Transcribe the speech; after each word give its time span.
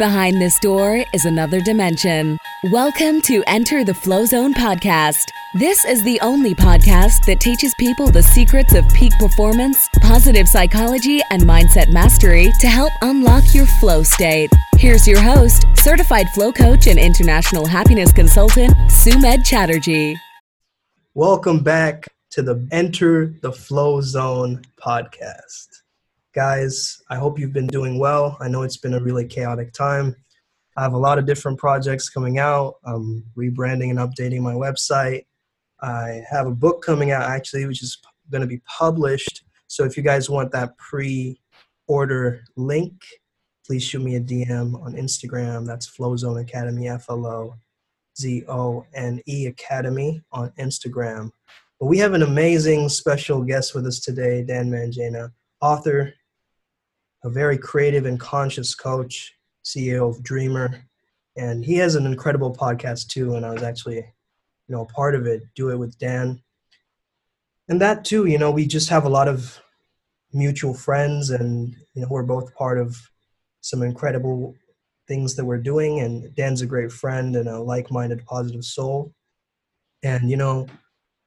Behind 0.00 0.40
this 0.40 0.58
door 0.58 1.04
is 1.12 1.26
another 1.26 1.60
dimension. 1.60 2.38
Welcome 2.72 3.20
to 3.20 3.44
Enter 3.46 3.84
the 3.84 3.92
Flow 3.92 4.24
Zone 4.24 4.54
podcast. 4.54 5.28
This 5.52 5.84
is 5.84 6.02
the 6.02 6.18
only 6.22 6.54
podcast 6.54 7.26
that 7.26 7.38
teaches 7.38 7.74
people 7.74 8.10
the 8.10 8.22
secrets 8.22 8.74
of 8.74 8.88
peak 8.94 9.12
performance, 9.18 9.90
positive 10.00 10.48
psychology, 10.48 11.20
and 11.30 11.42
mindset 11.42 11.92
mastery 11.92 12.50
to 12.60 12.66
help 12.66 12.94
unlock 13.02 13.54
your 13.54 13.66
flow 13.66 14.02
state. 14.02 14.48
Here's 14.78 15.06
your 15.06 15.20
host, 15.20 15.66
certified 15.74 16.30
flow 16.30 16.50
coach 16.50 16.86
and 16.86 16.98
international 16.98 17.66
happiness 17.66 18.10
consultant, 18.10 18.72
Sumit 18.88 19.44
Chatterjee. 19.44 20.16
Welcome 21.12 21.62
back 21.62 22.06
to 22.30 22.40
the 22.40 22.66
Enter 22.72 23.34
the 23.42 23.52
Flow 23.52 24.00
Zone 24.00 24.62
podcast. 24.82 25.79
Guys, 26.32 27.02
I 27.10 27.16
hope 27.16 27.40
you've 27.40 27.52
been 27.52 27.66
doing 27.66 27.98
well. 27.98 28.36
I 28.40 28.46
know 28.46 28.62
it's 28.62 28.76
been 28.76 28.94
a 28.94 29.02
really 29.02 29.26
chaotic 29.26 29.72
time. 29.72 30.14
I 30.76 30.82
have 30.84 30.92
a 30.92 30.98
lot 30.98 31.18
of 31.18 31.26
different 31.26 31.58
projects 31.58 32.08
coming 32.08 32.38
out. 32.38 32.74
I'm 32.84 33.24
rebranding 33.36 33.90
and 33.90 33.98
updating 33.98 34.40
my 34.40 34.54
website. 34.54 35.26
I 35.82 36.22
have 36.30 36.46
a 36.46 36.54
book 36.54 36.84
coming 36.84 37.10
out 37.10 37.28
actually, 37.28 37.66
which 37.66 37.82
is 37.82 37.98
going 38.30 38.42
to 38.42 38.46
be 38.46 38.58
published. 38.58 39.42
So 39.66 39.82
if 39.82 39.96
you 39.96 40.04
guys 40.04 40.30
want 40.30 40.52
that 40.52 40.78
pre 40.78 41.40
order 41.88 42.44
link, 42.56 42.92
please 43.66 43.82
shoot 43.82 44.00
me 44.00 44.14
a 44.14 44.20
DM 44.20 44.80
on 44.80 44.94
Instagram. 44.94 45.66
That's 45.66 45.90
Flowzone 45.90 46.40
Academy, 46.40 46.88
F 46.88 47.06
L 47.08 47.26
O 47.26 47.54
Z 48.16 48.44
O 48.46 48.86
N 48.94 49.20
E 49.26 49.46
Academy 49.46 50.22
on 50.30 50.52
Instagram. 50.60 51.32
But 51.80 51.86
we 51.86 51.98
have 51.98 52.14
an 52.14 52.22
amazing 52.22 52.88
special 52.88 53.42
guest 53.42 53.74
with 53.74 53.84
us 53.84 53.98
today, 53.98 54.44
Dan 54.44 54.70
Mangena, 54.70 55.32
author, 55.60 56.14
a 57.24 57.30
very 57.30 57.58
creative 57.58 58.06
and 58.06 58.18
conscious 58.18 58.74
coach, 58.74 59.34
CEO 59.64 60.08
of 60.08 60.22
Dreamer, 60.22 60.84
and 61.36 61.64
he 61.64 61.74
has 61.76 61.94
an 61.94 62.06
incredible 62.06 62.54
podcast 62.54 63.08
too. 63.08 63.34
And 63.34 63.44
I 63.44 63.50
was 63.50 63.62
actually, 63.62 63.96
you 63.96 64.74
know, 64.74 64.82
a 64.82 64.86
part 64.86 65.14
of 65.14 65.26
it. 65.26 65.42
Do 65.54 65.70
it 65.70 65.78
with 65.78 65.98
Dan, 65.98 66.42
and 67.68 67.80
that 67.80 68.04
too. 68.04 68.26
You 68.26 68.38
know, 68.38 68.50
we 68.50 68.66
just 68.66 68.88
have 68.88 69.04
a 69.04 69.10
lot 69.10 69.28
of 69.28 69.60
mutual 70.32 70.74
friends, 70.74 71.30
and 71.30 71.74
you 71.94 72.02
know, 72.02 72.08
we're 72.10 72.22
both 72.22 72.54
part 72.54 72.78
of 72.78 72.96
some 73.60 73.82
incredible 73.82 74.54
things 75.06 75.34
that 75.36 75.44
we're 75.44 75.58
doing. 75.58 76.00
And 76.00 76.34
Dan's 76.34 76.62
a 76.62 76.66
great 76.66 76.92
friend 76.92 77.36
and 77.36 77.48
a 77.48 77.60
like-minded, 77.60 78.24
positive 78.24 78.64
soul. 78.64 79.12
And 80.02 80.30
you 80.30 80.36
know, 80.36 80.66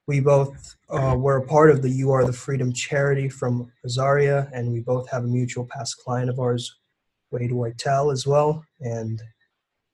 we 0.07 0.19
both 0.19 0.75
uh, 0.89 1.15
were 1.17 1.37
a 1.37 1.45
part 1.45 1.69
of 1.69 1.81
the 1.81 1.89
You 1.89 2.11
Are 2.11 2.25
the 2.25 2.33
Freedom 2.33 2.73
charity 2.73 3.29
from 3.29 3.71
Azaria, 3.85 4.49
and 4.53 4.71
we 4.71 4.81
both 4.81 5.09
have 5.09 5.23
a 5.23 5.27
mutual 5.27 5.65
past 5.65 5.97
client 5.97 6.29
of 6.29 6.39
ours, 6.39 6.79
Wade 7.31 7.51
Whitell, 7.51 8.11
as 8.11 8.27
well. 8.27 8.65
And 8.81 9.21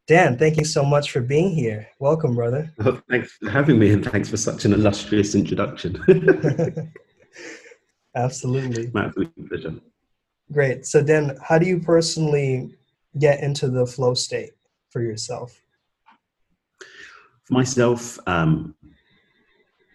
Dan, 0.08 0.38
thank 0.38 0.58
you 0.58 0.66
so 0.66 0.84
much 0.84 1.12
for 1.12 1.22
being 1.22 1.52
here. 1.52 1.88
Welcome, 2.00 2.36
brother. 2.36 2.74
Oh, 2.86 3.00
thanks 3.10 3.34
for 3.34 3.50
having 3.52 3.78
me, 3.78 3.92
and 3.92 4.04
thanks 4.04 4.30
for 4.30 4.38
such 4.38 4.66
an 4.66 4.74
illustrious 4.74 5.36
introduction. 5.36 6.04
Absolutely. 8.16 8.90
My 8.92 9.06
absolute 9.06 9.50
pleasure. 9.50 9.76
Great. 10.52 10.88
So, 10.88 11.04
Dan, 11.04 11.38
how 11.44 11.60
do 11.60 11.68
you 11.68 11.80
personally 11.80 12.76
get 13.20 13.42
into 13.44 13.70
the 13.70 13.86
flow 13.86 14.16
state 14.16 14.54
for 14.90 15.02
yourself? 15.02 15.62
For 17.44 17.54
myself, 17.54 18.18
um, 18.26 18.74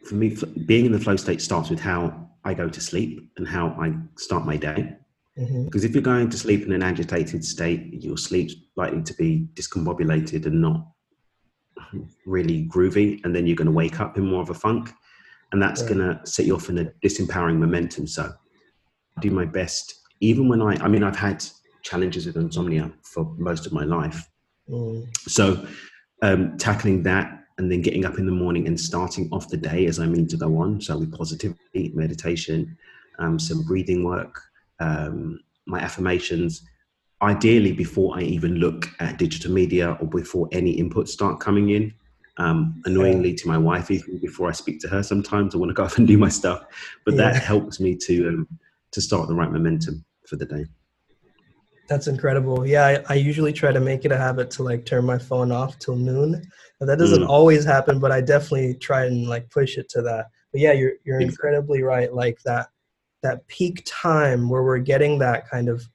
for 0.06 0.14
me, 0.14 0.36
being 0.66 0.86
in 0.86 0.92
the 0.92 1.00
flow 1.00 1.16
state 1.16 1.40
starts 1.40 1.70
with 1.70 1.80
how 1.80 2.28
I 2.44 2.54
go 2.54 2.68
to 2.68 2.80
sleep 2.80 3.30
and 3.36 3.48
how 3.48 3.68
I 3.80 3.94
start 4.16 4.44
my 4.44 4.56
day. 4.56 4.96
Mm-hmm. 5.38 5.64
Because 5.64 5.84
if 5.84 5.94
you're 5.94 6.02
going 6.02 6.30
to 6.30 6.38
sleep 6.38 6.64
in 6.64 6.72
an 6.72 6.82
agitated 6.82 7.44
state, 7.44 8.02
your 8.02 8.16
sleep's 8.16 8.54
likely 8.76 9.02
to 9.02 9.14
be 9.14 9.48
discombobulated 9.54 10.46
and 10.46 10.60
not 10.60 10.86
really 12.26 12.66
groovy, 12.66 13.24
and 13.24 13.34
then 13.34 13.46
you're 13.46 13.56
going 13.56 13.66
to 13.66 13.72
wake 13.72 14.00
up 14.00 14.16
in 14.16 14.26
more 14.26 14.42
of 14.42 14.50
a 14.50 14.54
funk, 14.54 14.92
and 15.52 15.60
that's 15.60 15.82
right. 15.82 15.94
going 15.94 16.00
to 16.00 16.26
set 16.26 16.46
you 16.46 16.54
off 16.54 16.68
in 16.68 16.78
a 16.78 16.84
disempowering 17.04 17.56
momentum. 17.56 18.06
So, 18.06 18.32
I 19.16 19.20
do 19.20 19.30
my 19.30 19.44
best, 19.44 19.94
even 20.20 20.48
when 20.48 20.60
I, 20.60 20.76
I 20.84 20.88
mean, 20.88 21.02
I've 21.02 21.16
had 21.16 21.44
challenges 21.82 22.26
with 22.26 22.36
insomnia 22.36 22.92
for 23.02 23.34
most 23.38 23.66
of 23.66 23.72
my 23.72 23.84
life. 23.84 24.28
Mm. 24.68 25.06
So, 25.28 25.66
um, 26.22 26.56
tackling 26.58 27.02
that 27.04 27.43
and 27.58 27.70
then 27.70 27.82
getting 27.82 28.04
up 28.04 28.18
in 28.18 28.26
the 28.26 28.32
morning 28.32 28.66
and 28.66 28.78
starting 28.78 29.28
off 29.30 29.48
the 29.48 29.56
day 29.56 29.86
as 29.86 30.00
I 30.00 30.06
mean 30.06 30.26
to 30.28 30.36
go 30.36 30.58
on. 30.58 30.80
So 30.80 30.98
with 30.98 31.16
positivity, 31.16 31.92
meditation, 31.94 32.76
um, 33.18 33.38
some 33.38 33.62
breathing 33.62 34.04
work, 34.04 34.40
um, 34.80 35.40
my 35.66 35.78
affirmations. 35.80 36.62
Ideally, 37.22 37.72
before 37.72 38.18
I 38.18 38.22
even 38.22 38.56
look 38.56 38.88
at 39.00 39.18
digital 39.18 39.52
media 39.52 39.96
or 40.00 40.08
before 40.08 40.48
any 40.52 40.76
inputs 40.76 41.08
start 41.08 41.40
coming 41.40 41.70
in. 41.70 41.94
Um, 42.36 42.82
annoyingly 42.84 43.32
to 43.34 43.46
my 43.46 43.56
wife, 43.56 43.92
even 43.92 44.18
before 44.18 44.48
I 44.48 44.52
speak 44.52 44.80
to 44.80 44.88
her, 44.88 45.04
sometimes 45.04 45.54
I 45.54 45.58
want 45.58 45.70
to 45.70 45.74
go 45.74 45.84
off 45.84 45.98
and 45.98 46.08
do 46.08 46.18
my 46.18 46.28
stuff, 46.28 46.64
but 47.04 47.14
yeah. 47.14 47.30
that 47.30 47.42
helps 47.42 47.78
me 47.78 47.94
to 47.94 48.28
um, 48.28 48.48
to 48.90 49.00
start 49.00 49.28
the 49.28 49.34
right 49.34 49.52
momentum 49.52 50.04
for 50.26 50.34
the 50.34 50.44
day. 50.44 50.66
That's 51.86 52.06
incredible. 52.06 52.66
Yeah, 52.66 52.86
I, 52.86 53.04
I, 53.10 53.14
usually 53.14 53.52
try 53.52 53.70
to 53.70 53.80
make 53.80 54.04
it 54.04 54.12
a 54.12 54.16
habit 54.16 54.50
to 54.52 54.62
like 54.62 54.86
turn 54.86 55.04
my 55.04 55.18
phone 55.18 55.52
off 55.52 55.78
till 55.78 55.96
noon. 55.96 56.42
But 56.80 56.86
that 56.86 56.98
doesn't 56.98 57.24
mm. 57.24 57.28
always 57.28 57.64
happen, 57.64 57.98
but 57.98 58.10
I 58.10 58.20
definitely 58.20 58.74
try 58.74 59.04
and 59.04 59.26
like 59.26 59.50
push 59.50 59.76
it 59.76 59.88
to 59.90 60.02
that. 60.02 60.26
But 60.52 60.62
yeah, 60.62 60.72
you're 60.72 60.92
you're 61.04 61.20
incredibly 61.20 61.82
right. 61.82 62.12
Like 62.12 62.38
that 62.44 62.68
that 63.22 63.46
peak 63.48 63.82
time 63.86 64.48
where 64.48 64.62
we're 64.62 64.78
getting 64.78 65.18
that 65.18 65.48
kind 65.48 65.68
of 65.68 65.86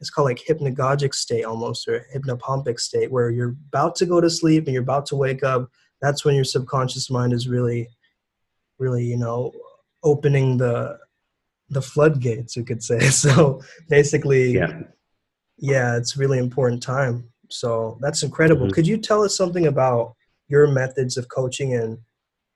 it's 0.00 0.10
called 0.10 0.28
like 0.28 0.42
hypnagogic 0.48 1.14
state 1.14 1.44
almost 1.44 1.86
or 1.88 2.06
hypnopompic 2.14 2.78
state 2.78 3.10
where 3.10 3.30
you're 3.30 3.56
about 3.68 3.94
to 3.96 4.06
go 4.06 4.20
to 4.20 4.30
sleep 4.30 4.66
and 4.66 4.74
you're 4.74 4.82
about 4.82 5.06
to 5.06 5.16
wake 5.16 5.42
up. 5.42 5.68
That's 6.00 6.24
when 6.24 6.34
your 6.34 6.44
subconscious 6.44 7.08
mind 7.10 7.32
is 7.32 7.48
really, 7.48 7.88
really, 8.78 9.04
you 9.04 9.16
know, 9.16 9.52
opening 10.04 10.56
the 10.56 10.98
the 11.68 11.82
floodgates, 11.82 12.54
you 12.54 12.64
could 12.64 12.82
say. 12.82 13.00
So 13.10 13.60
basically, 13.88 14.52
yeah 14.52 14.82
yeah, 15.58 15.96
it's 15.96 16.16
really 16.16 16.38
important 16.38 16.82
time. 16.82 17.28
So 17.50 17.98
that's 18.00 18.22
incredible. 18.22 18.66
Mm-hmm. 18.66 18.74
Could 18.74 18.86
you 18.86 18.96
tell 18.96 19.22
us 19.22 19.36
something 19.36 19.66
about 19.66 20.14
your 20.48 20.66
methods 20.66 21.16
of 21.16 21.28
coaching 21.28 21.74
and 21.74 21.98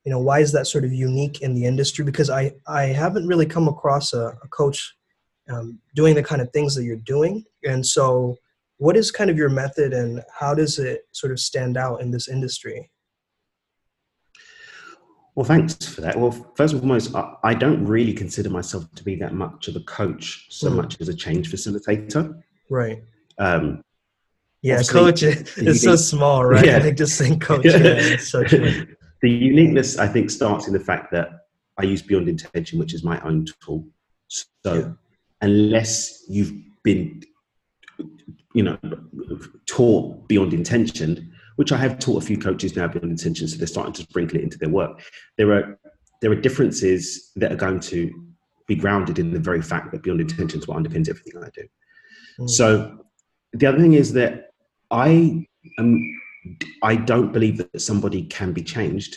you 0.04 0.12
know 0.12 0.20
why 0.20 0.38
is 0.38 0.52
that 0.52 0.68
sort 0.68 0.84
of 0.84 0.92
unique 0.92 1.42
in 1.42 1.54
the 1.54 1.64
industry? 1.64 2.04
Because 2.04 2.30
I 2.30 2.52
I 2.66 2.84
haven't 2.84 3.26
really 3.26 3.46
come 3.46 3.66
across 3.66 4.12
a, 4.12 4.38
a 4.42 4.48
coach 4.50 4.94
um, 5.48 5.80
doing 5.94 6.14
the 6.14 6.22
kind 6.22 6.40
of 6.40 6.50
things 6.52 6.74
that 6.76 6.84
you're 6.84 6.96
doing, 6.96 7.44
and 7.64 7.84
so 7.84 8.36
what 8.78 8.96
is 8.96 9.10
kind 9.10 9.30
of 9.30 9.36
your 9.36 9.48
method 9.48 9.92
and 9.92 10.22
how 10.32 10.54
does 10.54 10.78
it 10.78 11.02
sort 11.12 11.32
of 11.32 11.40
stand 11.40 11.76
out 11.76 12.00
in 12.00 12.10
this 12.10 12.28
industry? 12.28 12.90
Well, 15.34 15.44
thanks 15.44 15.74
for 15.86 16.00
that. 16.00 16.18
Well, 16.18 16.30
first 16.56 16.72
and 16.72 16.80
foremost, 16.80 17.14
I 17.44 17.52
don't 17.52 17.84
really 17.84 18.14
consider 18.14 18.48
myself 18.48 18.90
to 18.94 19.04
be 19.04 19.16
that 19.16 19.34
much 19.34 19.68
of 19.68 19.76
a 19.76 19.80
coach 19.80 20.46
so 20.50 20.70
mm. 20.70 20.76
much 20.76 20.98
as 21.00 21.08
a 21.08 21.14
change 21.14 21.50
facilitator. 21.50 22.40
Right. 22.68 23.02
Um, 23.38 23.82
yeah, 24.62 24.82
coach 24.82 25.22
is 25.22 25.82
so 25.82 25.96
small, 25.96 26.44
right? 26.44 26.64
Yeah. 26.64 26.76
I 26.76 26.80
think 26.80 26.98
just 26.98 27.16
saying 27.16 27.40
coach 27.40 27.64
yeah, 27.64 28.16
such 28.16 28.52
a... 28.54 28.86
The 29.22 29.30
uniqueness, 29.30 29.98
I 29.98 30.08
think, 30.08 30.30
starts 30.30 30.66
in 30.66 30.72
the 30.72 30.80
fact 30.80 31.12
that 31.12 31.46
I 31.78 31.84
use 31.84 32.02
Beyond 32.02 32.28
Intention, 32.28 32.78
which 32.78 32.94
is 32.94 33.04
my 33.04 33.20
own 33.20 33.46
tool. 33.64 33.86
So, 34.28 34.44
yeah. 34.64 34.88
unless 35.40 36.24
you've 36.28 36.52
been, 36.82 37.22
you 38.54 38.62
know, 38.62 38.78
taught 39.66 40.26
Beyond 40.28 40.52
Intention, 40.52 41.32
which 41.56 41.72
I 41.72 41.76
have 41.76 41.98
taught 41.98 42.22
a 42.22 42.26
few 42.26 42.38
coaches 42.38 42.76
now 42.76 42.88
Beyond 42.88 43.10
Intention, 43.10 43.48
so 43.48 43.56
they're 43.56 43.66
starting 43.66 43.92
to 43.94 44.02
sprinkle 44.02 44.38
it 44.38 44.44
into 44.44 44.58
their 44.58 44.68
work. 44.68 45.00
There 45.38 45.52
are 45.52 45.78
there 46.22 46.30
are 46.30 46.40
differences 46.40 47.30
that 47.36 47.52
are 47.52 47.56
going 47.56 47.78
to 47.78 48.10
be 48.66 48.74
grounded 48.74 49.18
in 49.18 49.32
the 49.32 49.38
very 49.38 49.62
fact 49.62 49.92
that 49.92 50.02
Beyond 50.02 50.22
Intention 50.22 50.60
is 50.60 50.66
what 50.66 50.78
underpins 50.78 51.08
everything 51.08 51.42
I 51.42 51.50
do. 51.54 51.66
Mm. 52.38 52.50
So 52.50 52.98
the 53.52 53.66
other 53.66 53.78
thing 53.78 53.94
is 53.94 54.12
that 54.14 54.50
I 54.90 55.46
am 55.78 56.20
I 56.82 56.94
don't 56.96 57.32
believe 57.32 57.58
that 57.58 57.80
somebody 57.80 58.24
can 58.24 58.52
be 58.52 58.62
changed. 58.62 59.16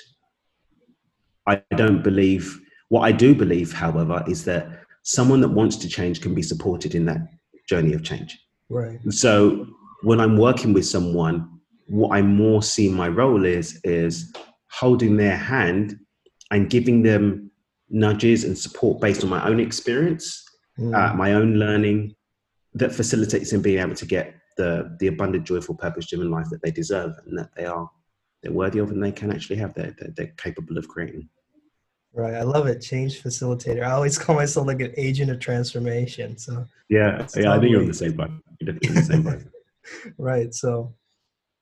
I 1.46 1.62
don't 1.76 2.04
believe 2.04 2.60
what 2.90 3.02
I 3.02 3.12
do 3.12 3.36
believe, 3.36 3.72
however, 3.72 4.24
is 4.28 4.44
that 4.46 4.68
someone 5.04 5.42
that 5.42 5.50
wants 5.50 5.76
to 5.78 5.88
change 5.88 6.22
can 6.22 6.34
be 6.34 6.42
supported 6.42 6.96
in 6.96 7.06
that 7.06 7.22
journey 7.68 7.94
of 7.94 8.04
change. 8.04 8.38
Right. 8.70 9.00
So 9.10 9.68
when 10.04 10.20
I'm 10.20 10.38
working 10.38 10.74
with 10.74 10.86
someone, 10.86 11.60
what 11.88 12.16
I 12.16 12.22
more 12.22 12.62
see 12.62 12.90
my 12.90 13.08
role 13.08 13.46
is 13.46 13.80
is 13.84 14.34
holding 14.72 15.18
their 15.18 15.38
hand 15.38 15.98
and 16.52 16.70
giving 16.70 17.04
them 17.04 17.52
nudges 17.90 18.44
and 18.44 18.58
support 18.58 19.02
based 19.02 19.24
on 19.24 19.30
my 19.30 19.48
own 19.48 19.60
experience, 19.60 20.44
mm. 20.80 20.96
uh, 20.96 21.16
my 21.16 21.34
own 21.34 21.56
learning, 21.56 22.16
that 22.74 22.94
facilitates 22.94 23.52
them 23.52 23.62
being 23.62 23.80
able 23.80 23.96
to 23.96 24.06
get 24.06 24.36
the 24.58 24.96
the 25.00 25.08
abundant, 25.08 25.46
joyful, 25.46 25.76
purpose-driven 25.76 26.30
life 26.30 26.48
that 26.52 26.62
they 26.62 26.72
deserve 26.72 27.14
and 27.26 27.38
that 27.38 27.50
they 27.56 27.66
are 27.66 27.90
they're 28.44 28.52
worthy 28.54 28.80
of 28.80 28.92
and 28.92 29.04
they 29.04 29.12
can 29.12 29.32
actually 29.32 29.58
have 29.58 29.74
that 29.74 29.98
they're, 29.98 30.14
they're 30.16 30.34
capable 30.38 30.78
of 30.78 30.88
creating. 30.88 31.30
Right, 32.14 32.34
I 32.34 32.42
love 32.42 32.68
it. 32.68 32.82
Change 32.82 33.22
facilitator. 33.22 33.84
I 33.84 33.92
always 33.92 34.18
call 34.18 34.36
myself 34.36 34.66
like 34.66 34.82
an 34.82 34.94
agent 34.98 35.30
of 35.30 35.40
transformation. 35.40 36.38
So 36.38 36.66
yeah, 36.90 37.28
yeah, 37.36 37.54
I 37.54 37.60
think 37.60 37.72
you're 37.72 37.82
on 37.82 37.88
the 37.88 37.94
same 37.94 38.14
boat. 38.14 38.32
You're 38.60 38.74
definitely 38.74 38.90
on 38.90 38.96
the 38.96 39.04
same 39.04 39.24
boat. 39.24 39.44
right. 40.18 40.54
So, 40.54 40.96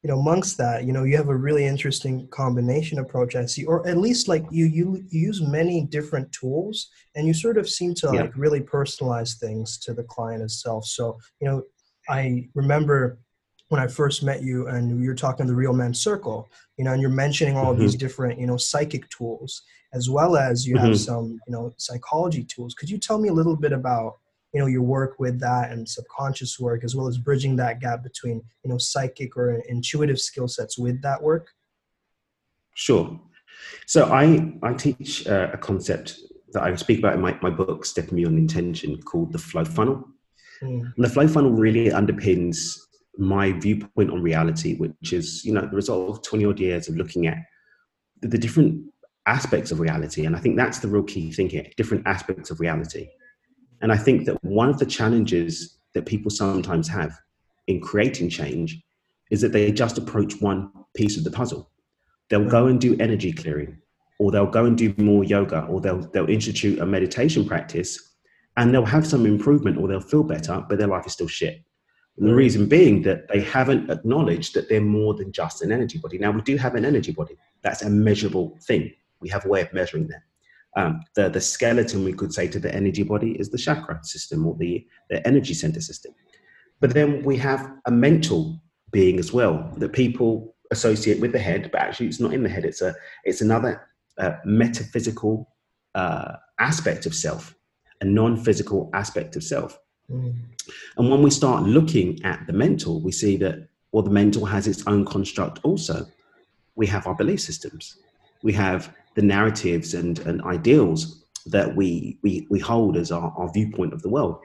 you 0.07 0.13
know, 0.13 0.19
amongst 0.21 0.57
that, 0.57 0.85
you 0.85 0.93
know, 0.93 1.03
you 1.03 1.17
have 1.17 1.27
a 1.27 1.35
really 1.35 1.65
interesting 1.65 2.29
combination 2.29 2.99
approach, 2.99 3.35
I 3.35 3.45
see, 3.45 3.65
or 3.65 3.85
at 3.85 3.97
least 3.97 4.29
like 4.29 4.45
you, 4.49 4.65
you, 4.65 5.03
you 5.09 5.19
use 5.19 5.41
many 5.41 5.83
different 5.83 6.31
tools 6.31 6.87
and 7.15 7.27
you 7.27 7.33
sort 7.33 7.57
of 7.57 7.67
seem 7.67 7.93
to 7.95 8.11
yeah. 8.13 8.21
like 8.21 8.37
really 8.37 8.61
personalize 8.61 9.37
things 9.37 9.77
to 9.79 9.93
the 9.93 10.03
client 10.03 10.41
itself. 10.41 10.85
So, 10.85 11.19
you 11.41 11.49
know, 11.49 11.63
I 12.07 12.47
remember 12.55 13.19
when 13.67 13.81
I 13.81 13.87
first 13.87 14.23
met 14.23 14.43
you 14.43 14.67
and 14.69 15.03
you're 15.03 15.13
talking 15.13 15.45
the 15.45 15.53
real 15.53 15.73
men 15.73 15.93
circle, 15.93 16.47
you 16.77 16.85
know, 16.85 16.93
and 16.93 17.01
you're 17.01 17.11
mentioning 17.11 17.57
all 17.57 17.73
mm-hmm. 17.73 17.81
these 17.81 17.95
different, 17.95 18.39
you 18.39 18.47
know, 18.47 18.55
psychic 18.55 19.09
tools, 19.09 19.61
as 19.93 20.09
well 20.09 20.37
as 20.37 20.65
you 20.65 20.75
mm-hmm. 20.75 20.85
have 20.85 20.97
some, 20.97 21.37
you 21.47 21.51
know, 21.53 21.73
psychology 21.75 22.45
tools. 22.45 22.73
Could 22.75 22.89
you 22.89 22.97
tell 22.97 23.19
me 23.19 23.27
a 23.27 23.33
little 23.33 23.57
bit 23.57 23.73
about, 23.73 24.19
you 24.53 24.61
know, 24.61 24.67
your 24.67 24.81
work 24.81 25.19
with 25.19 25.39
that 25.39 25.71
and 25.71 25.87
subconscious 25.87 26.59
work, 26.59 26.83
as 26.83 26.95
well 26.95 27.07
as 27.07 27.17
bridging 27.17 27.55
that 27.57 27.79
gap 27.79 28.03
between, 28.03 28.41
you 28.63 28.71
know, 28.71 28.77
psychic 28.77 29.35
or 29.35 29.51
intuitive 29.67 30.19
skill 30.19 30.47
sets 30.47 30.77
with 30.77 31.01
that 31.01 31.21
work? 31.21 31.49
Sure. 32.75 33.19
So 33.85 34.05
I, 34.05 34.53
I 34.63 34.73
teach 34.73 35.27
uh, 35.27 35.49
a 35.53 35.57
concept 35.57 36.19
that 36.53 36.63
I 36.63 36.75
speak 36.75 36.99
about 36.99 37.15
in 37.15 37.21
my, 37.21 37.37
my 37.41 37.49
book, 37.49 37.85
Stepping 37.85 38.15
Beyond 38.15 38.37
Intention, 38.37 39.01
called 39.01 39.33
the 39.33 39.39
flow 39.39 39.65
funnel. 39.65 40.07
Mm. 40.61 40.93
And 40.95 41.05
the 41.05 41.09
flow 41.09 41.27
funnel 41.27 41.51
really 41.51 41.89
underpins 41.89 42.77
my 43.17 43.51
viewpoint 43.51 44.11
on 44.11 44.21
reality, 44.21 44.77
which 44.77 45.11
is, 45.11 45.43
you 45.43 45.53
know, 45.53 45.61
the 45.61 45.75
result 45.75 46.09
of 46.09 46.21
20 46.21 46.45
odd 46.45 46.59
years 46.59 46.87
of 46.87 46.95
looking 46.95 47.27
at 47.27 47.37
the, 48.21 48.27
the 48.27 48.37
different 48.37 48.83
aspects 49.25 49.71
of 49.71 49.79
reality. 49.79 50.25
And 50.25 50.35
I 50.35 50.39
think 50.39 50.55
that's 50.55 50.79
the 50.79 50.87
real 50.87 51.03
key 51.03 51.31
thing 51.31 51.49
here 51.49 51.65
different 51.75 52.07
aspects 52.07 52.49
of 52.49 52.59
reality. 52.59 53.09
And 53.81 53.91
I 53.91 53.97
think 53.97 54.25
that 54.25 54.43
one 54.43 54.69
of 54.69 54.79
the 54.79 54.85
challenges 54.85 55.77
that 55.93 56.05
people 56.05 56.31
sometimes 56.31 56.87
have 56.87 57.17
in 57.67 57.79
creating 57.81 58.29
change 58.29 58.81
is 59.29 59.41
that 59.41 59.51
they 59.51 59.71
just 59.71 59.97
approach 59.97 60.39
one 60.41 60.71
piece 60.95 61.17
of 61.17 61.23
the 61.23 61.31
puzzle. 61.31 61.69
They'll 62.29 62.49
go 62.49 62.67
and 62.67 62.79
do 62.79 62.97
energy 62.99 63.31
clearing, 63.31 63.77
or 64.19 64.31
they'll 64.31 64.45
go 64.45 64.65
and 64.65 64.77
do 64.77 64.93
more 64.97 65.23
yoga, 65.23 65.63
or 65.65 65.81
they'll, 65.81 65.99
they'll 66.11 66.29
institute 66.29 66.79
a 66.79 66.85
meditation 66.85 67.45
practice, 67.45 68.15
and 68.57 68.73
they'll 68.73 68.85
have 68.85 69.05
some 69.05 69.25
improvement 69.25 69.77
or 69.77 69.87
they'll 69.87 70.01
feel 70.01 70.23
better, 70.23 70.65
but 70.67 70.77
their 70.77 70.87
life 70.87 71.05
is 71.05 71.13
still 71.13 71.27
shit. 71.27 71.61
And 72.17 72.27
the 72.27 72.33
reason 72.33 72.67
being 72.67 73.03
that 73.03 73.27
they 73.27 73.41
haven't 73.41 73.91
acknowledged 73.91 74.55
that 74.55 74.69
they're 74.69 74.81
more 74.81 75.13
than 75.13 75.31
just 75.31 75.61
an 75.61 75.71
energy 75.71 75.99
body. 75.99 76.17
Now, 76.17 76.31
we 76.31 76.41
do 76.41 76.57
have 76.57 76.73
an 76.73 76.83
energy 76.83 77.11
body. 77.11 77.37
That's 77.61 77.83
a 77.83 77.89
measurable 77.89 78.57
thing. 78.63 78.91
We 79.19 79.29
have 79.29 79.45
a 79.45 79.49
way 79.49 79.61
of 79.61 79.71
measuring 79.71 80.07
that. 80.07 80.23
Um, 80.77 81.01
the, 81.15 81.27
the 81.27 81.41
skeleton, 81.41 82.05
we 82.05 82.13
could 82.13 82.31
say, 82.31 82.47
to 82.47 82.59
the 82.59 82.73
energy 82.73 83.01
body 83.01 83.31
is 83.31 83.49
the 83.49 83.57
chakra 83.57 83.99
system 84.03 84.45
or 84.45 84.55
the, 84.59 84.85
the 85.09 85.25
energy 85.27 85.55
center 85.55 85.81
system. 85.81 86.13
But 86.79 86.93
then 86.93 87.23
we 87.23 87.35
have 87.37 87.71
a 87.87 87.91
mental 87.91 88.61
being 88.91 89.17
as 89.17 89.33
well 89.33 89.73
that 89.77 89.91
people 89.91 90.55
associate 90.69 91.19
with 91.19 91.31
the 91.31 91.39
head, 91.39 91.71
but 91.71 91.81
actually 91.81 92.05
it's 92.05 92.19
not 92.19 92.31
in 92.31 92.43
the 92.43 92.49
head. 92.49 92.63
It's, 92.63 92.83
a, 92.83 92.93
it's 93.23 93.41
another 93.41 93.87
uh, 94.19 94.33
metaphysical 94.45 95.51
uh, 95.95 96.33
aspect 96.59 97.07
of 97.07 97.15
self, 97.15 97.55
a 98.01 98.05
non 98.05 98.37
physical 98.37 98.91
aspect 98.93 99.35
of 99.35 99.43
self. 99.43 99.79
Mm. 100.11 100.35
And 100.97 101.09
when 101.09 101.23
we 101.23 101.31
start 101.31 101.63
looking 101.63 102.23
at 102.23 102.45
the 102.45 102.53
mental, 102.53 103.01
we 103.01 103.11
see 103.11 103.35
that, 103.37 103.67
well, 103.91 104.03
the 104.03 104.11
mental 104.11 104.45
has 104.45 104.67
its 104.67 104.85
own 104.85 105.05
construct 105.05 105.59
also. 105.63 106.05
We 106.75 106.85
have 106.85 107.07
our 107.07 107.15
belief 107.15 107.41
systems, 107.41 107.97
we 108.43 108.53
have 108.53 108.93
the 109.17 109.23
narratives 109.23 109.95
and, 109.95 110.19
and 110.19 110.43
ideals 110.43 111.25
that 111.47 111.75
we, 111.75 112.19
we, 112.21 112.45
we 112.51 112.59
hold 112.59 112.95
as 112.95 113.11
our, 113.11 113.33
our 113.35 113.51
viewpoint 113.51 113.91
of 113.91 114.03
the 114.03 114.09
world. 114.09 114.37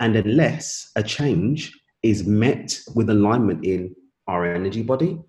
And 0.00 0.16
unless 0.16 0.90
a 0.96 1.02
change 1.02 1.78
is 2.02 2.26
met 2.26 2.80
with 2.94 3.10
alignment 3.10 3.64
in 3.66 3.94
our 4.26 4.46
energy 4.46 4.82
body 4.82 5.20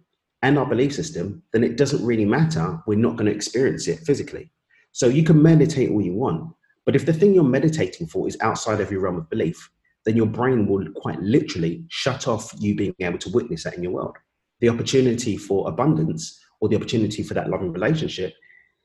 and 0.44 0.58
our 0.58 0.66
belief 0.66 0.96
system, 0.96 1.44
then 1.52 1.62
it 1.62 1.76
doesn't 1.76 2.06
really 2.06 2.24
matter. 2.24 2.80
We're 2.88 2.98
not 2.98 3.18
going 3.18 3.26
to 3.26 3.36
experience 3.36 3.86
it 3.90 4.00
physically. 4.00 4.50
So 4.94 5.08
you 5.08 5.24
can 5.24 5.44
meditate 5.44 5.92
all 5.92 6.02
you 6.02 6.14
want, 6.14 6.54
but 6.86 6.96
if 6.96 7.06
the 7.06 7.12
thing 7.12 7.34
you're 7.34 7.44
meditating 7.44 8.08
for 8.08 8.30
is 8.30 8.38
outside 8.40 8.80
of 8.80 8.92
your 8.92 9.02
realm 9.02 9.18
of 9.18 9.30
belief, 9.30 9.70
then 10.06 10.16
your 10.16 10.28
brain 10.28 10.68
will 10.68 10.88
quite 10.96 11.20
literally 11.20 11.84
shut 11.90 12.30
off 12.30 12.54
you 12.60 12.76
being 12.76 12.96
able 13.02 13.18
to 13.18 13.32
witness 13.32 13.66
that 13.66 13.74
in 13.74 13.84
your 13.84 13.92
world. 13.92 14.16
The 14.62 14.70
opportunity 14.70 15.36
for 15.36 15.68
abundance 15.68 16.40
or 16.62 16.70
the 16.70 16.78
opportunity 16.78 17.24
for 17.24 17.34
that 17.34 17.50
loving 17.50 17.74
relationship 17.74 18.34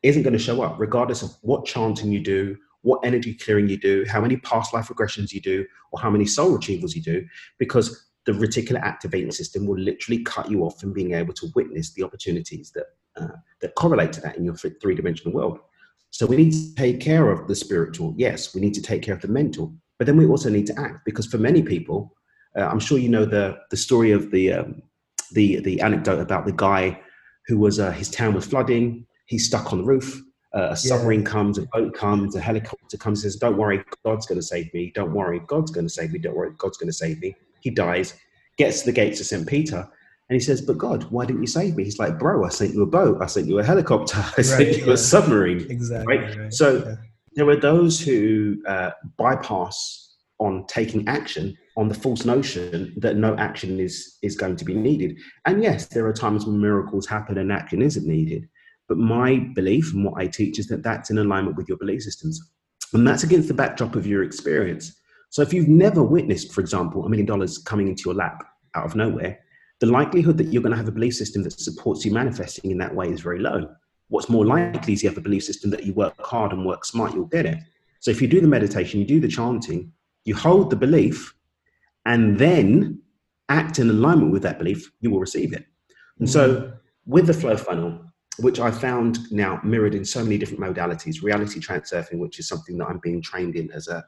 isn't 0.03 0.23
going 0.23 0.33
to 0.33 0.39
show 0.39 0.63
up, 0.63 0.79
regardless 0.79 1.23
of 1.23 1.31
what 1.43 1.65
chanting 1.65 2.11
you 2.11 2.21
do, 2.21 2.57
what 2.83 3.01
energy 3.05 3.35
clearing 3.35 3.69
you 3.69 3.77
do, 3.77 4.05
how 4.09 4.21
many 4.21 4.37
past 4.39 4.73
life 4.73 4.89
regressions 4.89 5.33
you 5.33 5.41
do, 5.41 5.67
or 5.93 6.01
how 6.01 6.11
many 6.11 6.25
soul 6.25 6.57
retrievals 6.57 6.95
you 6.95 7.03
do, 7.03 7.27
because 7.59 8.09
the 8.27 8.33
reticular 8.33 8.81
activating 8.83 9.31
system 9.31 9.67
will 9.67 9.79
literally 9.79 10.23
cut 10.23 10.51
you 10.51 10.63
off 10.63 10.81
from 10.81 10.93
being 10.93 11.15
able 11.15 11.35
to 11.35 11.49
witness 11.55 11.93
the 11.95 12.03
opportunities 12.03 12.71
that 12.73 12.87
uh, 13.17 13.37
that 13.61 13.75
correlate 13.75 14.13
to 14.13 14.21
that 14.21 14.37
in 14.37 14.45
your 14.45 14.55
three 14.55 14.95
dimensional 14.95 15.35
world. 15.35 15.59
So 16.11 16.27
we 16.27 16.37
need 16.37 16.53
to 16.53 16.75
take 16.75 17.01
care 17.01 17.31
of 17.31 17.49
the 17.49 17.55
spiritual. 17.55 18.15
Yes, 18.17 18.55
we 18.55 18.61
need 18.61 18.75
to 18.75 18.83
take 18.83 19.03
care 19.03 19.15
of 19.15 19.21
the 19.21 19.29
mental, 19.29 19.75
but 19.99 20.07
then 20.07 20.17
we 20.17 20.27
also 20.27 20.49
need 20.49 20.67
to 20.67 20.79
act 20.79 21.05
because 21.05 21.27
for 21.27 21.39
many 21.39 21.63
people, 21.63 22.15
uh, 22.59 22.67
I'm 22.67 22.81
sure 22.81 22.99
you 22.99 23.09
know 23.09 23.25
the 23.25 23.59
the 23.71 23.77
story 23.77 24.13
of 24.13 24.31
the 24.31 24.53
um, 24.53 24.83
the 25.33 25.61
the 25.61 25.81
anecdote 25.81 26.21
about 26.21 26.47
the 26.47 26.53
guy 26.53 27.01
who 27.47 27.59
was 27.59 27.79
uh, 27.79 27.91
his 27.91 28.11
town 28.11 28.35
was 28.35 28.47
flooding. 28.47 29.07
He's 29.31 29.47
stuck 29.47 29.73
on 29.73 29.79
the 29.79 29.85
roof. 29.85 30.21
Uh, 30.55 30.71
a 30.71 30.77
submarine 30.77 31.21
yeah. 31.21 31.27
comes, 31.27 31.57
a 31.57 31.63
boat 31.73 31.95
comes, 31.95 32.37
a 32.37 32.41
helicopter 32.41 32.99
comes, 32.99 33.23
says, 33.23 33.37
"Don't 33.37 33.57
worry, 33.57 33.83
God's 34.05 34.27
going 34.27 34.41
to 34.41 34.47
save 34.47 34.73
me. 34.75 34.93
Don't 34.95 35.13
worry, 35.13 35.41
God's 35.47 35.71
going 35.71 35.87
to 35.87 35.91
save 35.91 36.13
me. 36.13 36.19
Don't 36.19 36.37
worry, 36.37 36.53
God's 36.59 36.77
going 36.77 36.89
to 36.89 36.93
save 36.93 37.21
me." 37.21 37.35
He 37.61 37.71
dies, 37.71 38.15
gets 38.59 38.81
to 38.81 38.87
the 38.87 38.93
gates 38.93 39.21
of 39.21 39.27
St. 39.27 39.47
Peter, 39.47 39.89
and 40.29 40.35
he 40.35 40.41
says, 40.41 40.61
But 40.61 40.79
God, 40.79 41.05
why 41.11 41.25
didn't 41.25 41.43
you 41.43 41.47
save 41.47 41.77
me? 41.77 41.85
He's 41.85 41.99
like, 41.99 42.19
Bro, 42.19 42.45
I 42.45 42.49
sent 42.49 42.75
you 42.75 42.83
a 42.83 42.87
boat. 42.87 43.23
I 43.23 43.27
sent 43.27 43.47
you 43.47 43.59
a 43.61 43.65
helicopter. 43.65 44.17
I 44.19 44.33
right, 44.37 44.45
sent 44.45 44.77
you 44.77 44.87
yeah. 44.87 44.93
a 44.93 44.97
submarine. 44.97 45.67
Exactly. 45.71 46.17
Right? 46.17 46.37
right. 46.37 46.53
So 46.53 46.85
yeah 46.85 46.97
there 47.35 47.49
are 47.49 47.57
those 47.57 48.01
who 48.01 48.57
uh, 48.67 48.91
bypass 49.17 50.17
on 50.39 50.67
taking 50.67 51.07
action 51.07 51.57
on 51.77 51.89
the 51.89 51.95
false 51.95 52.25
notion 52.25 52.93
that 52.97 53.17
no 53.17 53.37
action 53.37 53.79
is 53.79 54.19
is 54.23 54.37
going 54.37 54.57
to 54.57 54.65
be 54.65 54.75
needed. 54.75 55.19
And 55.47 55.63
yes, 55.63 55.87
there 55.87 56.07
are 56.07 56.13
times 56.13 56.47
when 56.47 56.61
miracles 56.61 57.07
happen 57.07 57.39
and 57.39 57.53
action 57.53 57.83
isn't 57.83 58.07
needed. 58.07 58.49
But 58.91 58.99
my 58.99 59.39
belief 59.55 59.95
and 59.95 60.05
what 60.05 60.21
I 60.21 60.27
teach 60.27 60.59
is 60.59 60.67
that 60.67 60.83
that's 60.83 61.09
in 61.09 61.17
alignment 61.17 61.57
with 61.57 61.67
your 61.67 61.79
belief 61.79 62.03
systems, 62.03 62.39
and 62.93 63.09
that's 63.09 63.25
against 63.25 63.49
the 63.49 63.55
backdrop 63.55 63.97
of 63.97 64.07
your 64.07 64.23
experience. 64.23 64.95
So 65.31 65.41
if 65.41 65.55
you've 65.55 65.69
never 65.69 66.03
witnessed, 66.03 66.53
for 66.53 66.61
example, 66.61 67.07
a 67.07 67.09
million 67.09 67.25
dollars 67.25 67.57
coming 67.57 67.89
into 67.89 68.03
your 68.05 68.15
lap 68.15 68.45
out 68.75 68.85
of 68.85 68.95
nowhere, 68.97 69.39
the 69.79 69.87
likelihood 69.87 70.37
that 70.37 70.49
you're 70.49 70.63
going 70.63 70.73
to 70.73 70.77
have 70.77 70.89
a 70.89 70.93
belief 70.93 71.15
system 71.15 71.43
that 71.45 71.59
supports 71.59 72.05
you 72.05 72.13
manifesting 72.13 72.71
in 72.71 72.77
that 72.79 72.95
way 72.95 73.09
is 73.09 73.23
very 73.23 73.39
low 73.39 73.75
what's 74.11 74.29
more 74.29 74.45
likely 74.45 74.93
is 74.93 75.03
you 75.03 75.09
have 75.09 75.17
a 75.17 75.23
belief 75.23 75.45
system 75.45 75.71
that 75.71 75.85
you 75.85 75.95
work 75.95 76.15
hard 76.21 76.53
and 76.53 76.67
work 76.67 76.85
smart, 76.85 77.15
you'll 77.15 77.27
get 77.27 77.47
it. 77.47 77.59
So 78.01 78.11
if 78.11 78.21
you 78.21 78.29
do 78.29 78.41
the 78.41 78.49
meditation, 78.49 79.01
you 79.01 79.07
do 79.07 79.21
the 79.21 79.29
chanting, 79.29 79.93
you 80.25 80.35
hold 80.35 80.69
the 80.69 80.77
belief, 80.77 81.35
and 82.05 82.39
then 82.39 83.01
act 83.49 83.79
in 83.79 83.89
alignment 83.89 84.33
with 84.33 84.43
that 84.43 84.59
belief, 84.59 84.91
you 85.01 85.11
will 85.11 85.21
receive 85.21 85.53
it. 85.53 85.65
And 86.19 86.29
so 86.29 86.73
with 87.07 87.27
the 87.27 87.35
flow 87.35 87.57
funnel, 87.57 88.01
which 88.43 88.61
I 88.61 88.71
found 88.71 89.31
now 89.31 89.61
mirrored 89.63 89.95
in 89.95 90.05
so 90.05 90.23
many 90.23 90.39
different 90.39 90.61
modalities, 90.61 91.23
reality 91.23 91.61
transurfing, 91.61 92.19
which 92.19 92.39
is 92.39 92.49
something 92.49 92.79
that 92.79 92.87
I'm 92.87 92.99
being 92.99 93.23
trained 93.23 93.57
in 93.57 93.71
as 93.73 93.89
a, 93.89 94.05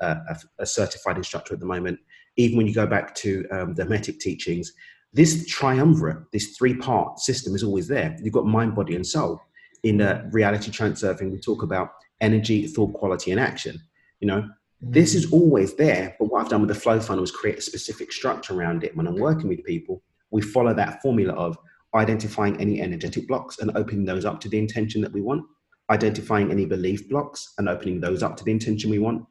a, 0.00 0.06
a, 0.06 0.36
a 0.60 0.66
certified 0.66 1.16
instructor 1.16 1.54
at 1.54 1.60
the 1.60 1.66
moment. 1.66 1.98
Even 2.36 2.56
when 2.56 2.66
you 2.66 2.74
go 2.74 2.86
back 2.86 3.14
to 3.16 3.46
um, 3.50 3.74
the 3.74 3.84
Hermetic 3.84 4.20
teachings, 4.20 4.72
this 5.12 5.46
triumvirate, 5.46 6.30
this 6.32 6.56
three 6.56 6.74
part 6.74 7.18
system 7.18 7.54
is 7.54 7.64
always 7.64 7.88
there. 7.88 8.16
You've 8.22 8.34
got 8.34 8.46
mind, 8.46 8.74
body, 8.74 8.94
and 8.94 9.06
soul. 9.06 9.40
In 9.82 10.00
uh, 10.00 10.28
reality 10.30 10.70
transurfing, 10.70 11.30
we 11.32 11.40
talk 11.40 11.62
about 11.62 11.90
energy, 12.20 12.66
thought, 12.66 12.92
quality, 12.92 13.30
and 13.30 13.40
action. 13.40 13.80
You 14.20 14.28
know, 14.28 14.40
mm-hmm. 14.42 14.90
this 14.90 15.14
is 15.14 15.32
always 15.32 15.74
there. 15.74 16.14
But 16.18 16.26
what 16.26 16.42
I've 16.42 16.48
done 16.48 16.60
with 16.60 16.68
the 16.68 16.80
flow 16.80 17.00
funnel 17.00 17.24
is 17.24 17.32
create 17.32 17.58
a 17.58 17.62
specific 17.62 18.12
structure 18.12 18.54
around 18.54 18.84
it. 18.84 18.96
When 18.96 19.06
I'm 19.06 19.16
working 19.16 19.48
with 19.48 19.64
people, 19.64 20.02
we 20.30 20.42
follow 20.42 20.74
that 20.74 21.02
formula 21.02 21.32
of 21.34 21.58
identifying 21.94 22.60
any 22.60 22.80
energetic 22.80 23.26
blocks 23.26 23.58
and 23.58 23.70
opening 23.76 24.04
those 24.04 24.24
up 24.24 24.40
to 24.40 24.48
the 24.48 24.58
intention 24.58 25.00
that 25.00 25.12
we 25.12 25.20
want, 25.20 25.44
identifying 25.90 26.50
any 26.50 26.64
belief 26.64 27.08
blocks 27.08 27.52
and 27.58 27.68
opening 27.68 28.00
those 28.00 28.22
up 28.22 28.36
to 28.36 28.44
the 28.44 28.50
intention 28.50 28.90
we 28.90 28.98
want, 28.98 29.24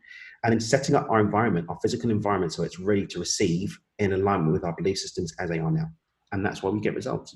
and 0.44 0.54
then 0.54 0.60
setting 0.60 0.96
up 0.96 1.10
our 1.10 1.20
environment, 1.20 1.68
our 1.70 1.78
physical 1.82 2.12
environment, 2.12 2.54
so 2.54 2.64
it's 2.64 2.80
ready 2.80 3.06
to 3.08 3.20
receive 3.20 3.78
in 4.00 4.14
alignment 4.14 4.54
with 4.54 4.64
our 4.64 4.76
belief 4.76 4.98
systems 4.98 5.34
as 5.40 5.50
they 5.50 5.60
are 5.60 5.72
now. 5.72 5.90
And 6.32 6.46
that's 6.46 6.62
why 6.62 6.70
we 6.70 6.80
get 6.80 6.96
results. 6.96 7.36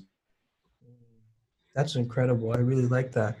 That's 1.74 1.96
incredible. 1.96 2.52
I 2.52 2.58
really 2.58 2.86
like 2.86 3.12
that. 3.12 3.36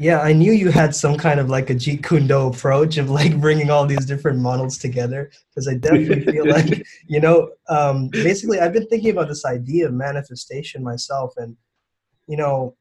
Yeah, 0.00 0.20
I 0.20 0.32
knew 0.32 0.52
you 0.52 0.70
had 0.70 0.94
some 0.94 1.18
kind 1.18 1.38
of 1.38 1.50
like 1.50 1.68
a 1.68 1.74
Jeet 1.74 2.02
Kune 2.02 2.26
Do 2.26 2.46
approach 2.46 2.96
of 2.96 3.10
like 3.10 3.38
bringing 3.38 3.68
all 3.68 3.84
these 3.84 4.06
different 4.06 4.38
models 4.38 4.78
together 4.78 5.30
because 5.50 5.68
I 5.68 5.74
definitely 5.74 6.24
feel 6.24 6.48
like, 6.56 6.86
you 7.06 7.20
know, 7.20 7.50
um, 7.68 8.08
basically 8.08 8.60
I've 8.60 8.72
been 8.72 8.86
thinking 8.86 9.10
about 9.10 9.28
this 9.28 9.44
idea 9.44 9.86
of 9.86 9.92
manifestation 9.92 10.82
myself 10.82 11.34
and, 11.36 11.54
you 12.26 12.38
know, 12.38 12.78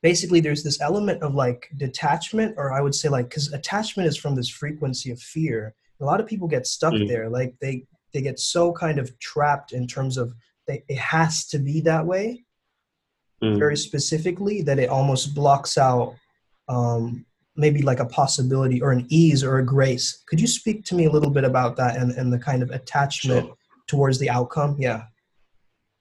basically 0.00 0.38
there's 0.38 0.62
this 0.62 0.80
element 0.80 1.20
of 1.24 1.34
like 1.34 1.68
detachment 1.76 2.54
or 2.56 2.72
i 2.72 2.80
would 2.80 2.94
say 2.94 3.08
like 3.08 3.28
because 3.28 3.52
attachment 3.52 4.08
is 4.08 4.16
from 4.16 4.36
this 4.36 4.48
frequency 4.48 5.10
of 5.10 5.20
fear 5.20 5.74
a 6.00 6.04
lot 6.04 6.20
of 6.20 6.26
people 6.28 6.46
get 6.46 6.68
stuck 6.68 6.94
mm. 6.94 7.08
there 7.08 7.28
like 7.28 7.52
they 7.60 7.84
they 8.14 8.20
get 8.20 8.38
so 8.38 8.72
kind 8.72 9.00
of 9.00 9.18
trapped 9.18 9.72
in 9.72 9.88
terms 9.88 10.16
of 10.16 10.32
they, 10.68 10.84
it 10.88 10.98
has 10.98 11.46
to 11.46 11.58
be 11.58 11.80
that 11.80 12.06
way 12.06 12.44
mm. 13.42 13.58
very 13.58 13.76
specifically 13.76 14.62
that 14.62 14.78
it 14.78 14.88
almost 14.88 15.34
blocks 15.34 15.76
out 15.76 16.14
um, 16.68 17.24
maybe 17.56 17.82
like 17.82 18.00
a 18.00 18.04
possibility 18.06 18.80
or 18.80 18.92
an 18.92 19.06
ease 19.08 19.42
or 19.42 19.58
a 19.58 19.64
grace. 19.64 20.22
Could 20.26 20.40
you 20.40 20.46
speak 20.46 20.84
to 20.86 20.94
me 20.94 21.06
a 21.06 21.10
little 21.10 21.30
bit 21.30 21.44
about 21.44 21.76
that 21.76 21.96
and, 21.96 22.12
and 22.12 22.32
the 22.32 22.38
kind 22.38 22.62
of 22.62 22.70
attachment 22.70 23.46
sure. 23.46 23.56
towards 23.86 24.18
the 24.18 24.30
outcome? 24.30 24.76
Yeah. 24.78 25.04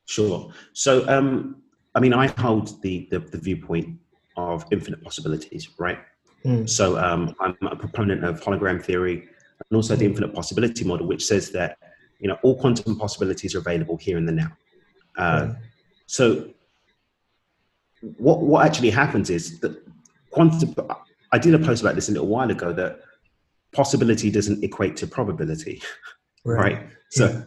Sure. 0.06 0.52
So, 0.74 1.08
um, 1.10 1.62
I 1.96 2.00
mean, 2.00 2.14
I 2.14 2.28
hold 2.28 2.82
the, 2.82 3.08
the, 3.12 3.20
the 3.20 3.38
viewpoint 3.38 3.98
of 4.38 4.66
infinite 4.72 5.04
possibilities, 5.04 5.68
right? 5.80 5.98
Mm. 6.46 6.70
So, 6.70 6.98
um, 6.98 7.36
I'm 7.40 7.58
a 7.64 7.76
proponent 7.76 8.24
of 8.24 8.40
hologram 8.40 8.82
theory 8.82 9.28
and 9.70 9.76
also 9.76 9.96
the 9.96 10.06
infinite 10.06 10.34
possibility 10.34 10.86
model, 10.86 11.08
which 11.08 11.26
says 11.26 11.52
that 11.52 11.78
you 12.20 12.28
know 12.28 12.38
all 12.44 12.56
quantum 12.60 12.98
possibilities 12.98 13.56
are 13.56 13.60
available 13.60 13.98
here 13.98 14.18
in 14.18 14.26
the 14.26 14.32
now. 14.32 14.52
Uh, 15.18 15.42
mm. 15.42 15.58
So, 16.06 16.50
what 18.18 18.42
what 18.42 18.66
actually 18.66 18.92
happens 18.92 19.30
is 19.30 19.60
that 19.60 19.84
quantum. 20.38 20.76
I 21.32 21.38
did 21.40 21.54
a 21.54 21.60
post 21.60 21.82
about 21.82 21.96
this 21.96 22.10
a 22.10 22.12
little 22.12 22.28
while 22.28 22.50
ago 22.50 22.72
that 22.74 23.00
possibility 23.74 24.32
doesn't 24.32 24.64
equate 24.64 24.96
to 24.98 25.08
probability, 25.08 25.82
right? 26.46 26.76
right? 26.76 26.88
So, 27.10 27.28
yeah. 27.28 27.44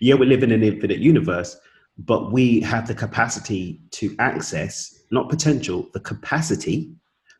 yeah, 0.00 0.14
we 0.16 0.26
live 0.26 0.42
in 0.42 0.52
an 0.52 0.62
infinite 0.62 0.98
universe, 0.98 1.56
but 1.98 2.32
we 2.32 2.60
have 2.60 2.86
the 2.86 2.94
capacity 2.94 3.80
to 3.92 4.14
access, 4.18 5.02
not 5.10 5.30
potential, 5.30 5.88
the 5.94 6.00
capacity 6.00 6.92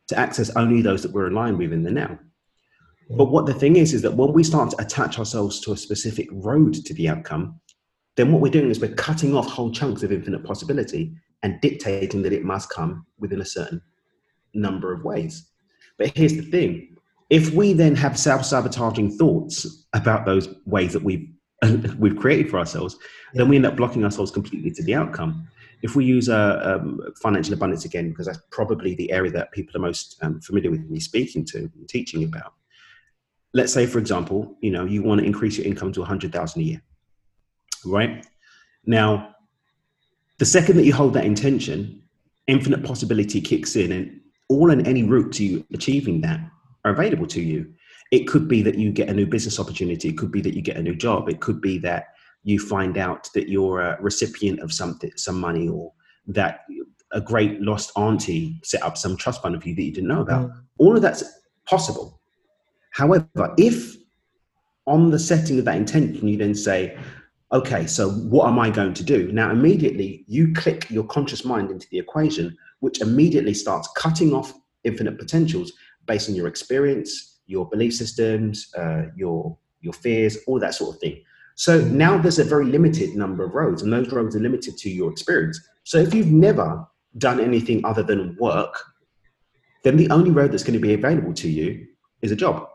to 0.07 0.17
access 0.17 0.49
only 0.55 0.81
those 0.81 1.03
that 1.03 1.11
we're 1.11 1.27
aligned 1.27 1.57
with 1.57 1.73
in 1.73 1.83
the 1.83 1.91
now. 1.91 2.17
But 3.09 3.31
what 3.31 3.45
the 3.45 3.53
thing 3.53 3.77
is, 3.77 3.93
is 3.93 4.01
that 4.01 4.15
when 4.15 4.33
we 4.33 4.43
start 4.43 4.71
to 4.71 4.81
attach 4.81 5.17
ourselves 5.17 5.61
to 5.61 5.71
a 5.71 5.77
specific 5.77 6.27
road 6.31 6.73
to 6.73 6.93
the 6.93 7.07
outcome, 7.07 7.59
then 8.17 8.31
what 8.31 8.41
we're 8.41 8.51
doing 8.51 8.69
is 8.69 8.81
we're 8.81 8.93
cutting 8.95 9.35
off 9.35 9.47
whole 9.47 9.71
chunks 9.71 10.03
of 10.03 10.11
infinite 10.11 10.43
possibility 10.43 11.13
and 11.43 11.61
dictating 11.61 12.21
that 12.23 12.33
it 12.33 12.43
must 12.43 12.69
come 12.69 13.05
within 13.19 13.39
a 13.39 13.45
certain 13.45 13.81
number 14.53 14.93
of 14.93 15.03
ways. 15.03 15.47
But 15.97 16.15
here's 16.15 16.33
the 16.33 16.43
thing 16.43 16.97
if 17.29 17.51
we 17.51 17.73
then 17.73 17.95
have 17.95 18.17
self 18.17 18.45
sabotaging 18.45 19.17
thoughts 19.17 19.85
about 19.93 20.25
those 20.25 20.49
ways 20.65 20.93
that 20.93 21.03
we've, 21.03 21.27
we've 21.97 22.15
created 22.15 22.49
for 22.49 22.59
ourselves, 22.59 22.97
yeah. 23.33 23.39
then 23.39 23.49
we 23.49 23.55
end 23.55 23.65
up 23.65 23.75
blocking 23.75 24.03
ourselves 24.03 24.31
completely 24.31 24.71
to 24.71 24.83
the 24.83 24.95
outcome. 24.95 25.47
If 25.83 25.95
we 25.95 26.05
use 26.05 26.27
uh, 26.27 26.61
um, 26.63 26.99
financial 27.21 27.53
abundance 27.53 27.85
again, 27.85 28.09
because 28.09 28.25
that's 28.25 28.39
probably 28.49 28.95
the 28.95 29.11
area 29.11 29.31
that 29.31 29.51
people 29.51 29.77
are 29.77 29.81
most 29.81 30.17
um, 30.23 30.41
familiar 30.41 30.71
with 30.71 30.89
me 30.89 30.99
speaking 30.99 31.45
to 31.45 31.57
and 31.59 31.87
teaching 31.87 32.23
about. 32.23 32.53
Let's 33.53 33.73
say, 33.73 33.85
for 33.85 33.99
example, 33.99 34.57
you 34.61 34.71
know, 34.71 34.85
you 34.85 35.03
want 35.03 35.19
to 35.19 35.25
increase 35.25 35.57
your 35.57 35.67
income 35.67 35.91
to 35.93 35.99
100,000 35.99 36.61
a 36.61 36.65
year, 36.65 36.81
right? 37.85 38.25
Now, 38.85 39.35
the 40.39 40.45
second 40.45 40.77
that 40.77 40.85
you 40.85 40.93
hold 40.93 41.13
that 41.13 41.25
intention, 41.25 42.01
infinite 42.47 42.83
possibility 42.83 43.41
kicks 43.41 43.75
in 43.75 43.91
and 43.91 44.16
all 44.49 44.71
and 44.71 44.87
any 44.87 45.03
route 45.03 45.33
to 45.33 45.43
you 45.43 45.65
achieving 45.73 46.21
that 46.21 46.39
are 46.85 46.91
available 46.91 47.27
to 47.27 47.41
you. 47.41 47.73
It 48.11 48.27
could 48.27 48.47
be 48.47 48.61
that 48.63 48.75
you 48.75 48.91
get 48.91 49.09
a 49.09 49.13
new 49.13 49.25
business 49.25 49.59
opportunity. 49.59 50.09
It 50.09 50.17
could 50.17 50.31
be 50.31 50.41
that 50.41 50.53
you 50.53 50.61
get 50.61 50.77
a 50.77 50.81
new 50.81 50.95
job. 50.95 51.29
It 51.29 51.41
could 51.41 51.59
be 51.59 51.77
that 51.79 52.07
you 52.43 52.59
find 52.59 52.97
out 52.97 53.29
that 53.33 53.49
you're 53.49 53.81
a 53.81 54.01
recipient 54.01 54.61
of 54.61 54.71
something, 54.71 55.11
some 55.17 55.39
money, 55.39 55.67
or 55.67 55.91
that 56.27 56.61
a 57.11 57.19
great 57.19 57.61
lost 57.61 57.91
auntie 57.97 58.59
set 58.63 58.81
up 58.83 58.97
some 58.97 59.17
trust 59.17 59.41
fund 59.41 59.61
for 59.61 59.67
you 59.67 59.75
that 59.75 59.83
you 59.83 59.91
didn't 59.91 60.07
know 60.07 60.21
about. 60.21 60.49
Mm. 60.49 60.61
All 60.77 60.95
of 60.95 61.01
that's 61.01 61.23
possible. 61.65 62.21
However, 62.91 63.53
if 63.57 63.95
on 64.85 65.11
the 65.11 65.19
setting 65.19 65.59
of 65.59 65.65
that 65.65 65.75
intention, 65.75 66.27
you 66.27 66.37
then 66.37 66.55
say, 66.55 66.97
okay, 67.51 67.85
so 67.85 68.09
what 68.09 68.47
am 68.47 68.59
I 68.59 68.69
going 68.69 68.93
to 68.93 69.03
do? 69.03 69.31
Now, 69.31 69.51
immediately 69.51 70.25
you 70.27 70.53
click 70.53 70.89
your 70.89 71.03
conscious 71.03 71.45
mind 71.45 71.71
into 71.71 71.87
the 71.91 71.99
equation 71.99 72.57
which 72.79 73.01
immediately 73.01 73.53
starts 73.53 73.89
cutting 73.95 74.33
off 74.33 74.53
infinite 74.83 75.17
potentials 75.17 75.71
based 76.05 76.29
on 76.29 76.35
your 76.35 76.47
experience, 76.47 77.39
your 77.45 77.67
belief 77.69 77.93
systems, 77.93 78.67
uh, 78.77 79.03
your 79.15 79.57
your 79.81 79.93
fears, 79.93 80.37
all 80.47 80.59
that 80.59 80.73
sort 80.73 80.95
of 80.95 80.99
thing. 80.99 81.23
So 81.55 81.81
now 81.81 82.17
there's 82.17 82.39
a 82.39 82.43
very 82.43 82.65
limited 82.65 83.15
number 83.15 83.43
of 83.43 83.53
roads, 83.53 83.81
and 83.81 83.91
those 83.91 84.11
roads 84.11 84.35
are 84.35 84.39
limited 84.39 84.77
to 84.77 84.89
your 84.89 85.11
experience. 85.11 85.59
So 85.83 85.97
if 85.97 86.13
you've 86.13 86.31
never 86.31 86.85
done 87.17 87.39
anything 87.39 87.83
other 87.85 88.03
than 88.03 88.35
work, 88.39 88.79
then 89.83 89.97
the 89.97 90.09
only 90.09 90.31
road 90.31 90.51
that's 90.51 90.63
going 90.63 90.73
to 90.73 90.79
be 90.79 90.93
available 90.93 91.33
to 91.33 91.49
you 91.49 91.87
is 92.21 92.31
a 92.31 92.35
job. 92.35 92.67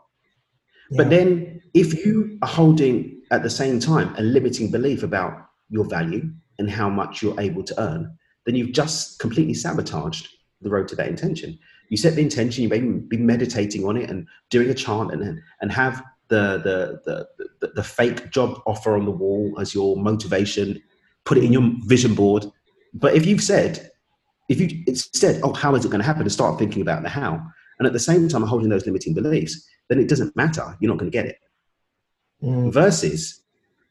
Yeah. 0.91 0.97
But 0.97 1.09
then 1.09 1.61
if 1.73 2.05
you 2.05 2.37
are 2.41 2.47
holding 2.47 3.21
at 3.31 3.43
the 3.43 3.49
same 3.49 3.79
time 3.79 4.13
a 4.17 4.21
limiting 4.21 4.69
belief 4.69 5.03
about 5.03 5.47
your 5.69 5.85
value 5.85 6.29
and 6.59 6.69
how 6.69 6.89
much 6.89 7.21
you're 7.21 7.39
able 7.39 7.63
to 7.63 7.81
earn, 7.81 8.17
then 8.45 8.55
you've 8.55 8.73
just 8.73 9.19
completely 9.19 9.53
sabotaged 9.53 10.29
the 10.61 10.69
road 10.69 10.87
to 10.89 10.95
that 10.95 11.07
intention. 11.07 11.57
You 11.89 11.97
set 11.97 12.15
the 12.15 12.21
intention, 12.21 12.63
you 12.63 12.69
may 12.69 12.79
be 12.79 13.17
meditating 13.17 13.85
on 13.85 13.97
it 13.97 14.09
and 14.09 14.27
doing 14.49 14.69
a 14.69 14.73
chant 14.73 15.11
and, 15.11 15.41
and 15.61 15.71
have 15.71 16.03
the, 16.29 16.99
the, 17.05 17.27
the, 17.59 17.67
the, 17.75 17.83
fake 17.83 18.31
job 18.31 18.61
offer 18.65 18.95
on 18.95 19.05
the 19.05 19.11
wall 19.11 19.53
as 19.59 19.73
your 19.73 19.97
motivation, 19.97 20.81
put 21.25 21.37
it 21.37 21.43
in 21.43 21.53
your 21.53 21.69
vision 21.85 22.15
board. 22.15 22.45
But 22.93 23.13
if 23.13 23.25
you've 23.25 23.43
said, 23.43 23.91
if 24.49 24.59
you 24.59 24.95
said, 24.95 25.41
oh, 25.43 25.53
how 25.53 25.75
is 25.75 25.85
it 25.85 25.89
going 25.89 26.01
to 26.01 26.05
happen, 26.05 26.23
and 26.23 26.31
start 26.31 26.57
thinking 26.57 26.81
about 26.81 27.03
the 27.03 27.09
how, 27.09 27.45
and 27.77 27.85
at 27.85 27.93
the 27.93 27.99
same 27.99 28.27
time 28.27 28.43
holding 28.43 28.69
those 28.69 28.85
limiting 28.85 29.13
beliefs, 29.13 29.67
then 29.89 29.99
it 29.99 30.09
doesn't 30.09 30.35
matter. 30.35 30.75
You're 30.79 30.89
not 30.89 30.97
going 30.97 31.11
to 31.11 31.15
get 31.15 31.25
it. 31.25 31.37
Mm. 32.41 32.71
Versus, 32.71 33.41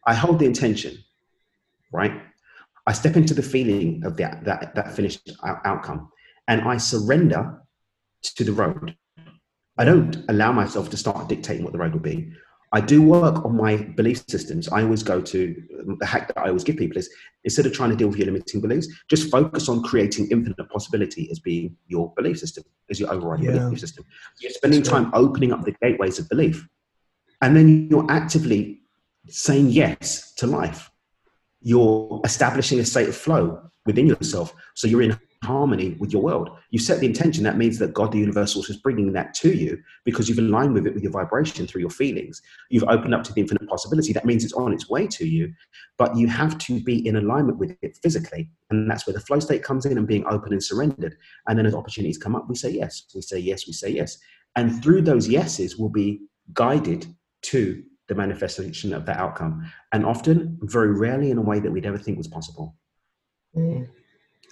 I 0.06 0.14
hold 0.14 0.38
the 0.38 0.46
intention, 0.46 0.98
right? 1.92 2.12
I 2.86 2.92
step 2.92 3.16
into 3.16 3.34
the 3.34 3.42
feeling 3.42 4.02
of 4.04 4.16
that, 4.16 4.44
that, 4.44 4.74
that 4.74 4.92
finished 4.94 5.30
outcome 5.64 6.10
and 6.48 6.62
I 6.62 6.76
surrender 6.76 7.60
to 8.22 8.44
the 8.44 8.52
road. 8.52 8.96
I 9.78 9.84
don't 9.84 10.16
allow 10.28 10.52
myself 10.52 10.90
to 10.90 10.96
start 10.96 11.28
dictating 11.28 11.64
what 11.64 11.72
the 11.72 11.78
road 11.78 11.92
will 11.92 12.00
be. 12.00 12.32
I 12.74 12.80
do 12.80 13.02
work 13.02 13.44
on 13.44 13.56
my 13.56 13.76
belief 13.76 14.24
systems. 14.28 14.68
I 14.68 14.82
always 14.82 15.02
go 15.02 15.20
to 15.20 15.54
um, 15.80 15.98
the 16.00 16.06
hack 16.06 16.28
that 16.28 16.38
I 16.38 16.48
always 16.48 16.64
give 16.64 16.78
people 16.78 16.96
is 16.96 17.10
instead 17.44 17.66
of 17.66 17.74
trying 17.74 17.90
to 17.90 17.96
deal 17.96 18.08
with 18.08 18.16
your 18.16 18.26
limiting 18.26 18.62
beliefs, 18.62 18.88
just 19.08 19.30
focus 19.30 19.68
on 19.68 19.82
creating 19.82 20.28
infinite 20.30 20.68
possibility 20.70 21.30
as 21.30 21.38
being 21.38 21.76
your 21.86 22.12
belief 22.16 22.38
system, 22.38 22.64
as 22.90 22.98
your 22.98 23.12
overriding 23.12 23.46
yeah. 23.46 23.58
belief 23.58 23.80
system. 23.80 24.04
You're 24.40 24.52
spending 24.52 24.82
time 24.82 25.10
opening 25.12 25.52
up 25.52 25.64
the 25.64 25.76
gateways 25.82 26.18
of 26.18 26.30
belief. 26.30 26.66
And 27.42 27.54
then 27.54 27.88
you're 27.90 28.10
actively 28.10 28.80
saying 29.28 29.68
yes 29.68 30.32
to 30.34 30.46
life 30.46 30.91
you're 31.62 32.20
establishing 32.24 32.80
a 32.80 32.84
state 32.84 33.08
of 33.08 33.16
flow 33.16 33.62
within 33.86 34.06
yourself. 34.06 34.54
So 34.74 34.86
you're 34.86 35.02
in 35.02 35.18
harmony 35.42 35.96
with 35.98 36.12
your 36.12 36.22
world. 36.22 36.50
You 36.70 36.78
set 36.78 37.00
the 37.00 37.06
intention. 37.06 37.42
That 37.44 37.56
means 37.56 37.78
that 37.78 37.92
God, 37.92 38.12
the 38.12 38.18
universal, 38.18 38.62
is 38.62 38.76
bringing 38.76 39.12
that 39.12 39.34
to 39.34 39.52
you 39.52 39.82
because 40.04 40.28
you've 40.28 40.38
aligned 40.38 40.74
with 40.74 40.86
it 40.86 40.94
with 40.94 41.02
your 41.02 41.12
vibration 41.12 41.66
through 41.66 41.80
your 41.80 41.90
feelings. 41.90 42.40
You've 42.70 42.84
opened 42.84 43.14
up 43.14 43.24
to 43.24 43.32
the 43.32 43.40
infinite 43.40 43.68
possibility. 43.68 44.12
That 44.12 44.24
means 44.24 44.44
it's 44.44 44.52
on 44.52 44.72
its 44.72 44.88
way 44.88 45.06
to 45.08 45.26
you, 45.26 45.52
but 45.98 46.16
you 46.16 46.28
have 46.28 46.58
to 46.58 46.80
be 46.80 47.06
in 47.06 47.16
alignment 47.16 47.58
with 47.58 47.76
it 47.82 47.98
physically. 48.02 48.48
And 48.70 48.88
that's 48.88 49.06
where 49.06 49.14
the 49.14 49.20
flow 49.20 49.40
state 49.40 49.64
comes 49.64 49.84
in 49.84 49.98
and 49.98 50.06
being 50.06 50.24
open 50.26 50.52
and 50.52 50.62
surrendered. 50.62 51.16
And 51.48 51.58
then 51.58 51.66
as 51.66 51.74
opportunities 51.74 52.18
come 52.18 52.36
up, 52.36 52.48
we 52.48 52.54
say 52.54 52.70
yes, 52.70 53.04
we 53.14 53.22
say 53.22 53.38
yes, 53.38 53.66
we 53.66 53.72
say 53.72 53.90
yes. 53.90 54.18
And 54.54 54.82
through 54.82 55.02
those 55.02 55.28
yeses, 55.28 55.76
we'll 55.76 55.88
be 55.88 56.20
guided 56.52 57.06
to 57.42 57.82
the 58.12 58.20
manifestation 58.20 58.92
of 58.92 59.06
that 59.06 59.16
outcome. 59.16 59.70
And 59.92 60.04
often, 60.04 60.58
very 60.62 60.92
rarely, 60.92 61.30
in 61.30 61.38
a 61.38 61.42
way 61.42 61.60
that 61.60 61.70
we'd 61.70 61.86
ever 61.86 61.98
think 61.98 62.18
was 62.18 62.28
possible. 62.28 62.76
Mm, 63.56 63.88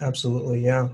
absolutely, 0.00 0.64
yeah. 0.64 0.88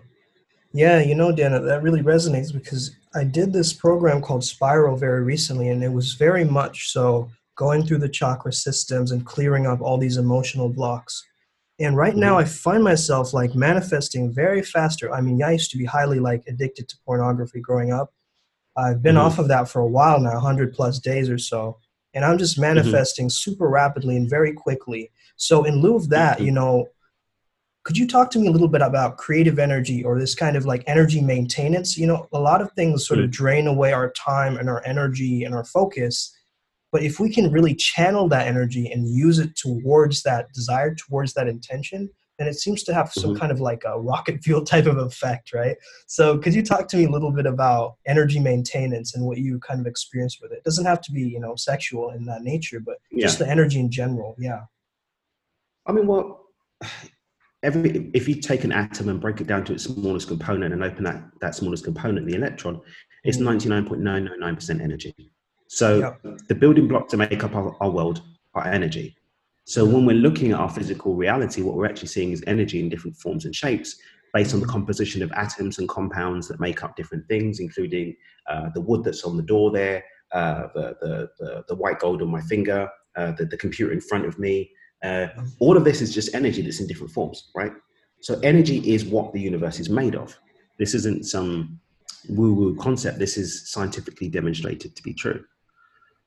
Yeah, 0.73 1.00
you 1.00 1.14
know, 1.14 1.32
Dana, 1.32 1.61
that 1.61 1.82
really 1.82 2.02
resonates 2.02 2.52
because 2.52 2.94
I 3.14 3.25
did 3.25 3.52
this 3.52 3.73
program 3.73 4.20
called 4.20 4.44
Spiral 4.44 4.96
very 4.96 5.23
recently, 5.23 5.68
and 5.68 5.82
it 5.82 5.92
was 5.92 6.14
very 6.14 6.44
much 6.44 6.90
so 6.90 7.30
going 7.56 7.87
through 7.87 7.99
the 7.99 8.08
chakra 8.08 8.52
systems 8.52 9.12
and 9.12 9.25
clearing 9.25 9.66
up 9.66 9.80
all 9.80 9.96
these 9.96 10.18
emotional 10.18 10.68
blocks. 10.68 11.25
And 11.78 11.96
right 11.96 12.16
now, 12.16 12.32
mm-hmm. 12.32 12.40
I 12.40 12.44
find 12.44 12.82
myself 12.82 13.32
like 13.32 13.54
manifesting 13.54 14.32
very 14.32 14.62
faster. 14.62 15.14
I 15.14 15.20
mean, 15.20 15.42
I 15.42 15.52
used 15.52 15.70
to 15.70 15.78
be 15.78 15.85
highly 15.85 16.18
like 16.18 16.42
addicted 16.49 16.88
to 16.88 16.96
pornography 17.06 17.61
growing 17.61 17.92
up. 17.92 18.12
I've 18.76 19.02
been 19.02 19.14
mm-hmm. 19.14 19.25
off 19.25 19.38
of 19.38 19.49
that 19.49 19.68
for 19.68 19.80
a 19.80 19.87
while 19.87 20.20
now, 20.20 20.35
100 20.35 20.75
plus 20.75 20.99
days 20.99 21.30
or 21.30 21.38
so 21.38 21.78
and 22.16 22.25
I'm 22.25 22.38
just 22.38 22.54
mm-hmm. 22.54 22.75
manifesting 22.75 23.26
mm-hmm. 23.26 23.50
super 23.50 23.68
rapidly 23.68 24.16
and 24.16 24.28
very 24.28 24.52
quickly. 24.52 25.12
So 25.37 25.62
in 25.64 25.82
lieu 25.82 25.94
of 25.94 26.08
that, 26.08 26.40
you 26.40 26.50
know, 26.50 26.88
could 27.85 27.96
you 27.96 28.08
talk 28.08 28.32
to 28.32 28.40
me 28.40 28.49
a 28.49 28.50
little 28.50 28.66
bit 28.66 28.82
about 28.82 29.18
creative 29.18 29.61
energy 29.61 30.02
or 30.02 30.18
this 30.18 30.35
kind 30.35 30.56
of 30.56 30.64
like 30.64 30.82
energy 30.88 31.20
maintenance? 31.20 31.96
You 31.96 32.08
know, 32.08 32.26
a 32.32 32.40
lot 32.40 32.61
of 32.61 32.73
things 32.73 33.06
sort 33.06 33.18
mm-hmm. 33.18 33.26
of 33.26 33.30
drain 33.30 33.66
away 33.68 33.92
our 33.92 34.11
time 34.12 34.56
and 34.56 34.68
our 34.68 34.82
energy 34.85 35.44
and 35.44 35.54
our 35.54 35.64
focus. 35.64 36.35
But 36.90 37.02
if 37.02 37.20
we 37.20 37.32
can 37.32 37.52
really 37.52 37.75
channel 37.75 38.28
that 38.30 38.49
energy 38.49 38.90
and 38.90 39.06
use 39.06 39.38
it 39.38 39.54
towards 39.54 40.23
that 40.23 40.50
desire, 40.52 40.94
towards 40.94 41.35
that 41.35 41.46
intention, 41.46 42.08
and 42.38 42.49
it 42.49 42.55
seems 42.55 42.83
to 42.85 42.95
have 42.95 43.12
some 43.12 43.31
mm-hmm. 43.31 43.40
kind 43.40 43.52
of 43.52 43.61
like 43.61 43.83
a 43.85 43.99
rocket 43.99 44.43
fuel 44.43 44.64
type 44.64 44.87
of 44.87 44.99
effect, 44.99 45.52
right? 45.52 45.76
So, 46.07 46.38
could 46.38 46.55
you 46.55 46.62
talk 46.62 46.88
to 46.88 46.97
me 46.97 47.05
a 47.05 47.11
little 47.11 47.33
bit 47.33 47.47
about 47.47 47.97
energy 48.07 48.40
maintenance 48.40 49.14
and 49.14 49.25
what 49.25 49.38
you 49.38 49.59
kind 49.61 49.81
of 49.81 49.87
experience 49.87 50.38
with 50.40 50.52
it? 50.52 50.59
it 50.59 50.64
doesn't 50.64 50.87
have 50.87 51.00
to 51.02 51.12
be, 51.12 51.23
you 51.23 51.40
know, 51.40 51.55
sexual 51.57 52.11
in 52.11 52.25
that 52.26 52.43
nature, 52.43 52.81
but 52.81 52.97
yeah. 53.11 53.26
just 53.26 53.38
the 53.38 53.49
energy 53.49 53.81
in 53.81 53.90
general. 53.90 54.37
Yeah. 54.38 54.62
I 55.87 55.93
mean, 55.93 56.07
well, 56.07 56.47
every 57.62 58.11
if 58.14 58.28
you 58.28 58.40
take 58.40 58.64
an 58.64 58.73
atom 58.73 59.09
and 59.09 59.21
break 59.21 59.40
it 59.40 59.47
down 59.47 59.64
to 59.64 59.73
its 59.73 59.85
smallest 59.85 60.28
component 60.28 60.73
and 60.73 60.85
open 60.85 61.05
that 61.05 61.23
that 61.40 61.55
smallest 61.55 61.85
component, 61.85 62.26
the 62.26 62.35
electron, 62.35 62.81
it's 63.25 63.38
mm. 63.38 63.45
ninety 63.45 63.69
nine 63.69 63.87
point 63.87 64.02
nine 64.02 64.25
nine 64.25 64.40
nine 64.40 64.55
percent 64.55 64.81
energy. 64.81 65.14
So 65.69 65.99
yep. 65.99 66.38
the 66.49 66.55
building 66.55 66.87
blocks 66.87 67.11
to 67.11 67.16
make 67.16 67.43
up 67.43 67.55
our, 67.57 67.76
our 67.81 67.90
world 67.90 68.23
are 68.55 68.66
energy. 68.66 69.16
So 69.68 69.85
when 69.85 70.06
we're 70.06 70.14
looking 70.14 70.52
at 70.52 70.61
our 70.61 70.70
physical 70.70 71.16
reality, 71.16 71.61
what 71.61 71.75
we're 71.75 71.87
actually 71.87 72.06
seeing 72.06 72.30
is 72.30 72.42
energy 72.46 72.78
in 72.78 72.88
different 72.88 73.16
forms 73.16 73.46
and 73.46 73.54
shapes 73.54 73.96
based 74.32 74.54
on 74.54 74.61
the 74.61 74.66
composition 74.66 75.25
of 75.25 75.32
atoms 75.32 75.78
and 75.78 75.88
compounds 75.88 76.46
that 76.46 76.61
make 76.61 76.85
up 76.85 76.94
different 76.94 77.26
things, 77.26 77.58
including 77.58 78.14
uh, 78.49 78.68
the 78.75 78.80
wood 78.80 79.02
that's 79.02 79.25
on 79.25 79.37
the 79.37 79.42
door 79.42 79.73
there, 79.73 80.04
uh, 80.30 80.68
the, 80.73 80.96
the, 81.00 81.28
the, 81.40 81.64
the, 81.66 81.75
white 81.75 81.99
gold 81.99 82.23
on 82.23 82.30
my 82.30 82.40
finger, 82.42 82.88
uh, 83.16 83.32
the, 83.32 83.44
the 83.44 83.56
computer 83.56 83.92
in 83.92 84.00
front 84.00 84.25
of 84.25 84.38
me. 84.38 84.70
Uh, 85.02 85.26
all 85.58 85.76
of 85.76 85.82
this 85.82 86.00
is 86.00 86.14
just 86.14 86.32
energy 86.32 86.62
that's 86.62 86.78
in 86.78 86.87
different 86.87 87.12
forms, 87.12 87.50
right? 87.56 87.73
So 88.20 88.38
energy 88.44 88.78
is 88.88 89.04
what 89.04 89.32
the 89.32 89.40
universe 89.40 89.80
is 89.80 89.90
made 89.90 90.14
of. 90.14 90.38
This 90.78 90.94
isn't 90.94 91.26
some 91.26 91.80
woo-woo 92.28 92.76
concept. 92.76 93.18
This 93.18 93.37
is 93.37 93.68
scientifically 93.68 94.28
demonstrated 94.28 94.94
to 94.94 95.02
be 95.02 95.12
true. 95.12 95.44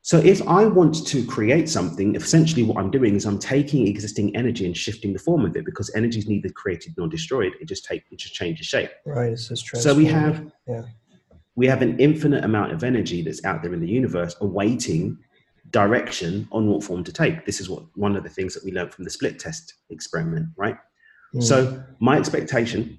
So 0.02 0.18
if 0.18 0.46
I 0.48 0.66
want 0.66 1.06
to 1.08 1.26
create 1.26 1.70
something, 1.70 2.16
essentially 2.16 2.64
what 2.64 2.78
I'm 2.78 2.90
doing 2.90 3.16
is 3.16 3.26
I'm 3.26 3.38
taking 3.38 3.86
existing 3.88 4.36
energy 4.36 4.66
and 4.66 4.76
shifting 4.76 5.14
the 5.14 5.20
form 5.20 5.46
of 5.46 5.56
it 5.56 5.66
because 5.66 5.94
energy 5.94 6.20
is 6.20 6.28
neither 6.28 6.50
created 6.50 6.96
nor 6.98 7.08
destroyed. 7.08 7.54
It 7.60 7.68
just 7.68 7.86
take 7.86 8.04
it 8.10 8.18
just 8.18 8.34
changes 8.34 8.66
shape. 8.66 8.92
Right. 9.06 9.34
It's 9.34 9.50
just 9.50 9.68
so 9.78 9.94
we 9.94 10.06
have 10.06 10.52
yeah. 10.68 10.84
we 11.56 11.68
have 11.68 11.82
an 11.82 12.00
infinite 12.00 12.46
amount 12.46 12.72
of 12.72 12.84
energy 12.84 13.22
that's 13.22 13.44
out 13.44 13.62
there 13.62 13.74
in 13.74 13.82
the 13.82 13.90
universe 13.90 14.36
awaiting 14.40 15.18
direction 15.72 16.48
on 16.52 16.68
what 16.68 16.84
form 16.84 17.04
to 17.04 17.12
take. 17.12 17.46
This 17.46 17.60
is 17.60 17.70
what 17.70 17.84
one 17.96 18.16
of 18.16 18.24
the 18.24 18.30
things 18.30 18.54
that 18.54 18.64
we 18.64 18.72
learned 18.72 18.94
from 18.94 19.04
the 19.04 19.12
split 19.12 19.38
test 19.38 19.76
experiment, 19.90 20.48
right? 20.56 20.78
Mm. 21.36 21.44
So 21.44 21.84
my 22.00 22.18
expectation 22.18 22.98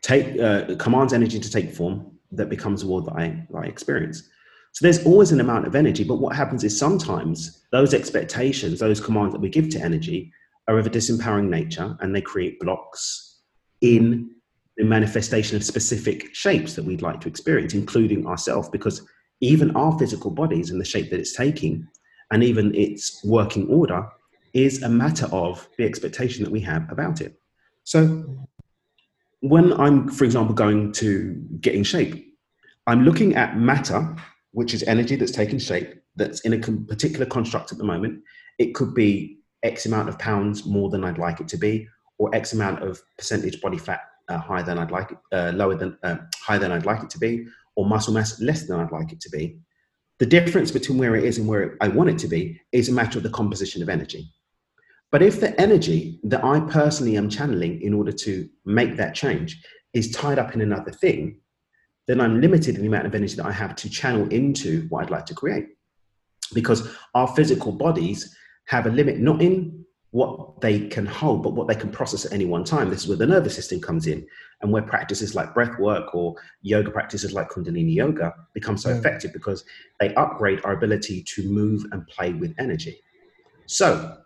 take 0.00 0.40
uh, 0.40 0.76
commands 0.76 1.12
energy 1.12 1.38
to 1.38 1.50
take 1.50 1.72
form 1.72 2.12
that 2.32 2.48
becomes 2.48 2.82
a 2.82 2.86
world 2.86 3.06
that 3.06 3.16
I, 3.16 3.46
that 3.50 3.58
I 3.58 3.66
experience. 3.66 4.28
So 4.76 4.84
there's 4.84 5.06
always 5.06 5.32
an 5.32 5.40
amount 5.40 5.66
of 5.66 5.74
energy, 5.74 6.04
but 6.04 6.16
what 6.16 6.36
happens 6.36 6.62
is 6.62 6.78
sometimes 6.78 7.64
those 7.72 7.94
expectations, 7.94 8.78
those 8.78 9.00
commands 9.00 9.32
that 9.32 9.40
we 9.40 9.48
give 9.48 9.70
to 9.70 9.80
energy, 9.80 10.30
are 10.68 10.78
of 10.78 10.86
a 10.86 10.90
disempowering 10.90 11.48
nature 11.48 11.96
and 12.00 12.14
they 12.14 12.20
create 12.20 12.60
blocks 12.60 13.40
in 13.80 14.34
the 14.76 14.84
manifestation 14.84 15.56
of 15.56 15.64
specific 15.64 16.34
shapes 16.34 16.74
that 16.74 16.84
we'd 16.84 17.00
like 17.00 17.22
to 17.22 17.28
experience, 17.28 17.72
including 17.72 18.26
ourselves, 18.26 18.68
because 18.68 19.00
even 19.40 19.74
our 19.74 19.98
physical 19.98 20.30
bodies 20.30 20.70
and 20.70 20.78
the 20.78 20.84
shape 20.84 21.08
that 21.08 21.20
it's 21.20 21.34
taking, 21.34 21.88
and 22.30 22.44
even 22.44 22.74
its 22.74 23.24
working 23.24 23.66
order, 23.68 24.06
is 24.52 24.82
a 24.82 24.90
matter 24.90 25.24
of 25.32 25.66
the 25.78 25.86
expectation 25.86 26.44
that 26.44 26.52
we 26.52 26.60
have 26.60 26.92
about 26.92 27.22
it. 27.22 27.40
So 27.84 28.26
when 29.40 29.72
I'm, 29.80 30.10
for 30.10 30.24
example, 30.24 30.54
going 30.54 30.92
to 30.92 31.42
get 31.62 31.74
in 31.74 31.82
shape, 31.82 32.36
I'm 32.86 33.04
looking 33.04 33.36
at 33.36 33.56
matter 33.56 34.14
which 34.56 34.72
is 34.72 34.82
energy 34.84 35.16
that's 35.16 35.32
taken 35.32 35.58
shape, 35.58 36.00
that's 36.16 36.40
in 36.40 36.54
a 36.54 36.58
particular 36.58 37.26
construct 37.26 37.72
at 37.72 37.78
the 37.78 37.84
moment. 37.84 38.22
It 38.58 38.74
could 38.74 38.94
be 38.94 39.40
X 39.62 39.84
amount 39.84 40.08
of 40.08 40.18
pounds 40.18 40.64
more 40.64 40.88
than 40.88 41.04
I'd 41.04 41.18
like 41.18 41.40
it 41.40 41.48
to 41.48 41.58
be, 41.58 41.86
or 42.16 42.34
X 42.34 42.54
amount 42.54 42.82
of 42.82 42.98
percentage 43.18 43.60
body 43.60 43.76
fat 43.76 44.00
uh, 44.30 44.38
higher 44.38 44.62
than 44.62 44.78
I'd 44.78 44.90
like 44.90 45.12
it, 45.12 45.18
uh, 45.30 45.52
lower 45.54 45.74
than 45.74 45.98
uh, 46.02 46.16
higher 46.38 46.58
than 46.58 46.72
I'd 46.72 46.86
like 46.86 47.02
it 47.02 47.10
to 47.10 47.18
be, 47.18 47.46
or 47.74 47.84
muscle 47.84 48.14
mass 48.14 48.40
less 48.40 48.66
than 48.66 48.80
I'd 48.80 48.92
like 48.92 49.12
it 49.12 49.20
to 49.20 49.28
be. 49.28 49.58
The 50.20 50.24
difference 50.24 50.70
between 50.70 50.96
where 50.96 51.16
it 51.16 51.24
is 51.24 51.36
and 51.36 51.46
where 51.46 51.76
I 51.82 51.88
want 51.88 52.08
it 52.08 52.18
to 52.20 52.26
be 52.26 52.58
is 52.72 52.88
a 52.88 52.92
matter 52.92 53.18
of 53.18 53.24
the 53.24 53.36
composition 53.40 53.82
of 53.82 53.90
energy. 53.90 54.32
But 55.12 55.20
if 55.20 55.38
the 55.38 55.60
energy 55.60 56.18
that 56.24 56.42
I 56.42 56.60
personally 56.60 57.18
am 57.18 57.28
channeling 57.28 57.82
in 57.82 57.92
order 57.92 58.12
to 58.12 58.48
make 58.64 58.96
that 58.96 59.14
change 59.14 59.62
is 59.92 60.12
tied 60.12 60.38
up 60.38 60.54
in 60.54 60.62
another 60.62 60.92
thing, 60.92 61.40
then 62.06 62.20
I'm 62.20 62.40
limited 62.40 62.76
in 62.76 62.82
the 62.82 62.86
amount 62.86 63.06
of 63.06 63.14
energy 63.14 63.36
that 63.36 63.46
I 63.46 63.52
have 63.52 63.74
to 63.76 63.90
channel 63.90 64.28
into 64.28 64.86
what 64.88 65.04
I'd 65.04 65.10
like 65.10 65.26
to 65.26 65.34
create. 65.34 65.68
Because 66.54 66.88
our 67.14 67.26
physical 67.28 67.72
bodies 67.72 68.36
have 68.66 68.86
a 68.86 68.90
limit, 68.90 69.18
not 69.18 69.42
in 69.42 69.84
what 70.12 70.60
they 70.60 70.88
can 70.88 71.04
hold, 71.04 71.42
but 71.42 71.54
what 71.54 71.68
they 71.68 71.74
can 71.74 71.90
process 71.90 72.24
at 72.24 72.32
any 72.32 72.46
one 72.46 72.64
time. 72.64 72.88
This 72.88 73.02
is 73.02 73.08
where 73.08 73.18
the 73.18 73.26
nervous 73.26 73.54
system 73.54 73.80
comes 73.80 74.06
in, 74.06 74.26
and 74.62 74.72
where 74.72 74.82
practices 74.82 75.34
like 75.34 75.52
breath 75.52 75.78
work 75.78 76.14
or 76.14 76.36
yoga 76.62 76.90
practices 76.90 77.32
like 77.32 77.50
Kundalini 77.50 77.94
yoga 77.94 78.32
become 78.54 78.78
so 78.78 78.90
effective 78.90 79.32
because 79.32 79.64
they 80.00 80.14
upgrade 80.14 80.60
our 80.64 80.72
ability 80.72 81.22
to 81.34 81.48
move 81.50 81.84
and 81.92 82.06
play 82.06 82.32
with 82.32 82.54
energy. 82.58 82.98
So, 83.66 84.16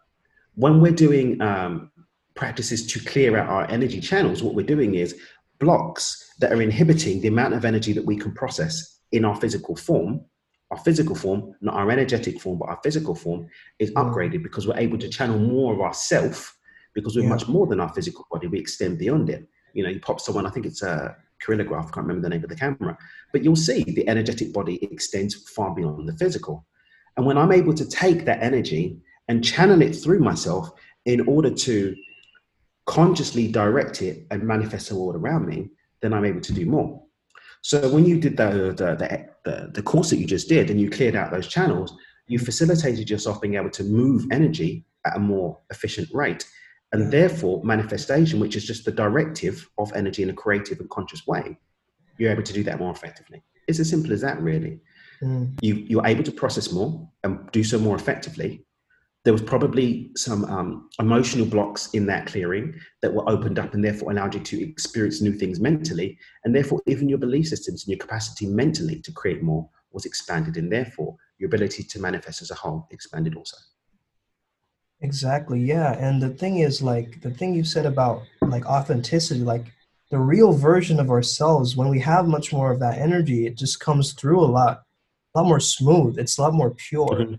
when 0.55 0.81
we're 0.81 0.93
doing 0.93 1.41
um, 1.41 1.91
practices 2.35 2.87
to 2.87 3.01
clear 3.01 3.37
out 3.39 3.49
our 3.49 3.71
energy 3.71 4.01
channels, 4.01 4.43
what 4.43 4.55
we're 4.55 4.67
doing 4.67 4.95
is 4.95 5.19
blocks 5.59 6.30
that 6.41 6.53
are 6.53 6.63
inhibiting 6.63 7.21
the 7.21 7.29
amount 7.29 7.55
of 7.55 7.65
energy 7.65 7.93
that 7.93 8.05
we 8.05 8.17
can 8.17 8.33
process 8.33 8.99
in 9.13 9.25
our 9.25 9.37
physical 9.37 9.77
form 9.77 10.21
our 10.71 10.79
physical 10.79 11.15
form 11.15 11.55
not 11.61 11.75
our 11.75 11.91
energetic 11.91 12.41
form 12.41 12.59
but 12.59 12.69
our 12.69 12.81
physical 12.83 13.15
form 13.15 13.47
is 13.79 13.91
mm. 13.91 13.95
upgraded 14.03 14.43
because 14.43 14.67
we're 14.67 14.77
able 14.77 14.99
to 14.99 15.09
channel 15.09 15.39
more 15.39 15.75
of 15.75 15.81
ourself 15.81 16.57
because 16.95 17.17
we're 17.17 17.23
yeah. 17.23 17.29
much 17.29 17.47
more 17.49 17.67
than 17.67 17.81
our 17.81 17.89
physical 17.91 18.27
body 18.31 18.47
we 18.47 18.59
extend 18.59 18.99
beyond 18.99 19.31
it 19.31 19.49
you 19.75 19.83
know 19.83 19.91
you 19.91 20.01
pop 20.01 20.21
someone 20.21 20.47
i 20.47 20.51
think 20.51 20.67
it's 20.67 20.83
a 20.83 21.17
corillograph 21.45 21.87
i 21.87 21.91
can't 21.91 22.07
remember 22.07 22.23
the 22.23 22.29
name 22.29 22.43
of 22.43 22.51
the 22.51 22.57
camera 22.57 22.97
but 23.33 23.43
you'll 23.43 23.57
see 23.57 23.83
the 23.83 24.07
energetic 24.09 24.53
body 24.53 24.83
extends 24.85 25.35
far 25.51 25.75
beyond 25.75 26.09
the 26.09 26.17
physical 26.17 26.67
and 27.17 27.25
when 27.27 27.39
i'm 27.39 27.53
able 27.53 27.75
to 27.75 27.89
take 27.89 28.25
that 28.25 28.43
energy 28.43 28.99
and 29.29 29.45
channel 29.45 29.81
it 29.81 29.93
through 29.95 30.21
myself 30.21 30.71
in 31.07 31.21
order 31.29 31.51
to 31.51 31.95
consciously 32.91 33.47
direct 33.47 34.03
it 34.03 34.27
and 34.33 34.43
manifest 34.43 34.89
the 34.89 34.97
world 34.97 35.15
around 35.15 35.47
me, 35.47 35.69
then 36.03 36.13
I'm 36.13 36.25
able 36.25 36.41
to 36.41 36.53
do 36.53 36.67
more. 36.67 37.03
So 37.63 37.89
when 37.91 38.07
you 38.07 38.19
did 38.19 38.37
the, 38.37 38.75
the, 38.77 39.29
the, 39.45 39.71
the, 39.73 39.83
course 39.83 40.11
that 40.11 40.17
you 40.17 40.27
just 40.27 40.49
did 40.49 40.71
and 40.71 40.81
you 40.81 40.89
cleared 40.89 41.15
out 41.15 41.31
those 41.31 41.47
channels, 41.47 41.95
you 42.27 42.39
facilitated 42.39 43.11
yourself 43.11 43.41
being 43.41 43.55
able 43.55 43.71
to 43.71 43.85
move 43.85 44.25
energy 44.31 44.87
at 45.07 45.17
a 45.17 45.21
more 45.21 45.59
efficient 45.71 46.09
rate. 46.13 46.47
And 46.93 47.13
therefore, 47.13 47.63
manifestation, 47.63 48.41
which 48.41 48.57
is 48.57 48.65
just 48.65 48.85
the 48.85 48.93
directive 48.93 49.69
of 49.79 49.93
energy 49.95 50.23
in 50.23 50.31
a 50.31 50.35
creative 50.35 50.81
and 50.81 50.89
conscious 50.91 51.27
way, 51.27 51.59
you're 52.19 52.33
able 52.33 52.43
to 52.43 52.53
do 52.53 52.65
that 52.65 52.79
more 52.79 52.93
effectively. 52.93 53.43
It's 53.69 53.79
as 53.79 53.91
simple 53.91 54.13
as 54.13 54.23
that, 54.23 54.41
really. 54.41 54.81
Mm. 55.23 55.59
You, 55.61 55.75
you're 55.75 56.07
able 56.07 56.25
to 56.25 56.33
process 56.33 56.73
more 56.73 57.09
and 57.23 57.51
do 57.53 57.63
so 57.63 57.79
more 57.79 57.95
effectively 57.95 58.65
there 59.25 59.33
was 59.33 59.43
probably 59.43 60.11
some 60.17 60.45
um, 60.47 60.89
emotional 60.99 61.45
blocks 61.45 61.91
in 61.93 62.07
that 62.07 62.27
clearing 62.27 62.75
that 63.03 63.13
were 63.13 63.29
opened 63.29 63.59
up 63.59 63.75
and 63.75 63.85
therefore 63.85 64.13
allowed 64.13 64.35
you 64.35 64.41
to 64.41 64.63
experience 64.63 65.21
new 65.21 65.33
things 65.33 65.61
mentally 65.61 66.19
and 66.45 66.55
therefore 66.55 66.81
even 66.87 67.09
your 67.09 67.19
belief 67.19 67.49
systems 67.49 67.85
and 67.85 67.91
your 67.91 67.99
capacity 67.99 68.47
mentally 68.47 69.01
to 69.01 69.13
create 69.13 69.43
more 69.43 69.69
was 69.93 70.07
expanded 70.07 70.57
and 70.57 70.73
therefore 70.73 71.17
your 71.39 71.49
ability 71.49 71.83
to 71.83 72.01
manifest 72.01 72.41
as 72.41 72.51
a 72.51 72.55
whole 72.55 72.87
expanded 72.91 73.35
also. 73.35 73.57
Exactly 75.03 75.61
yeah 75.61 75.93
and 75.99 76.23
the 76.23 76.31
thing 76.31 76.59
is 76.59 76.83
like 76.83 77.21
the 77.23 77.31
thing 77.31 77.55
you 77.55 77.65
said 77.65 77.87
about 77.87 78.23
like 78.43 78.67
authenticity 78.67 79.41
like 79.41 79.73
the 80.11 80.19
real 80.19 80.53
version 80.53 80.99
of 80.99 81.11
ourselves 81.11 81.77
when 81.77 81.89
we 81.89 82.01
have 82.01 82.27
much 82.27 82.53
more 82.53 82.73
of 82.73 82.81
that 82.81 82.99
energy 82.99 83.47
it 83.47 83.57
just 83.57 83.81
comes 83.81 84.13
through 84.13 84.41
a 84.41 84.47
lot 84.47 84.83
a 85.35 85.39
lot 85.39 85.49
more 85.49 85.61
smooth 85.61 86.19
it's 86.19 86.39
a 86.39 86.43
lot 86.43 86.55
more 86.55 86.71
pure. 86.71 87.09
Mm-hmm 87.09 87.35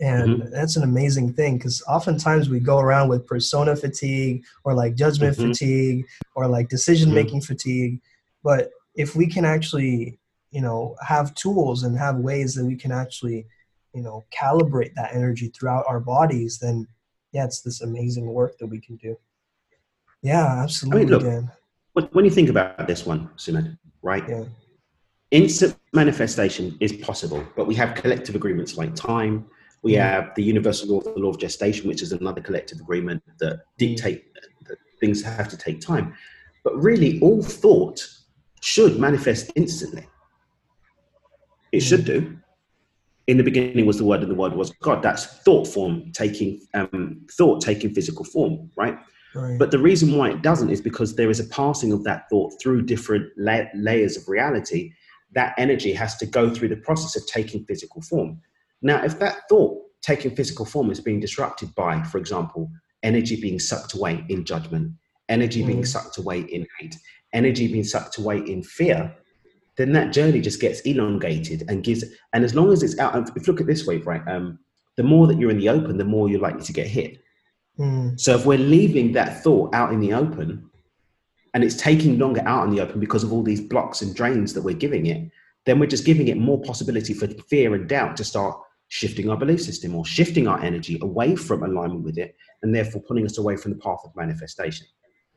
and 0.00 0.40
mm-hmm. 0.40 0.50
that's 0.50 0.76
an 0.76 0.82
amazing 0.82 1.32
thing 1.32 1.58
because 1.58 1.82
oftentimes 1.86 2.48
we 2.48 2.58
go 2.58 2.78
around 2.78 3.08
with 3.08 3.26
persona 3.26 3.76
fatigue 3.76 4.42
or 4.64 4.74
like 4.74 4.94
judgment 4.94 5.36
mm-hmm. 5.36 5.48
fatigue 5.48 6.06
or 6.34 6.48
like 6.48 6.68
decision 6.68 7.12
making 7.12 7.40
mm-hmm. 7.40 7.52
fatigue 7.52 8.00
but 8.42 8.70
if 8.94 9.14
we 9.14 9.26
can 9.26 9.44
actually 9.44 10.18
you 10.50 10.60
know 10.60 10.96
have 11.06 11.34
tools 11.34 11.82
and 11.82 11.96
have 11.96 12.16
ways 12.16 12.54
that 12.54 12.64
we 12.64 12.76
can 12.76 12.90
actually 12.90 13.46
you 13.94 14.02
know 14.02 14.24
calibrate 14.32 14.94
that 14.94 15.14
energy 15.14 15.48
throughout 15.48 15.84
our 15.86 16.00
bodies 16.00 16.58
then 16.58 16.86
yeah 17.32 17.44
it's 17.44 17.60
this 17.60 17.82
amazing 17.82 18.26
work 18.26 18.56
that 18.58 18.66
we 18.66 18.80
can 18.80 18.96
do 18.96 19.16
yeah 20.22 20.62
absolutely 20.62 21.14
I 21.14 21.18
mean, 21.18 21.50
look, 21.94 22.14
when 22.14 22.24
you 22.24 22.30
think 22.30 22.48
about 22.48 22.86
this 22.86 23.04
one 23.04 23.28
Sumit, 23.36 23.76
right 24.02 24.24
yeah. 24.26 24.44
instant 25.30 25.76
manifestation 25.92 26.76
is 26.80 26.92
possible 26.94 27.44
but 27.54 27.66
we 27.66 27.74
have 27.74 27.94
collective 27.94 28.34
agreements 28.34 28.78
like 28.78 28.94
time 28.94 29.44
we 29.82 29.92
mm. 29.92 30.00
have 30.00 30.34
the 30.34 30.42
universal 30.42 30.88
law 30.88 30.98
of 30.98 31.14
the 31.14 31.20
law 31.20 31.30
of 31.30 31.38
gestation, 31.38 31.88
which 31.88 32.02
is 32.02 32.12
another 32.12 32.40
collective 32.40 32.80
agreement 32.80 33.22
that 33.38 33.60
dictate 33.78 34.34
that 34.66 34.78
things 34.98 35.22
have 35.22 35.48
to 35.48 35.56
take 35.56 35.80
time. 35.80 36.14
But 36.64 36.76
really, 36.76 37.18
all 37.20 37.42
thought 37.42 38.06
should 38.60 38.98
manifest 38.98 39.50
instantly. 39.56 40.06
It 41.72 41.80
should 41.80 42.02
mm. 42.02 42.06
do. 42.06 42.38
in 43.26 43.36
the 43.36 43.42
beginning 43.42 43.86
was 43.86 43.96
the 43.96 44.04
word 44.04 44.22
and 44.22 44.30
the 44.30 44.34
word 44.34 44.54
was 44.54 44.72
god 44.82 45.02
that's 45.02 45.24
thought 45.44 45.66
form 45.66 46.10
taking 46.12 46.60
um, 46.74 47.20
thought 47.30 47.60
taking 47.60 47.94
physical 47.94 48.24
form 48.24 48.68
right? 48.76 48.96
right 49.34 49.58
but 49.58 49.70
the 49.70 49.78
reason 49.78 50.16
why 50.16 50.30
it 50.30 50.42
doesn't 50.42 50.70
is 50.70 50.80
because 50.80 51.14
there 51.14 51.30
is 51.30 51.38
a 51.38 51.44
passing 51.44 51.92
of 51.92 52.02
that 52.02 52.28
thought 52.28 52.52
through 52.60 52.82
different 52.82 53.26
la- 53.36 53.70
layers 53.74 54.16
of 54.16 54.28
reality 54.28 54.92
that 55.32 55.54
energy 55.58 55.92
has 55.92 56.16
to 56.16 56.26
go 56.26 56.52
through 56.52 56.66
the 56.68 56.82
process 56.88 57.14
of 57.14 57.24
taking 57.28 57.64
physical 57.66 58.02
form 58.02 58.40
now 58.82 59.02
if 59.04 59.18
that 59.18 59.48
thought 59.48 59.80
taking 60.02 60.34
physical 60.34 60.64
form 60.64 60.90
is 60.90 61.00
being 61.00 61.20
disrupted 61.20 61.74
by 61.74 62.02
for 62.04 62.18
example 62.18 62.70
energy 63.02 63.40
being 63.40 63.58
sucked 63.58 63.94
away 63.94 64.24
in 64.28 64.44
judgment 64.44 64.92
energy 65.28 65.62
mm. 65.62 65.68
being 65.68 65.84
sucked 65.84 66.18
away 66.18 66.40
in 66.40 66.66
hate 66.78 66.96
energy 67.32 67.68
being 67.68 67.84
sucked 67.84 68.18
away 68.18 68.38
in 68.38 68.62
fear 68.62 69.14
then 69.76 69.92
that 69.92 70.12
journey 70.12 70.40
just 70.40 70.60
gets 70.60 70.80
elongated 70.80 71.64
and 71.68 71.84
gives 71.84 72.04
and 72.32 72.44
as 72.44 72.54
long 72.54 72.72
as 72.72 72.82
it's 72.82 72.98
out 72.98 73.16
if 73.36 73.46
you 73.46 73.52
look 73.52 73.60
at 73.60 73.66
this 73.66 73.86
way 73.86 73.98
right 73.98 74.26
um, 74.28 74.58
the 74.96 75.02
more 75.02 75.26
that 75.26 75.38
you're 75.38 75.50
in 75.50 75.58
the 75.58 75.68
open 75.68 75.96
the 75.96 76.04
more 76.04 76.28
you're 76.28 76.40
likely 76.40 76.62
to 76.62 76.72
get 76.72 76.86
hit 76.86 77.18
mm. 77.78 78.18
so 78.18 78.34
if 78.34 78.44
we're 78.44 78.58
leaving 78.58 79.12
that 79.12 79.42
thought 79.42 79.74
out 79.74 79.92
in 79.92 80.00
the 80.00 80.12
open 80.12 80.68
and 81.54 81.64
it's 81.64 81.76
taking 81.76 82.18
longer 82.18 82.42
out 82.46 82.64
in 82.64 82.74
the 82.74 82.80
open 82.80 83.00
because 83.00 83.24
of 83.24 83.32
all 83.32 83.42
these 83.42 83.60
blocks 83.60 84.02
and 84.02 84.14
drains 84.14 84.52
that 84.52 84.62
we're 84.62 84.74
giving 84.74 85.06
it 85.06 85.30
then 85.66 85.78
we're 85.78 85.86
just 85.86 86.06
giving 86.06 86.28
it 86.28 86.36
more 86.36 86.60
possibility 86.62 87.14
for 87.14 87.28
fear 87.48 87.74
and 87.74 87.88
doubt 87.88 88.16
to 88.16 88.24
start 88.24 88.58
shifting 88.90 89.30
our 89.30 89.36
belief 89.36 89.62
system 89.62 89.94
or 89.94 90.04
shifting 90.04 90.46
our 90.46 90.62
energy 90.62 90.98
away 91.00 91.34
from 91.34 91.62
alignment 91.62 92.04
with 92.04 92.18
it 92.18 92.36
and 92.62 92.74
therefore 92.74 93.02
pulling 93.08 93.24
us 93.24 93.38
away 93.38 93.56
from 93.56 93.72
the 93.72 93.78
path 93.78 94.00
of 94.04 94.14
manifestation 94.14 94.86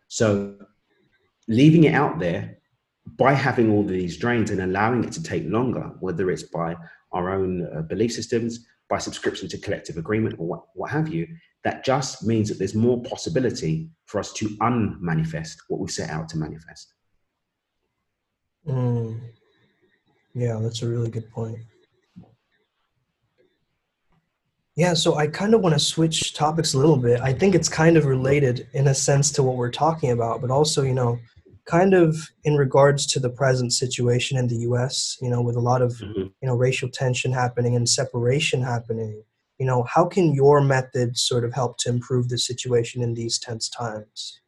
so 0.07 0.55
leaving 1.47 1.85
it 1.85 1.93
out 1.93 2.19
there 2.19 2.57
by 3.17 3.33
having 3.33 3.71
all 3.71 3.83
these 3.83 4.17
drains 4.17 4.49
and 4.49 4.61
allowing 4.61 5.03
it 5.03 5.11
to 5.13 5.23
take 5.23 5.43
longer, 5.45 5.91
whether 5.99 6.29
it's 6.31 6.43
by 6.43 6.75
our 7.11 7.31
own 7.31 7.67
uh, 7.75 7.81
belief 7.81 8.13
systems, 8.13 8.65
by 8.89 8.97
subscription 8.97 9.47
to 9.49 9.57
collective 9.57 9.97
agreement, 9.97 10.35
or 10.39 10.47
what, 10.47 10.63
what 10.73 10.91
have 10.91 11.09
you, 11.13 11.27
that 11.63 11.83
just 11.83 12.23
means 12.23 12.49
that 12.49 12.59
there's 12.59 12.75
more 12.75 13.01
possibility 13.03 13.89
for 14.05 14.19
us 14.19 14.33
to 14.33 14.55
unmanifest 14.61 15.61
what 15.67 15.79
we 15.79 15.87
set 15.87 16.09
out 16.09 16.29
to 16.29 16.37
manifest. 16.37 16.93
Mm. 18.67 19.19
Yeah, 20.33 20.59
that's 20.61 20.81
a 20.81 20.87
really 20.87 21.09
good 21.09 21.29
point. 21.31 21.59
Yeah, 24.75 24.95
so 24.95 25.15
I 25.15 25.27
kind 25.27 25.53
of 25.53 25.61
want 25.61 25.73
to 25.75 25.79
switch 25.79 26.33
topics 26.33 26.73
a 26.73 26.79
little 26.79 26.97
bit. 26.97 27.21
I 27.21 27.31
think 27.31 27.53
it's 27.53 27.69
kind 27.69 27.95
of 27.95 28.05
related 28.05 28.67
in 28.73 28.87
a 28.87 28.95
sense 28.95 29.31
to 29.33 29.43
what 29.43 29.55
we're 29.55 29.69
talking 29.69 30.09
about, 30.09 30.41
but 30.41 30.49
also, 30.49 30.81
you 30.81 30.95
know, 30.95 31.19
kind 31.65 31.93
of 31.93 32.17
in 32.43 32.55
regards 32.55 33.05
to 33.05 33.19
the 33.19 33.29
present 33.29 33.71
situation 33.71 34.37
in 34.37 34.47
the 34.47 34.57
US, 34.69 35.17
you 35.21 35.29
know, 35.29 35.41
with 35.41 35.55
a 35.55 35.61
lot 35.61 35.83
of, 35.83 35.91
mm-hmm. 35.93 36.21
you 36.21 36.47
know, 36.47 36.55
racial 36.55 36.89
tension 36.89 37.31
happening 37.31 37.75
and 37.75 37.87
separation 37.87 38.63
happening, 38.63 39.23
you 39.59 39.65
know, 39.65 39.83
how 39.83 40.05
can 40.05 40.33
your 40.33 40.59
method 40.59 41.17
sort 41.17 41.45
of 41.45 41.53
help 41.53 41.77
to 41.79 41.89
improve 41.89 42.29
the 42.29 42.39
situation 42.39 43.03
in 43.03 43.13
these 43.13 43.37
tense 43.37 43.69
times? 43.69 44.41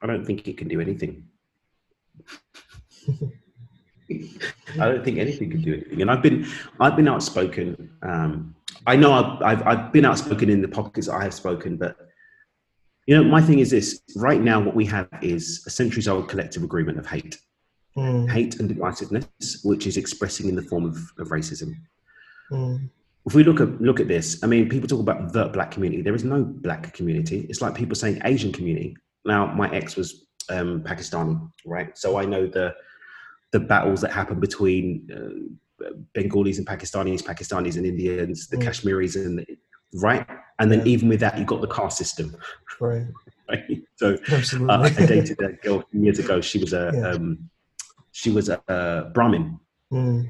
I 0.00 0.06
don't 0.06 0.24
think 0.24 0.48
it 0.48 0.56
can 0.56 0.68
do 0.68 0.80
anything. 0.80 1.24
I 4.10 4.88
don't 4.88 5.04
think 5.04 5.18
anything 5.18 5.50
can 5.50 5.60
do 5.60 5.74
anything. 5.74 6.00
And 6.00 6.10
I've 6.10 6.22
been, 6.22 6.46
I've 6.80 6.96
been 6.96 7.08
outspoken. 7.08 7.90
Um, 8.02 8.54
I 8.86 8.96
know 8.96 9.12
I've, 9.12 9.42
I've, 9.42 9.66
I've 9.66 9.92
been 9.92 10.04
outspoken 10.04 10.48
in 10.48 10.62
the 10.62 10.68
pockets 10.68 11.08
I 11.08 11.22
have 11.22 11.34
spoken, 11.34 11.76
but 11.76 11.96
you 13.06 13.16
know, 13.16 13.24
my 13.24 13.40
thing 13.40 13.58
is 13.58 13.70
this 13.70 14.02
right 14.16 14.40
now, 14.40 14.60
what 14.60 14.74
we 14.74 14.84
have 14.86 15.08
is 15.22 15.64
a 15.66 15.70
centuries 15.70 16.08
old 16.08 16.28
collective 16.28 16.62
agreement 16.62 16.98
of 16.98 17.06
hate, 17.06 17.38
mm. 17.96 18.30
hate 18.30 18.60
and 18.60 18.68
divisiveness, 18.68 19.64
which 19.64 19.86
is 19.86 19.96
expressing 19.96 20.48
in 20.48 20.54
the 20.54 20.62
form 20.62 20.84
of, 20.84 20.96
of 21.18 21.28
racism. 21.28 21.72
Mm. 22.52 22.90
If 23.24 23.34
we 23.34 23.44
look 23.44 23.60
at 23.60 23.80
look 23.80 24.00
at 24.00 24.08
this, 24.08 24.42
I 24.42 24.46
mean, 24.46 24.68
people 24.68 24.88
talk 24.88 25.00
about 25.00 25.32
the 25.32 25.48
black 25.48 25.70
community. 25.70 26.02
There 26.02 26.14
is 26.14 26.24
no 26.24 26.44
black 26.44 26.92
community. 26.94 27.46
It's 27.48 27.60
like 27.60 27.74
people 27.74 27.94
saying 27.94 28.20
Asian 28.24 28.52
community. 28.52 28.96
Now, 29.24 29.52
my 29.54 29.70
ex 29.74 29.96
was 29.96 30.26
um, 30.50 30.82
Pakistani, 30.82 31.50
right? 31.66 31.96
So 31.96 32.18
I 32.18 32.24
know 32.24 32.46
the 32.46 32.74
the 33.52 33.60
battles 33.60 34.02
that 34.02 34.12
happen 34.12 34.40
between 34.40 35.08
uh, 35.14 35.54
Bengalis 36.14 36.58
and 36.58 36.66
Pakistanis, 36.66 37.22
Pakistanis 37.22 37.76
and 37.76 37.86
Indians, 37.86 38.48
the 38.48 38.56
mm. 38.56 38.62
Kashmiris 38.62 39.16
and 39.16 39.44
right? 39.94 40.26
And 40.58 40.70
then 40.70 40.80
yeah. 40.80 40.86
even 40.86 41.08
with 41.08 41.20
that, 41.20 41.34
you 41.34 41.40
have 41.40 41.46
got 41.46 41.60
the 41.60 41.68
caste 41.68 41.98
system. 41.98 42.36
Right. 42.80 43.06
right? 43.48 43.82
So 43.96 44.16
uh, 44.68 44.80
I 44.82 44.90
dated 44.90 45.40
a 45.40 45.52
girl 45.52 45.84
years 45.92 46.18
ago. 46.18 46.40
She 46.40 46.58
was 46.58 46.72
a 46.72 46.90
yeah. 46.94 47.10
um, 47.10 47.50
she 48.12 48.30
was 48.30 48.48
a, 48.48 48.60
a 48.68 49.10
Brahmin. 49.14 49.58
Mm. 49.92 50.28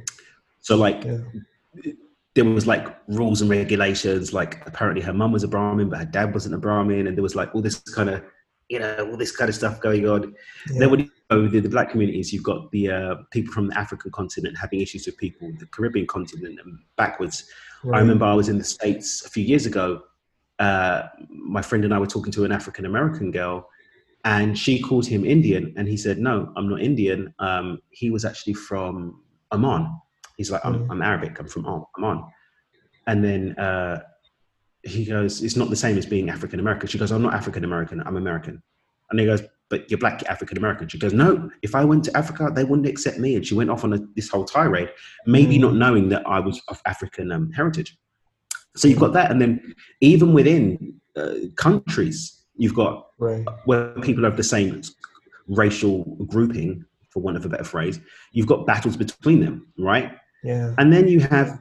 So 0.60 0.76
like 0.76 1.04
yeah. 1.04 1.92
there 2.34 2.44
was 2.44 2.66
like 2.66 2.96
rules 3.08 3.40
and 3.40 3.50
regulations. 3.50 4.32
Like 4.32 4.66
apparently 4.66 5.02
her 5.02 5.12
mum 5.12 5.32
was 5.32 5.44
a 5.44 5.48
Brahmin, 5.48 5.88
but 5.88 5.98
her 5.98 6.04
dad 6.04 6.34
wasn't 6.34 6.54
a 6.54 6.58
Brahmin, 6.58 7.06
and 7.06 7.16
there 7.16 7.22
was 7.22 7.34
like 7.34 7.54
all 7.54 7.62
this 7.62 7.78
kind 7.78 8.10
of 8.10 8.22
you 8.68 8.78
know 8.78 9.08
all 9.10 9.16
this 9.16 9.34
kind 9.34 9.48
of 9.48 9.54
stuff 9.54 9.80
going 9.80 10.08
on. 10.08 10.34
Yeah. 10.70 10.80
Then 10.80 10.90
when 10.90 11.00
you 11.00 11.10
go 11.30 11.48
the, 11.48 11.60
the 11.60 11.68
black 11.68 11.90
communities, 11.90 12.32
you've 12.32 12.42
got 12.42 12.70
the 12.70 12.90
uh, 12.90 13.14
people 13.30 13.52
from 13.52 13.68
the 13.68 13.78
African 13.78 14.10
continent 14.10 14.56
having 14.58 14.80
issues 14.80 15.06
with 15.06 15.16
people, 15.16 15.50
the 15.58 15.66
Caribbean 15.66 16.06
continent, 16.06 16.60
and 16.62 16.78
backwards. 16.96 17.44
Right. 17.82 17.98
I 17.98 18.00
remember 18.00 18.26
I 18.26 18.34
was 18.34 18.48
in 18.48 18.58
the 18.58 18.64
States 18.64 19.24
a 19.24 19.30
few 19.30 19.44
years 19.44 19.66
ago. 19.66 20.02
Uh, 20.58 21.04
my 21.30 21.62
friend 21.62 21.84
and 21.84 21.94
I 21.94 21.98
were 21.98 22.06
talking 22.06 22.32
to 22.32 22.44
an 22.44 22.52
African 22.52 22.84
American 22.84 23.30
girl, 23.30 23.68
and 24.24 24.58
she 24.58 24.80
called 24.80 25.06
him 25.06 25.24
Indian, 25.24 25.72
and 25.76 25.88
he 25.88 25.96
said, 25.96 26.18
"No, 26.18 26.52
I'm 26.56 26.68
not 26.68 26.82
Indian. 26.82 27.32
Um, 27.38 27.80
he 27.90 28.10
was 28.10 28.24
actually 28.24 28.54
from 28.54 29.22
Oman." 29.52 29.88
He's 30.36 30.50
like, 30.50 30.64
"I'm, 30.64 30.86
mm. 30.86 30.90
I'm 30.90 31.02
Arabic. 31.02 31.38
I'm 31.38 31.48
from 31.48 31.66
Oman." 31.66 32.24
And 33.06 33.24
then 33.24 33.58
uh, 33.58 34.00
he 34.82 35.04
goes, 35.04 35.42
"It's 35.42 35.56
not 35.56 35.70
the 35.70 35.76
same 35.76 35.98
as 35.98 36.06
being 36.06 36.30
African 36.30 36.60
American." 36.60 36.88
She 36.88 36.98
goes, 36.98 37.12
"I'm 37.12 37.22
not 37.22 37.34
African 37.34 37.64
American. 37.64 38.02
I'm 38.06 38.16
American." 38.16 38.62
And 39.10 39.20
he 39.20 39.26
goes, 39.26 39.42
but 39.70 39.90
you're 39.90 39.98
black 39.98 40.22
African 40.28 40.56
American. 40.56 40.88
She 40.88 40.98
goes, 40.98 41.12
no, 41.12 41.50
if 41.62 41.74
I 41.74 41.84
went 41.84 42.04
to 42.04 42.16
Africa, 42.16 42.50
they 42.54 42.64
wouldn't 42.64 42.88
accept 42.88 43.18
me. 43.18 43.36
And 43.36 43.46
she 43.46 43.54
went 43.54 43.70
off 43.70 43.84
on 43.84 43.92
a, 43.92 43.98
this 44.16 44.28
whole 44.28 44.44
tirade, 44.44 44.90
maybe 45.26 45.58
mm. 45.58 45.62
not 45.62 45.74
knowing 45.74 46.08
that 46.10 46.26
I 46.26 46.40
was 46.40 46.60
of 46.68 46.80
African 46.86 47.30
um, 47.32 47.50
heritage. 47.52 47.96
So 48.76 48.88
you've 48.88 48.98
got 48.98 49.12
that. 49.14 49.30
And 49.30 49.40
then 49.40 49.74
even 50.00 50.32
within 50.32 51.00
uh, 51.16 51.34
countries, 51.56 52.44
you've 52.56 52.74
got 52.74 53.08
right. 53.18 53.44
where 53.64 53.90
people 54.00 54.24
have 54.24 54.36
the 54.36 54.44
same 54.44 54.82
racial 55.48 56.04
grouping, 56.26 56.84
for 57.10 57.20
want 57.20 57.36
of 57.36 57.44
a 57.44 57.48
better 57.48 57.64
phrase, 57.64 58.00
you've 58.32 58.46
got 58.46 58.66
battles 58.66 58.96
between 58.96 59.40
them, 59.40 59.66
right? 59.78 60.12
Yeah. 60.44 60.74
And 60.78 60.92
then 60.92 61.08
you 61.08 61.20
have 61.20 61.58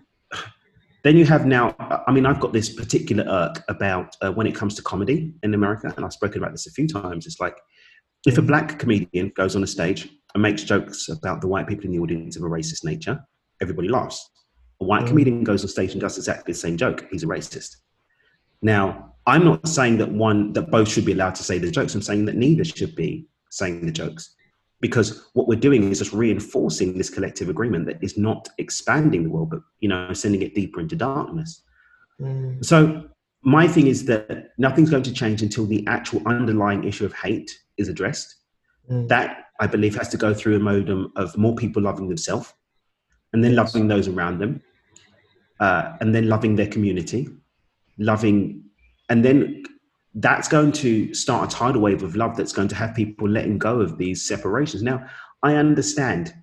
then 1.08 1.18
you 1.18 1.26
have 1.26 1.46
now 1.46 1.76
i 2.08 2.12
mean 2.12 2.26
i've 2.26 2.40
got 2.40 2.54
this 2.54 2.70
particular 2.70 3.24
irk 3.28 3.64
about 3.70 4.16
uh, 4.22 4.32
when 4.32 4.46
it 4.46 4.54
comes 4.54 4.76
to 4.76 4.82
comedy 4.82 5.34
in 5.44 5.54
america 5.54 5.94
and 5.96 6.06
i've 6.06 6.14
spoken 6.14 6.42
about 6.42 6.52
this 6.52 6.68
a 6.68 6.72
few 6.72 6.88
times 6.88 7.26
it's 7.26 7.40
like 7.40 7.58
if 8.26 8.38
a 8.38 8.42
black 8.42 8.78
comedian 8.78 9.32
goes 9.36 9.56
on 9.56 9.64
a 9.64 9.68
stage 9.68 10.10
and 10.34 10.42
makes 10.42 10.64
jokes 10.64 11.10
about 11.10 11.42
the 11.42 11.48
white 11.48 11.68
people 11.68 11.86
in 11.86 11.92
the 11.92 12.00
audience 12.00 12.36
of 12.36 12.44
a 12.44 12.46
racist 12.46 12.84
nature, 12.84 13.20
everybody 13.62 13.88
laughs. 13.88 14.30
A 14.82 14.86
white 14.86 15.04
mm. 15.04 15.08
comedian 15.08 15.44
goes 15.44 15.64
on 15.64 15.70
stage 15.70 15.94
and 15.94 16.02
does 16.02 16.18
exactly 16.18 16.54
the 16.54 16.60
same 16.60 16.78
joke. 16.78 17.08
He's 17.10 17.24
a 17.24 17.28
racist. 17.28 17.78
Now, 18.62 19.16
I'm 19.26 19.46
not 19.46 19.68
saying 19.68 19.98
that 20.00 20.12
one 20.12 20.54
that 20.54 20.72
both 20.72 20.90
should 20.90 21.06
be 21.06 21.14
allowed 21.14 21.36
to 21.36 21.44
say 21.44 21.58
the 21.58 21.72
jokes. 21.72 21.96
I'm 21.96 22.02
saying 22.02 22.26
that 22.26 22.36
neither 22.36 22.64
should 22.64 22.96
be 22.96 23.28
saying 23.50 23.86
the 23.86 23.92
jokes. 23.92 24.36
Because 24.80 25.30
what 25.34 25.48
we're 25.48 25.60
doing 25.60 25.90
is 25.90 26.00
just 26.00 26.14
reinforcing 26.14 26.98
this 26.98 27.10
collective 27.10 27.50
agreement 27.50 27.88
that 27.88 27.98
is 28.04 28.18
not 28.18 28.50
expanding 28.58 29.24
the 29.24 29.30
world, 29.30 29.50
but 29.50 29.62
you 29.80 29.90
know, 29.90 30.14
sending 30.14 30.42
it 30.42 30.54
deeper 30.54 30.80
into 30.80 30.96
darkness. 30.96 31.64
Mm. 32.22 32.64
So 32.64 33.10
my 33.42 33.68
thing 33.68 33.88
is 33.88 34.06
that 34.06 34.50
nothing's 34.58 34.90
going 34.90 35.04
to 35.04 35.14
change 35.14 35.42
until 35.42 35.66
the 35.66 35.86
actual 35.88 36.22
underlying 36.28 36.84
issue 36.84 37.06
of 37.06 37.14
hate 37.14 37.52
is 37.78 37.90
addressed. 37.90 38.36
Mm. 38.92 39.08
That 39.08 39.46
I 39.60 39.68
believe 39.68 39.96
has 39.96 40.10
to 40.10 40.18
go 40.18 40.34
through 40.34 40.58
a 40.58 40.60
modem 40.60 41.12
of 41.16 41.36
more 41.38 41.56
people 41.56 41.82
loving 41.82 42.08
themselves, 42.08 42.54
and 43.34 43.44
then 43.44 43.56
loving 43.56 43.88
those 43.88 44.08
around 44.08 44.40
them, 44.40 44.62
uh, 45.60 45.98
and 46.00 46.14
then 46.14 46.30
loving 46.30 46.56
their 46.56 46.68
community, 46.68 47.28
loving, 47.98 48.64
and 49.10 49.26
then 49.26 49.64
that's 50.20 50.48
going 50.48 50.72
to 50.72 51.14
start 51.14 51.52
a 51.52 51.56
tidal 51.56 51.82
wave 51.82 52.02
of 52.02 52.16
love 52.16 52.36
that's 52.36 52.52
going 52.52 52.68
to 52.68 52.76
have 52.76 52.96
people 52.96 53.30
letting 53.30 53.60
go 53.60 53.80
of 53.82 53.98
these 54.00 54.28
separations. 54.28 54.82
Now, 54.82 55.06
I 55.44 55.56
understand 55.56 56.34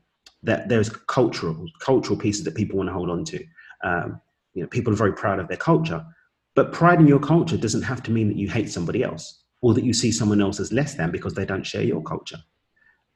that 0.45 0.69
there's 0.69 0.91
cultural 0.91 1.67
cultural 1.81 2.19
pieces 2.19 2.45
that 2.45 2.55
people 2.55 2.77
want 2.77 2.89
to 2.89 2.93
hold 2.93 3.11
on 3.11 3.25
to. 3.25 3.45
Um, 3.83 4.21
you 4.53 4.63
know, 4.63 4.69
people 4.69 4.93
are 4.93 4.97
very 4.97 5.13
proud 5.13 5.41
of 5.41 5.49
their 5.49 5.57
culture, 5.57 6.05
but 6.55 6.73
pride 6.73 7.01
in 7.01 7.09
your 7.09 7.19
culture 7.19 7.57
doesn't 7.57 7.83
have 7.83 8.03
to 8.05 8.13
mean 8.13 8.29
that 8.29 8.37
you 8.37 8.49
hate 8.49 8.71
somebody 8.71 9.03
else 9.03 9.43
or 9.61 9.75
that 9.75 9.83
you 9.83 9.93
see 9.93 10.13
someone 10.13 10.41
else 10.41 10.61
as 10.61 10.73
less 10.73 10.95
than 10.95 11.11
because 11.11 11.35
they 11.35 11.45
don't 11.45 11.67
share 11.67 11.83
your 11.83 12.03
culture. 12.03 12.39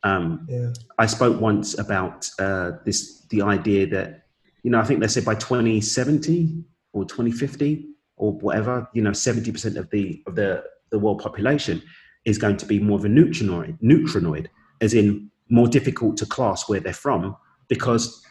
Um, 0.03 0.47
yeah. 0.49 0.73
I 0.99 1.07
spoke 1.07 1.41
once 1.41 1.79
about 1.79 2.29
uh, 2.41 2.73
this 2.85 3.27
the 3.31 3.43
idea 3.43 3.87
that 3.89 4.27
you 4.65 4.73
know 4.73 4.81
I 4.81 4.85
think 4.85 5.01
they 5.01 5.09
said 5.09 5.25
by 5.25 5.37
2070 5.37 6.65
or 6.93 7.05
2050 7.05 7.95
or 8.19 8.33
whatever 8.33 8.89
you 8.93 9.03
know 9.03 9.13
70 9.13 9.51
percent 9.53 9.77
of 9.77 9.89
the 9.91 10.23
of 10.27 10.35
the 10.35 10.63
the 10.91 10.99
world 10.99 11.21
population 11.21 11.83
is 12.25 12.39
going 12.39 12.57
to 12.59 12.67
be 12.67 12.79
more 12.79 12.99
of 12.99 13.05
a 13.05 13.09
neutrinoid, 13.09 13.79
neutrinoid, 13.81 14.49
as 14.81 14.95
in 14.95 15.31
more 15.49 15.67
difficult 15.67 16.17
to 16.19 16.27
class 16.27 16.69
where 16.69 16.81
they're 16.81 16.93
from 16.93 17.37
because 17.69 18.23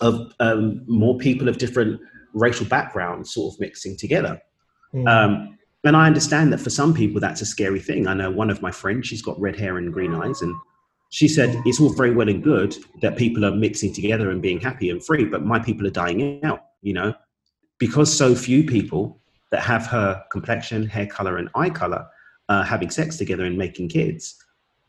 of 0.00 0.32
um, 0.40 0.82
more 0.86 1.16
people 1.18 1.48
of 1.48 1.58
different 1.58 2.00
racial 2.34 2.66
backgrounds 2.66 3.32
sort 3.32 3.54
of 3.54 3.60
mixing 3.60 3.96
together. 3.96 4.40
Mm. 4.94 5.08
Um, 5.08 5.58
and 5.84 5.96
I 5.96 6.06
understand 6.06 6.52
that 6.52 6.60
for 6.60 6.70
some 6.70 6.92
people 6.92 7.20
that's 7.20 7.40
a 7.40 7.46
scary 7.46 7.80
thing. 7.80 8.06
I 8.06 8.14
know 8.14 8.30
one 8.30 8.50
of 8.50 8.60
my 8.60 8.70
friends, 8.70 9.06
she's 9.06 9.22
got 9.22 9.40
red 9.40 9.58
hair 9.58 9.78
and 9.78 9.92
green 9.92 10.14
eyes, 10.14 10.42
and 10.42 10.54
she 11.10 11.26
said 11.26 11.62
it's 11.64 11.80
all 11.80 11.94
very 11.94 12.10
well 12.10 12.28
and 12.28 12.42
good 12.42 12.76
that 13.00 13.16
people 13.16 13.44
are 13.44 13.54
mixing 13.54 13.94
together 13.94 14.30
and 14.30 14.42
being 14.42 14.60
happy 14.60 14.90
and 14.90 15.04
free, 15.04 15.24
but 15.24 15.44
my 15.44 15.58
people 15.58 15.86
are 15.86 15.90
dying 15.90 16.44
out, 16.44 16.60
you 16.82 16.92
know, 16.92 17.14
because 17.78 18.14
so 18.14 18.34
few 18.34 18.64
people 18.64 19.20
that 19.50 19.60
have 19.60 19.86
her 19.86 20.22
complexion, 20.30 20.86
hair 20.86 21.06
color, 21.06 21.38
and 21.38 21.48
eye 21.54 21.70
color 21.70 22.06
uh, 22.48 22.62
having 22.62 22.90
sex 22.90 23.16
together 23.16 23.44
and 23.44 23.56
making 23.56 23.88
kids, 23.88 24.36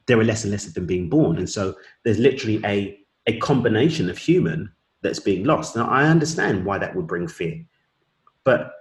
there 0.05 0.19
are 0.19 0.23
less 0.23 0.43
and 0.43 0.51
less 0.51 0.65
of 0.67 0.73
them 0.73 0.85
being 0.85 1.09
born. 1.09 1.37
And 1.37 1.49
so 1.49 1.75
there's 2.03 2.19
literally 2.19 2.61
a, 2.65 2.99
a 3.27 3.37
combination 3.39 4.09
of 4.09 4.17
human 4.17 4.71
that's 5.01 5.19
being 5.19 5.43
lost. 5.43 5.75
Now, 5.75 5.87
I 5.87 6.05
understand 6.05 6.65
why 6.65 6.77
that 6.77 6.95
would 6.95 7.07
bring 7.07 7.27
fear, 7.27 7.63
but 8.43 8.71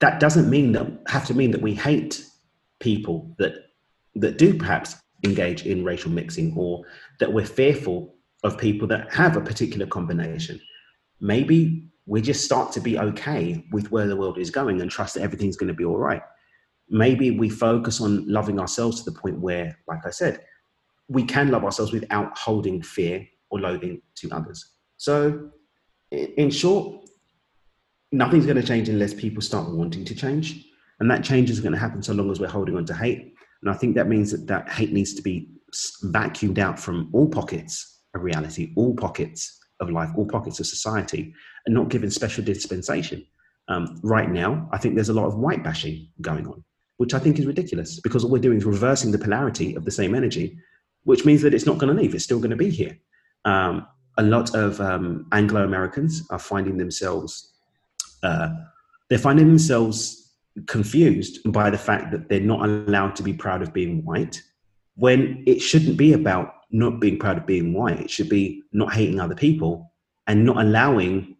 that 0.00 0.20
doesn't 0.20 0.50
mean 0.50 0.72
that 0.72 0.86
have 1.08 1.26
to 1.26 1.34
mean 1.34 1.50
that 1.52 1.62
we 1.62 1.74
hate 1.74 2.24
people 2.80 3.34
that 3.38 3.54
that 4.16 4.38
do 4.38 4.54
perhaps 4.54 4.96
engage 5.24 5.66
in 5.66 5.84
racial 5.84 6.10
mixing 6.10 6.54
or 6.56 6.84
that 7.18 7.32
we're 7.32 7.46
fearful 7.46 8.14
of 8.44 8.58
people 8.58 8.86
that 8.88 9.12
have 9.12 9.36
a 9.36 9.40
particular 9.40 9.86
combination. 9.86 10.60
Maybe 11.20 11.88
we 12.06 12.20
just 12.20 12.44
start 12.44 12.72
to 12.72 12.80
be 12.80 12.98
okay 12.98 13.64
with 13.72 13.90
where 13.90 14.06
the 14.06 14.16
world 14.16 14.38
is 14.38 14.50
going 14.50 14.80
and 14.80 14.90
trust 14.90 15.14
that 15.14 15.22
everything's 15.22 15.56
going 15.56 15.68
to 15.68 15.74
be 15.74 15.84
all 15.84 15.96
right. 15.96 16.22
Maybe 16.88 17.30
we 17.30 17.48
focus 17.48 18.00
on 18.00 18.28
loving 18.28 18.60
ourselves 18.60 19.02
to 19.02 19.10
the 19.10 19.18
point 19.18 19.40
where, 19.40 19.78
like 19.88 20.04
I 20.04 20.10
said, 20.10 20.44
we 21.08 21.24
can 21.24 21.50
love 21.50 21.64
ourselves 21.64 21.92
without 21.92 22.36
holding 22.36 22.82
fear 22.82 23.26
or 23.50 23.60
loathing 23.60 24.02
to 24.16 24.30
others. 24.32 24.72
So, 24.98 25.50
in 26.10 26.50
short, 26.50 27.08
nothing's 28.12 28.44
going 28.44 28.60
to 28.60 28.66
change 28.66 28.88
unless 28.88 29.14
people 29.14 29.40
start 29.40 29.70
wanting 29.70 30.04
to 30.04 30.14
change. 30.14 30.66
And 31.00 31.10
that 31.10 31.24
change 31.24 31.50
is 31.50 31.60
going 31.60 31.72
to 31.72 31.78
happen 31.78 32.02
so 32.02 32.12
long 32.12 32.30
as 32.30 32.38
we're 32.38 32.48
holding 32.48 32.76
on 32.76 32.84
to 32.86 32.94
hate. 32.94 33.34
And 33.62 33.70
I 33.70 33.74
think 33.74 33.94
that 33.96 34.08
means 34.08 34.30
that 34.30 34.46
that 34.46 34.68
hate 34.68 34.92
needs 34.92 35.14
to 35.14 35.22
be 35.22 35.48
vacuumed 36.04 36.58
out 36.58 36.78
from 36.78 37.08
all 37.12 37.28
pockets 37.28 38.02
of 38.14 38.22
reality, 38.22 38.72
all 38.76 38.94
pockets 38.94 39.58
of 39.80 39.90
life, 39.90 40.10
all 40.16 40.26
pockets 40.26 40.60
of 40.60 40.66
society, 40.66 41.34
and 41.66 41.74
not 41.74 41.88
given 41.88 42.10
special 42.10 42.44
dispensation. 42.44 43.24
Um, 43.68 43.98
right 44.02 44.30
now, 44.30 44.68
I 44.72 44.78
think 44.78 44.94
there's 44.94 45.08
a 45.08 45.14
lot 45.14 45.26
of 45.26 45.36
white 45.36 45.64
bashing 45.64 46.08
going 46.20 46.46
on, 46.46 46.62
which 46.98 47.14
I 47.14 47.18
think 47.18 47.38
is 47.38 47.46
ridiculous 47.46 48.00
because 48.00 48.24
all 48.24 48.30
we're 48.30 48.38
doing 48.38 48.58
is 48.58 48.64
reversing 48.64 49.10
the 49.10 49.18
polarity 49.18 49.74
of 49.74 49.84
the 49.84 49.90
same 49.90 50.14
energy, 50.14 50.56
which 51.04 51.24
means 51.24 51.42
that 51.42 51.54
it's 51.54 51.66
not 51.66 51.78
going 51.78 51.94
to 51.94 52.00
leave, 52.00 52.14
it's 52.14 52.24
still 52.24 52.38
going 52.38 52.50
to 52.50 52.56
be 52.56 52.70
here. 52.70 52.98
Um, 53.44 53.86
a 54.18 54.22
lot 54.22 54.54
of 54.54 54.80
um, 54.80 55.26
Anglo 55.32 55.64
Americans 55.64 56.22
are 56.30 56.38
finding 56.38 56.76
themselves, 56.76 57.54
uh, 58.22 58.50
they're 59.08 59.18
finding 59.18 59.48
themselves 59.48 60.32
confused 60.66 61.40
by 61.52 61.68
the 61.68 61.78
fact 61.78 62.12
that 62.12 62.28
they're 62.28 62.40
not 62.40 62.68
allowed 62.68 63.16
to 63.16 63.22
be 63.22 63.32
proud 63.32 63.60
of 63.60 63.72
being 63.72 64.04
white 64.04 64.40
when 64.96 65.42
it 65.46 65.60
shouldn't 65.60 65.96
be 65.96 66.12
about 66.12 66.63
not 66.74 67.00
being 67.00 67.18
proud 67.18 67.38
of 67.38 67.46
being 67.46 67.72
white. 67.72 68.00
It 68.00 68.10
should 68.10 68.28
be 68.28 68.62
not 68.72 68.92
hating 68.92 69.20
other 69.20 69.34
people 69.34 69.92
and 70.26 70.44
not 70.44 70.56
allowing 70.56 71.36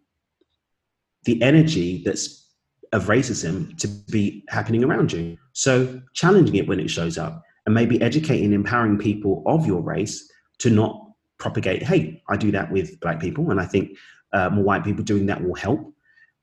the 1.23 1.41
energy 1.41 2.01
that's 2.05 2.49
of 2.91 3.05
racism 3.05 3.77
to 3.79 3.87
be 3.87 4.43
happening 4.49 4.83
around 4.83 5.11
you. 5.11 5.37
So 5.53 6.01
challenging 6.13 6.55
it 6.55 6.67
when 6.67 6.79
it 6.79 6.89
shows 6.89 7.17
up 7.17 7.43
and 7.65 7.75
maybe 7.75 8.01
educating, 8.01 8.53
empowering 8.53 8.97
people 8.97 9.43
of 9.45 9.65
your 9.67 9.81
race 9.81 10.31
to 10.59 10.69
not 10.69 11.01
propagate 11.37 11.83
hate. 11.83 12.21
I 12.29 12.37
do 12.37 12.51
that 12.51 12.71
with 12.71 12.99
black 12.99 13.19
people, 13.19 13.51
and 13.51 13.59
I 13.59 13.65
think 13.65 13.97
uh, 14.31 14.49
more 14.49 14.63
white 14.63 14.83
people 14.83 15.03
doing 15.03 15.25
that 15.25 15.43
will 15.43 15.55
help 15.55 15.95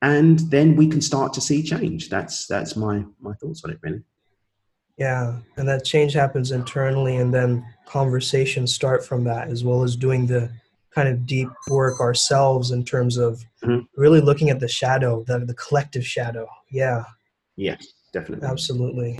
and 0.02 0.40
then 0.50 0.74
we 0.74 0.88
can 0.88 1.00
start 1.00 1.32
to 1.34 1.40
see 1.40 1.62
change. 1.62 2.10
That's 2.10 2.46
that's 2.46 2.76
my 2.76 3.04
my 3.20 3.32
thoughts 3.34 3.64
on 3.64 3.70
it, 3.70 3.78
really. 3.80 4.02
Yeah, 5.02 5.38
and 5.56 5.68
that 5.68 5.84
change 5.84 6.12
happens 6.12 6.52
internally, 6.52 7.16
and 7.16 7.34
then 7.34 7.66
conversations 7.86 8.72
start 8.72 9.04
from 9.04 9.24
that, 9.24 9.48
as 9.48 9.64
well 9.64 9.82
as 9.82 9.96
doing 9.96 10.28
the 10.28 10.48
kind 10.94 11.08
of 11.08 11.26
deep 11.26 11.48
work 11.68 11.98
ourselves 11.98 12.70
in 12.70 12.84
terms 12.84 13.16
of 13.16 13.42
mm-hmm. 13.64 13.80
really 13.96 14.20
looking 14.20 14.48
at 14.48 14.60
the 14.60 14.68
shadow, 14.68 15.24
the 15.24 15.40
the 15.40 15.54
collective 15.54 16.06
shadow. 16.06 16.46
Yeah. 16.70 17.02
Yeah, 17.56 17.78
definitely. 18.12 18.46
Absolutely. 18.46 19.18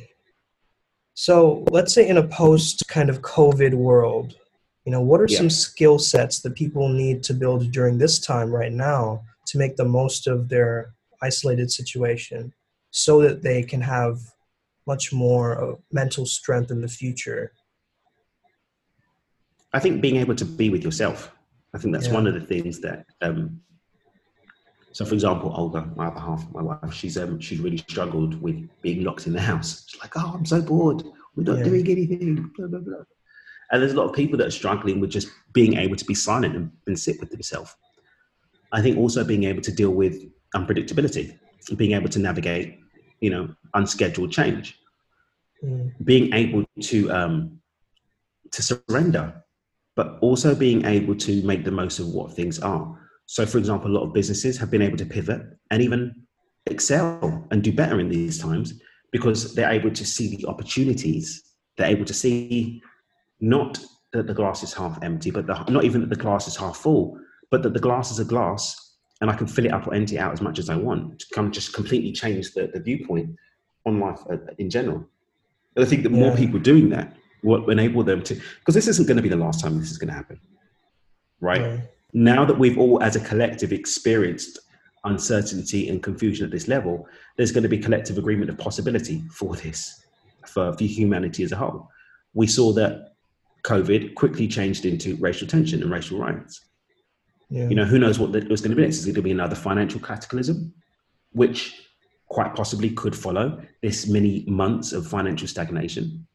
So 1.14 1.64
let's 1.72 1.92
say 1.92 2.08
in 2.08 2.18
a 2.18 2.28
post 2.28 2.84
kind 2.86 3.10
of 3.10 3.20
COVID 3.20 3.74
world, 3.74 4.36
you 4.84 4.92
know, 4.92 5.00
what 5.00 5.20
are 5.20 5.26
yeah. 5.28 5.38
some 5.38 5.50
skill 5.50 5.98
sets 5.98 6.42
that 6.42 6.54
people 6.54 6.88
need 6.88 7.24
to 7.24 7.34
build 7.34 7.72
during 7.72 7.98
this 7.98 8.20
time 8.20 8.54
right 8.54 8.72
now 8.72 9.22
to 9.48 9.58
make 9.58 9.74
the 9.74 9.84
most 9.84 10.28
of 10.28 10.48
their 10.48 10.94
isolated 11.22 11.72
situation 11.72 12.52
so 12.92 13.20
that 13.20 13.42
they 13.42 13.64
can 13.64 13.80
have 13.80 14.20
much 14.86 15.12
more 15.12 15.78
mental 15.92 16.26
strength 16.26 16.70
in 16.70 16.80
the 16.80 16.88
future 16.88 17.52
i 19.72 19.78
think 19.78 20.00
being 20.00 20.16
able 20.16 20.34
to 20.34 20.44
be 20.44 20.70
with 20.70 20.82
yourself 20.82 21.32
i 21.74 21.78
think 21.78 21.94
that's 21.94 22.08
yeah. 22.08 22.14
one 22.14 22.26
of 22.26 22.34
the 22.34 22.40
things 22.40 22.80
that 22.80 23.06
um, 23.20 23.60
so 24.92 25.04
for 25.04 25.14
example 25.14 25.52
olga 25.56 25.90
my 25.96 26.06
other 26.06 26.20
half 26.20 26.44
my 26.52 26.62
wife 26.62 26.92
she's 26.92 27.16
um 27.16 27.38
she's 27.40 27.60
really 27.60 27.78
struggled 27.78 28.40
with 28.42 28.68
being 28.82 29.04
locked 29.04 29.26
in 29.26 29.32
the 29.32 29.40
house 29.40 29.84
she's 29.88 30.00
like 30.00 30.12
oh 30.16 30.32
i'm 30.34 30.44
so 30.44 30.60
bored 30.60 31.02
we're 31.34 31.44
not 31.44 31.58
yeah. 31.58 31.64
doing 31.64 31.88
anything 31.88 32.50
blah, 32.56 32.66
blah, 32.66 32.80
blah. 32.80 32.96
and 33.70 33.80
there's 33.80 33.92
a 33.92 33.96
lot 33.96 34.04
of 34.08 34.12
people 34.12 34.36
that 34.36 34.46
are 34.46 34.50
struggling 34.50 35.00
with 35.00 35.10
just 35.10 35.28
being 35.52 35.74
able 35.78 35.96
to 35.96 36.04
be 36.04 36.14
silent 36.14 36.56
and, 36.56 36.70
and 36.86 36.98
sit 36.98 37.18
with 37.20 37.30
themselves 37.30 37.74
I 38.72 38.80
think 38.80 38.96
also 38.96 39.22
being 39.22 39.44
able 39.44 39.60
to 39.62 39.72
deal 39.72 39.90
with 39.90 40.24
unpredictability, 40.56 41.38
being 41.76 41.92
able 41.92 42.08
to 42.08 42.18
navigate, 42.18 42.80
you 43.22 43.30
know, 43.30 43.48
unscheduled 43.74 44.32
change, 44.32 44.78
mm. 45.64 45.90
being 46.04 46.34
able 46.34 46.64
to 46.80 47.10
um, 47.10 47.58
to 48.50 48.62
surrender, 48.62 49.42
but 49.96 50.18
also 50.20 50.54
being 50.54 50.84
able 50.84 51.14
to 51.14 51.42
make 51.44 51.64
the 51.64 51.70
most 51.70 52.00
of 52.00 52.08
what 52.08 52.34
things 52.34 52.58
are. 52.58 52.98
So, 53.26 53.46
for 53.46 53.58
example, 53.58 53.90
a 53.90 53.96
lot 53.96 54.04
of 54.04 54.12
businesses 54.12 54.58
have 54.58 54.70
been 54.70 54.82
able 54.82 54.98
to 54.98 55.06
pivot 55.06 55.40
and 55.70 55.80
even 55.80 56.14
excel 56.66 57.46
and 57.50 57.62
do 57.62 57.72
better 57.72 58.00
in 58.00 58.08
these 58.08 58.38
times 58.38 58.74
because 59.12 59.54
they're 59.54 59.70
able 59.70 59.92
to 59.92 60.04
see 60.04 60.36
the 60.36 60.46
opportunities. 60.46 61.54
They're 61.76 61.90
able 61.90 62.04
to 62.04 62.14
see 62.14 62.82
not 63.40 63.78
that 64.12 64.26
the 64.26 64.34
glass 64.34 64.62
is 64.62 64.74
half 64.74 65.02
empty, 65.02 65.30
but 65.30 65.46
the, 65.46 65.62
not 65.70 65.84
even 65.84 66.00
that 66.00 66.10
the 66.10 66.16
glass 66.16 66.48
is 66.48 66.56
half 66.56 66.76
full, 66.76 67.18
but 67.50 67.62
that 67.62 67.72
the 67.72 67.80
glass 67.80 68.10
is 68.10 68.18
a 68.18 68.24
glass 68.24 68.91
and 69.22 69.30
I 69.30 69.34
can 69.34 69.46
fill 69.46 69.64
it 69.64 69.72
up 69.72 69.86
or 69.86 69.94
empty 69.94 70.16
it 70.16 70.18
out 70.18 70.32
as 70.32 70.40
much 70.42 70.58
as 70.58 70.68
I 70.68 70.74
want 70.74 71.20
to 71.20 71.26
come 71.32 71.52
just 71.52 71.72
completely 71.72 72.10
change 72.10 72.52
the, 72.54 72.66
the 72.66 72.80
viewpoint 72.80 73.36
on 73.86 74.00
life 74.00 74.18
uh, 74.28 74.36
in 74.58 74.68
general. 74.68 75.08
And 75.76 75.84
I 75.84 75.88
think 75.88 76.02
that 76.02 76.10
yeah. 76.10 76.18
more 76.18 76.36
people 76.36 76.58
doing 76.58 76.90
that 76.90 77.16
will 77.44 77.70
enable 77.70 78.02
them 78.02 78.22
to, 78.24 78.34
because 78.34 78.74
this 78.74 78.88
isn't 78.88 79.06
going 79.06 79.16
to 79.16 79.22
be 79.22 79.28
the 79.28 79.36
last 79.36 79.60
time 79.60 79.78
this 79.78 79.92
is 79.92 79.96
going 79.96 80.08
to 80.08 80.14
happen, 80.14 80.40
right? 81.40 81.60
Yeah. 81.60 81.80
Now 82.12 82.44
that 82.44 82.58
we've 82.58 82.76
all, 82.76 83.00
as 83.00 83.14
a 83.14 83.20
collective, 83.20 83.72
experienced 83.72 84.58
uncertainty 85.04 85.88
and 85.88 86.02
confusion 86.02 86.44
at 86.44 86.50
this 86.50 86.66
level, 86.66 87.06
there's 87.36 87.52
going 87.52 87.62
to 87.62 87.68
be 87.68 87.78
collective 87.78 88.18
agreement 88.18 88.50
of 88.50 88.58
possibility 88.58 89.22
for 89.30 89.54
this, 89.54 90.04
for, 90.46 90.72
for 90.72 90.84
humanity 90.84 91.44
as 91.44 91.52
a 91.52 91.56
whole. 91.56 91.88
We 92.34 92.48
saw 92.48 92.72
that 92.72 93.14
COVID 93.62 94.16
quickly 94.16 94.48
changed 94.48 94.84
into 94.84 95.14
racial 95.16 95.46
tension 95.46 95.80
and 95.80 95.92
racial 95.92 96.18
riots. 96.18 96.60
Yeah. 97.52 97.68
You 97.68 97.74
know, 97.74 97.84
who 97.84 97.98
knows 97.98 98.18
what 98.18 98.34
it 98.34 98.48
was 98.48 98.62
going 98.62 98.70
to 98.70 98.76
be 98.76 98.82
next? 98.82 98.96
Is 98.96 99.06
it 99.06 99.10
going 99.10 99.16
to 99.16 99.22
be 99.22 99.30
another 99.30 99.54
financial 99.54 100.00
cataclysm, 100.00 100.72
which 101.32 101.86
quite 102.28 102.54
possibly 102.54 102.88
could 102.88 103.14
follow 103.14 103.62
this 103.82 104.06
many 104.08 104.44
months 104.48 104.92
of 104.92 105.06
financial 105.06 105.46
stagnation? 105.46 106.26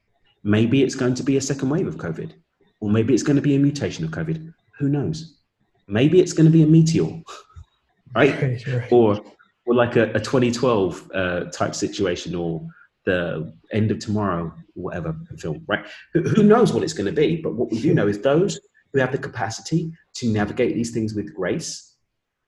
Maybe 0.44 0.84
it's 0.84 0.94
going 0.94 1.16
to 1.16 1.24
be 1.24 1.38
a 1.38 1.42
second 1.42 1.72
wave 1.72 1.88
of 1.88 1.98
COVID, 1.98 2.34
or 2.82 2.92
maybe 2.92 3.16
it's 3.16 3.24
going 3.24 3.36
to 3.36 3.42
be 3.42 3.56
a 3.56 3.60
mutation 3.60 4.06
of 4.06 4.12
COVID. 4.12 4.54
Who 4.78 4.90
knows? 4.90 5.40
Maybe 5.88 6.20
it's 6.20 6.34
going 6.34 6.46
to 6.46 6.52
be 6.52 6.62
a 6.62 6.68
meteor, 6.68 7.06
right? 8.16 8.40
right, 8.40 8.68
right. 8.74 8.92
Or, 8.92 9.20
or 9.66 9.74
like 9.74 9.96
a, 9.96 10.12
a 10.12 10.20
2012 10.20 11.12
uh, 11.16 11.46
type 11.46 11.74
situation, 11.74 12.36
or 12.36 12.64
the 13.06 13.52
end 13.72 13.90
of 13.90 13.98
tomorrow, 13.98 14.54
whatever 14.76 15.16
film, 15.40 15.64
right? 15.68 15.84
Who, 16.14 16.22
who 16.22 16.44
knows 16.44 16.74
what 16.74 16.84
it's 16.84 16.94
going 16.94 17.08
to 17.08 17.20
be? 17.20 17.38
But 17.38 17.56
what 17.56 17.72
we 17.72 17.82
do 17.82 17.96
know 17.96 18.08
is 18.08 18.22
those 18.22 18.60
who 18.94 19.00
have 19.00 19.12
the 19.12 19.18
capacity 19.18 19.92
to 20.16 20.28
navigate 20.28 20.76
these 20.76 20.92
things 20.92 21.14
with 21.14 21.34
grace 21.34 21.96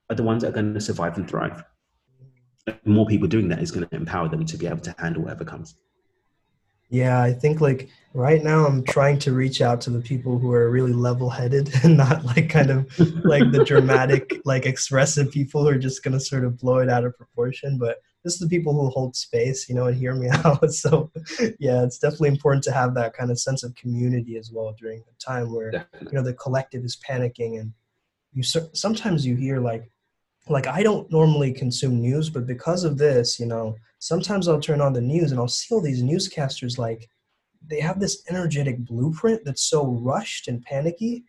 are 0.10 0.15
the 0.15 0.23
ones 0.23 0.43
that 0.43 0.49
are 0.49 0.54
going 0.54 0.73
to 0.73 0.82
survive 0.82 1.17
and 1.17 1.30
thrive. 1.30 1.63
And 2.67 2.78
more 2.86 3.06
people 3.06 3.28
doing 3.28 3.47
that 3.49 3.62
is 3.62 3.71
going 3.71 3.88
to 3.88 3.95
empower 3.95 4.28
them 4.28 4.45
to 4.45 4.58
be 4.58 4.67
able 4.67 4.80
to 4.80 4.95
handle 4.97 5.23
whatever 5.23 5.45
comes. 5.45 5.75
Yeah, 6.89 7.21
I 7.21 7.34
think 7.34 7.62
like 7.62 7.89
right 8.15 8.43
now 8.43 8.65
I'm 8.65 8.84
trying 8.84 9.19
to 9.19 9.32
reach 9.32 9.62
out 9.62 9.80
to 9.82 9.91
the 9.91 10.02
people 10.02 10.39
who 10.39 10.52
are 10.54 10.71
really 10.71 10.93
level-headed 10.93 11.71
and 11.84 11.97
not 11.97 12.25
like 12.25 12.49
kind 12.49 12.71
of 12.71 12.99
like 13.23 13.52
the 13.52 13.63
dramatic, 13.63 14.41
like 14.43 14.65
expressive 14.65 15.32
people 15.32 15.62
who 15.62 15.69
are 15.69 15.78
just 15.78 16.04
going 16.04 16.13
to 16.13 16.19
sort 16.19 16.45
of 16.45 16.58
blow 16.58 16.80
it 16.80 16.89
out 16.89 17.06
of 17.06 17.15
proportion. 17.15 17.78
But 17.78 17.97
this 18.24 18.34
is 18.34 18.40
the 18.40 18.50
people 18.50 18.74
who 18.74 18.90
hold 18.90 19.16
space, 19.16 19.70
you 19.70 19.76
know, 19.76 19.88
and 19.88 19.98
hear 19.98 20.14
me 20.14 20.30
out. 20.46 20.72
So, 20.74 21.12
yeah, 21.60 21.84
it's 21.84 22.00
definitely 22.00 22.30
important 22.30 22.64
to 22.66 22.72
have 22.72 22.94
that 22.96 23.14
kind 23.14 23.32
of 23.32 23.40
sense 23.40 23.64
of 23.64 23.76
community 23.76 24.38
as 24.38 24.52
well 24.52 24.76
during 24.78 25.00
the 25.00 25.14
time 25.24 25.54
where 25.54 25.72
definitely. 25.72 26.08
you 26.12 26.18
know 26.18 26.24
the 26.24 26.34
collective 26.34 26.84
is 26.84 26.98
panicking 27.08 27.60
and 27.60 27.74
you 28.34 28.44
sometimes 28.44 29.26
you 29.26 29.36
hear 29.36 29.60
like 29.60 29.90
like 30.48 30.68
I 30.68 30.84
don't 30.84 31.12
normally 31.12 31.52
consume 31.52 32.02
news, 32.02 32.30
but 32.30 32.48
because 32.48 32.84
of 32.84 32.98
this, 32.98 33.40
you 33.40 33.46
know, 33.46 33.76
sometimes 34.00 34.48
I'll 34.48 34.60
turn 34.60 34.82
on 34.82 34.94
the 34.94 35.02
news 35.02 35.32
and 35.32 35.40
I'll 35.40 35.48
see 35.48 35.74
all 35.74 35.82
these 35.82 36.04
newscasters 36.04 36.78
like 36.78 37.10
they 37.68 37.80
have 37.80 38.00
this 38.00 38.24
energetic 38.30 38.80
blueprint 38.80 39.42
that's 39.46 39.70
so 39.70 39.86
rushed 39.86 40.48
and 40.48 40.64
panicky 40.64 41.26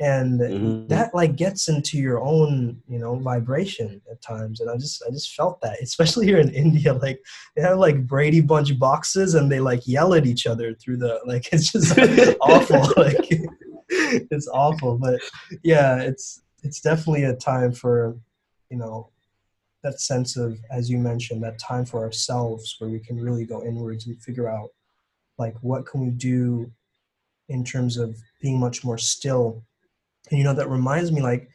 and 0.00 0.40
mm-hmm. 0.40 0.86
that 0.86 1.12
like 1.12 1.34
gets 1.34 1.68
into 1.68 1.98
your 1.98 2.20
own 2.20 2.80
you 2.88 2.98
know 2.98 3.16
vibration 3.16 4.00
at 4.10 4.20
times 4.22 4.60
and 4.60 4.70
i 4.70 4.76
just 4.76 5.02
i 5.06 5.10
just 5.10 5.34
felt 5.34 5.60
that 5.60 5.80
especially 5.82 6.26
here 6.26 6.38
in 6.38 6.50
india 6.54 6.92
like 6.94 7.20
they 7.56 7.62
have 7.62 7.78
like 7.78 8.06
brady 8.06 8.40
bunch 8.40 8.78
boxes 8.78 9.34
and 9.34 9.50
they 9.50 9.60
like 9.60 9.86
yell 9.86 10.14
at 10.14 10.26
each 10.26 10.46
other 10.46 10.74
through 10.74 10.96
the 10.96 11.18
like 11.26 11.48
it's 11.52 11.72
just 11.72 11.98
awful 12.40 12.80
like 12.96 13.28
it's 13.90 14.48
awful 14.48 14.96
but 14.96 15.20
yeah 15.62 15.96
it's 16.00 16.42
it's 16.62 16.80
definitely 16.80 17.24
a 17.24 17.34
time 17.34 17.72
for 17.72 18.16
you 18.70 18.76
know 18.76 19.08
that 19.82 20.00
sense 20.00 20.36
of 20.36 20.58
as 20.70 20.90
you 20.90 20.98
mentioned 20.98 21.42
that 21.42 21.58
time 21.58 21.84
for 21.84 22.04
ourselves 22.04 22.76
where 22.78 22.90
we 22.90 22.98
can 22.98 23.18
really 23.20 23.44
go 23.44 23.64
inwards 23.64 24.06
and 24.06 24.20
figure 24.22 24.48
out 24.48 24.70
like 25.38 25.54
what 25.62 25.86
can 25.86 26.00
we 26.00 26.10
do 26.10 26.70
in 27.48 27.64
terms 27.64 27.96
of 27.96 28.16
being 28.40 28.58
much 28.58 28.84
more 28.84 28.98
still 28.98 29.64
and 30.30 30.38
you 30.38 30.44
know 30.44 30.54
that 30.54 30.68
reminds 30.68 31.12
me 31.12 31.20
like 31.20 31.48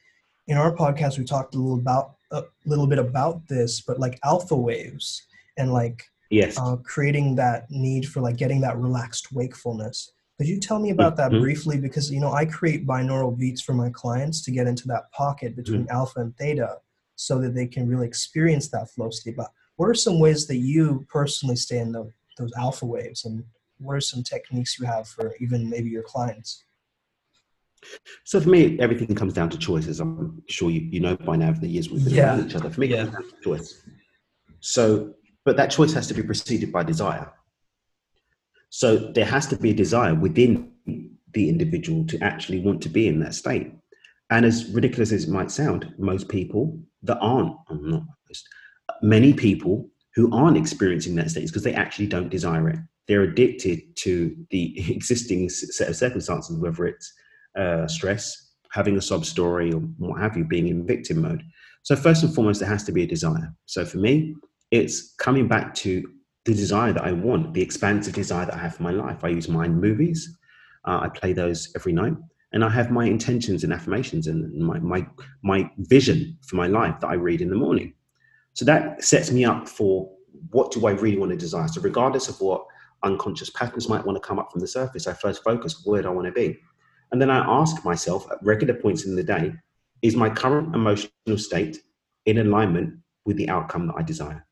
in 0.47 0.57
our 0.57 0.75
podcast 0.75 1.17
we 1.17 1.23
talked 1.23 1.55
a 1.55 1.57
little 1.57 1.77
about 1.79 2.15
a 2.31 2.43
little 2.65 2.87
bit 2.87 2.99
about 2.99 3.47
this 3.47 3.81
but 3.81 3.99
like 3.99 4.19
alpha 4.23 4.55
waves 4.55 5.23
and 5.57 5.71
like 5.71 6.03
yes. 6.29 6.57
uh, 6.59 6.75
creating 6.77 7.35
that 7.35 7.69
need 7.69 8.07
for 8.07 8.21
like 8.21 8.37
getting 8.37 8.61
that 8.61 8.77
relaxed 8.77 9.31
wakefulness. 9.31 10.11
Could 10.37 10.47
you 10.47 10.59
tell 10.59 10.79
me 10.79 10.89
about 10.89 11.15
that 11.17 11.31
mm-hmm. 11.31 11.41
briefly? 11.41 11.79
Because 11.79 12.11
you 12.11 12.19
know 12.19 12.33
i 12.33 12.45
create 12.45 12.87
binaural 12.87 13.37
beats 13.37 13.61
for 13.61 13.73
my 13.73 13.89
clients 13.89 14.41
to 14.43 14.51
get 14.51 14.67
into 14.67 14.87
that 14.87 15.11
pocket 15.11 15.55
between 15.55 15.83
mm-hmm. 15.83 15.95
alpha 15.95 16.21
and 16.21 16.35
theta 16.37 16.77
so 17.15 17.39
that 17.39 17.53
they 17.53 17.67
can 17.67 17.87
really 17.87 18.07
experience 18.07 18.67
that 18.69 18.89
flow 18.89 19.09
state. 19.09 19.37
But 19.37 19.51
what 19.75 19.87
are 19.87 19.93
some 19.93 20.19
ways 20.19 20.47
that 20.47 20.57
you 20.57 21.05
personally 21.09 21.55
stay 21.55 21.77
in 21.77 21.91
the, 21.91 22.11
those 22.37 22.51
alpha 22.57 22.85
waves? 22.85 23.25
And 23.25 23.43
what 23.77 23.95
are 23.95 24.01
some 24.01 24.23
techniques 24.23 24.79
you 24.79 24.85
have 24.85 25.07
for 25.07 25.35
even 25.39 25.69
maybe 25.69 25.89
your 25.89 26.03
clients 26.03 26.63
so 28.23 28.39
for 28.39 28.49
me, 28.49 28.79
everything 28.79 29.15
comes 29.15 29.33
down 29.33 29.49
to 29.49 29.57
choices. 29.57 29.99
I'm 29.99 30.41
sure 30.47 30.69
you, 30.69 30.81
you 30.81 30.99
know 30.99 31.15
by 31.17 31.35
now 31.35 31.53
for 31.53 31.59
the 31.59 31.67
years 31.67 31.89
we've 31.89 32.03
been 32.03 32.13
yeah. 32.13 32.43
each 32.43 32.55
other. 32.55 32.69
For 32.69 32.79
me, 32.79 32.87
yeah. 32.87 33.03
it 33.03 33.11
comes 33.11 33.13
down 33.13 33.23
to 33.23 33.43
choice. 33.43 33.81
So, 34.59 35.13
but 35.45 35.57
that 35.57 35.71
choice 35.71 35.93
has 35.93 36.07
to 36.07 36.13
be 36.13 36.23
preceded 36.23 36.71
by 36.71 36.83
desire. 36.83 37.31
So 38.69 39.11
there 39.11 39.25
has 39.25 39.45
to 39.47 39.57
be 39.57 39.71
a 39.71 39.73
desire 39.73 40.15
within 40.15 40.71
the 41.33 41.49
individual 41.49 42.05
to 42.07 42.19
actually 42.23 42.59
want 42.59 42.81
to 42.83 42.89
be 42.89 43.07
in 43.07 43.19
that 43.19 43.35
state. 43.35 43.71
And 44.29 44.45
as 44.45 44.69
ridiculous 44.69 45.11
as 45.11 45.25
it 45.25 45.29
might 45.29 45.51
sound, 45.51 45.93
most 45.97 46.27
people 46.29 46.79
that 47.03 47.19
aren't, 47.19 47.55
I'm 47.69 47.89
not 47.89 48.03
most, 48.27 48.47
many 49.01 49.33
people 49.33 49.89
who 50.15 50.33
aren't 50.33 50.57
experiencing 50.57 51.15
that 51.15 51.29
state 51.29 51.43
is 51.43 51.51
because 51.51 51.63
they 51.63 51.73
actually 51.73 52.07
don't 52.07 52.29
desire 52.29 52.69
it. 52.69 52.79
They're 53.07 53.23
addicted 53.23 53.95
to 53.97 54.35
the 54.49 54.73
existing 54.91 55.49
set 55.49 55.89
of 55.89 55.95
circumstances, 55.95 56.57
whether 56.57 56.85
it's 56.85 57.13
uh, 57.57 57.87
stress, 57.87 58.51
having 58.71 58.97
a 58.97 59.01
sob 59.01 59.25
story, 59.25 59.71
or 59.71 59.79
what 59.97 60.21
have 60.21 60.37
you, 60.37 60.45
being 60.45 60.67
in 60.67 60.85
victim 60.85 61.21
mode. 61.21 61.43
So, 61.83 61.95
first 61.95 62.23
and 62.23 62.33
foremost, 62.33 62.59
there 62.59 62.69
has 62.69 62.83
to 62.85 62.91
be 62.91 63.03
a 63.03 63.07
desire. 63.07 63.53
So, 63.65 63.85
for 63.85 63.97
me, 63.97 64.35
it's 64.71 65.13
coming 65.15 65.47
back 65.47 65.73
to 65.75 66.03
the 66.45 66.53
desire 66.53 66.93
that 66.93 67.03
I 67.03 67.11
want, 67.11 67.53
the 67.53 67.61
expansive 67.61 68.13
desire 68.13 68.45
that 68.45 68.55
I 68.55 68.57
have 68.57 68.75
for 68.75 68.83
my 68.83 68.91
life. 68.91 69.23
I 69.23 69.29
use 69.29 69.47
mind 69.47 69.79
movies, 69.79 70.37
uh, 70.85 70.99
I 71.03 71.09
play 71.09 71.33
those 71.33 71.71
every 71.75 71.93
night. 71.93 72.13
And 72.51 72.63
I 72.63 72.69
have 72.69 72.91
my 72.91 73.05
intentions 73.05 73.63
and 73.63 73.73
affirmations 73.73 74.27
and 74.27 74.53
my, 74.61 74.77
my, 74.77 75.07
my 75.43 75.67
vision 75.79 76.37
for 76.47 76.55
my 76.55 76.67
life 76.67 76.99
that 76.99 77.07
I 77.07 77.15
read 77.15 77.41
in 77.41 77.49
the 77.49 77.55
morning. 77.55 77.95
So 78.53 78.63
that 78.65 79.03
sets 79.03 79.31
me 79.31 79.43
up 79.43 79.67
for 79.67 80.11
what 80.51 80.71
do 80.71 80.85
I 80.85 80.91
really 80.91 81.17
want 81.17 81.31
to 81.31 81.37
desire. 81.37 81.67
So, 81.67 81.81
regardless 81.81 82.29
of 82.29 82.39
what 82.39 82.63
unconscious 83.01 83.49
patterns 83.49 83.89
might 83.89 84.05
want 84.05 84.15
to 84.21 84.27
come 84.27 84.39
up 84.39 84.51
from 84.51 84.61
the 84.61 84.67
surface, 84.67 85.07
I 85.07 85.13
first 85.13 85.43
focus 85.43 85.81
where 85.83 86.01
do 86.01 86.09
I 86.09 86.11
want 86.11 86.27
to 86.27 86.31
be? 86.31 86.59
And 87.13 87.21
then 87.21 87.29
I 87.29 87.45
ask 87.47 87.85
myself 87.85 88.25
at 88.31 88.41
regular 88.41 88.73
points 88.73 89.05
in 89.05 89.15
the 89.15 89.23
day, 89.23 89.53
is 90.01 90.15
my 90.15 90.31
current 90.31 90.73
emotional 90.73 91.37
state 91.37 91.77
in 92.25 92.39
alignment 92.39 92.95
with 93.23 93.37
the 93.37 93.49
outcome 93.49 93.85
that 93.85 93.93
I 93.95 94.01
desire? 94.01 94.43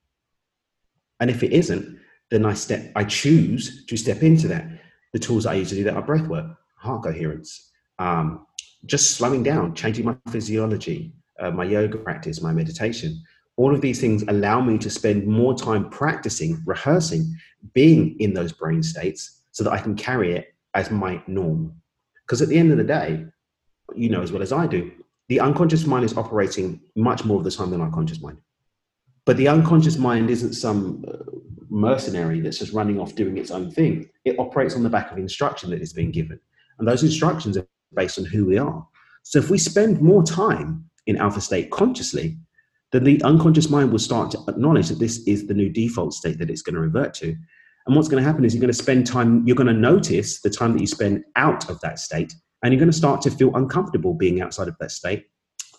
And 1.19 1.31
if 1.31 1.41
it 1.41 1.53
isn't, 1.53 1.99
then 2.29 2.45
I 2.45 2.53
step, 2.53 2.91
I 2.95 3.03
choose 3.03 3.83
to 3.87 3.97
step 3.97 4.21
into 4.21 4.47
that. 4.49 4.67
The 5.11 5.17
tools 5.17 5.47
I 5.47 5.55
use 5.55 5.69
to 5.69 5.75
do 5.75 5.83
that 5.85 5.95
are 5.95 6.03
breath 6.03 6.27
work, 6.27 6.45
heart 6.75 7.01
coherence, 7.03 7.71
um, 7.97 8.45
just 8.85 9.17
slowing 9.17 9.41
down, 9.41 9.73
changing 9.73 10.05
my 10.05 10.15
physiology, 10.29 11.13
uh, 11.39 11.49
my 11.49 11.63
yoga 11.63 11.97
practice, 11.97 12.43
my 12.43 12.53
meditation. 12.53 13.19
All 13.57 13.73
of 13.73 13.81
these 13.81 13.99
things 13.99 14.23
allow 14.27 14.61
me 14.61 14.77
to 14.77 14.89
spend 14.91 15.25
more 15.25 15.55
time 15.55 15.89
practicing, 15.89 16.61
rehearsing, 16.67 17.35
being 17.73 18.19
in 18.19 18.35
those 18.35 18.51
brain 18.51 18.83
states 18.83 19.41
so 19.49 19.63
that 19.63 19.73
I 19.73 19.79
can 19.79 19.95
carry 19.95 20.33
it 20.33 20.53
as 20.75 20.91
my 20.91 21.23
norm. 21.25 21.81
Because 22.31 22.41
at 22.41 22.47
the 22.47 22.57
end 22.57 22.71
of 22.71 22.77
the 22.77 22.85
day, 22.85 23.25
you 23.93 24.07
know 24.07 24.21
as 24.21 24.31
well 24.31 24.41
as 24.41 24.53
I 24.53 24.65
do, 24.65 24.89
the 25.27 25.41
unconscious 25.41 25.85
mind 25.85 26.05
is 26.05 26.15
operating 26.15 26.79
much 26.95 27.25
more 27.25 27.39
of 27.39 27.43
the 27.43 27.51
time 27.51 27.71
than 27.71 27.81
our 27.81 27.91
conscious 27.91 28.21
mind. 28.21 28.37
But 29.25 29.35
the 29.35 29.49
unconscious 29.49 29.97
mind 29.97 30.29
isn't 30.29 30.53
some 30.53 31.03
uh, 31.05 31.25
mercenary 31.69 32.39
that's 32.39 32.59
just 32.59 32.71
running 32.71 33.01
off 33.01 33.15
doing 33.15 33.37
its 33.37 33.51
own 33.51 33.69
thing. 33.69 34.09
It 34.23 34.39
operates 34.39 34.77
on 34.77 34.83
the 34.83 34.89
back 34.89 35.11
of 35.11 35.17
instruction 35.17 35.71
that 35.71 35.81
is 35.81 35.91
being 35.91 36.09
given. 36.09 36.39
And 36.79 36.87
those 36.87 37.03
instructions 37.03 37.57
are 37.57 37.67
based 37.93 38.17
on 38.17 38.23
who 38.23 38.45
we 38.45 38.57
are. 38.57 38.87
So 39.23 39.37
if 39.37 39.49
we 39.49 39.57
spend 39.57 40.01
more 40.01 40.23
time 40.23 40.89
in 41.07 41.17
alpha 41.17 41.41
state 41.41 41.69
consciously, 41.69 42.37
then 42.93 43.03
the 43.03 43.21
unconscious 43.23 43.69
mind 43.69 43.91
will 43.91 43.99
start 43.99 44.31
to 44.31 44.39
acknowledge 44.47 44.87
that 44.87 44.99
this 44.99 45.17
is 45.27 45.47
the 45.47 45.53
new 45.53 45.67
default 45.67 46.13
state 46.13 46.37
that 46.37 46.49
it's 46.49 46.61
going 46.61 46.75
to 46.75 46.81
revert 46.81 47.13
to. 47.15 47.35
And 47.85 47.95
what's 47.95 48.07
going 48.07 48.23
to 48.23 48.27
happen 48.27 48.45
is 48.45 48.53
you're 48.53 48.61
going 48.61 48.73
to 48.73 48.77
spend 48.77 49.07
time, 49.07 49.45
you're 49.45 49.55
going 49.55 49.67
to 49.67 49.73
notice 49.73 50.41
the 50.41 50.49
time 50.49 50.73
that 50.73 50.81
you 50.81 50.87
spend 50.87 51.23
out 51.35 51.69
of 51.69 51.79
that 51.81 51.99
state, 51.99 52.33
and 52.63 52.71
you're 52.71 52.79
going 52.79 52.91
to 52.91 52.97
start 52.97 53.21
to 53.23 53.31
feel 53.31 53.55
uncomfortable 53.55 54.13
being 54.13 54.41
outside 54.41 54.67
of 54.67 54.75
that 54.79 54.91
state. 54.91 55.25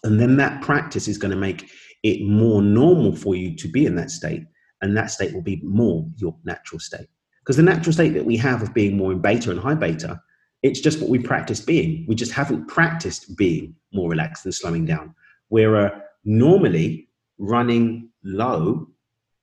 And 0.04 0.20
then 0.20 0.36
that 0.36 0.62
practice 0.62 1.06
is 1.06 1.18
going 1.18 1.30
to 1.30 1.36
make 1.36 1.70
it 2.02 2.26
more 2.26 2.60
normal 2.60 3.14
for 3.14 3.36
you 3.36 3.54
to 3.56 3.68
be 3.68 3.86
in 3.86 3.94
that 3.96 4.10
state. 4.10 4.44
And 4.80 4.96
that 4.96 5.12
state 5.12 5.32
will 5.32 5.42
be 5.42 5.60
more 5.62 6.04
your 6.16 6.34
natural 6.44 6.80
state. 6.80 7.06
Because 7.40 7.56
the 7.56 7.62
natural 7.62 7.92
state 7.92 8.14
that 8.14 8.24
we 8.24 8.36
have 8.38 8.62
of 8.62 8.74
being 8.74 8.96
more 8.96 9.12
in 9.12 9.20
beta 9.20 9.50
and 9.50 9.60
high 9.60 9.74
beta, 9.74 10.20
it's 10.62 10.80
just 10.80 11.00
what 11.00 11.08
we 11.08 11.18
practice 11.18 11.60
being. 11.60 12.04
We 12.08 12.16
just 12.16 12.32
haven't 12.32 12.66
practiced 12.66 13.36
being 13.36 13.76
more 13.92 14.10
relaxed 14.10 14.44
and 14.44 14.54
slowing 14.54 14.84
down. 14.84 15.14
We're 15.50 15.76
uh, 15.76 16.00
normally 16.24 17.08
running 17.38 18.10
low 18.24 18.88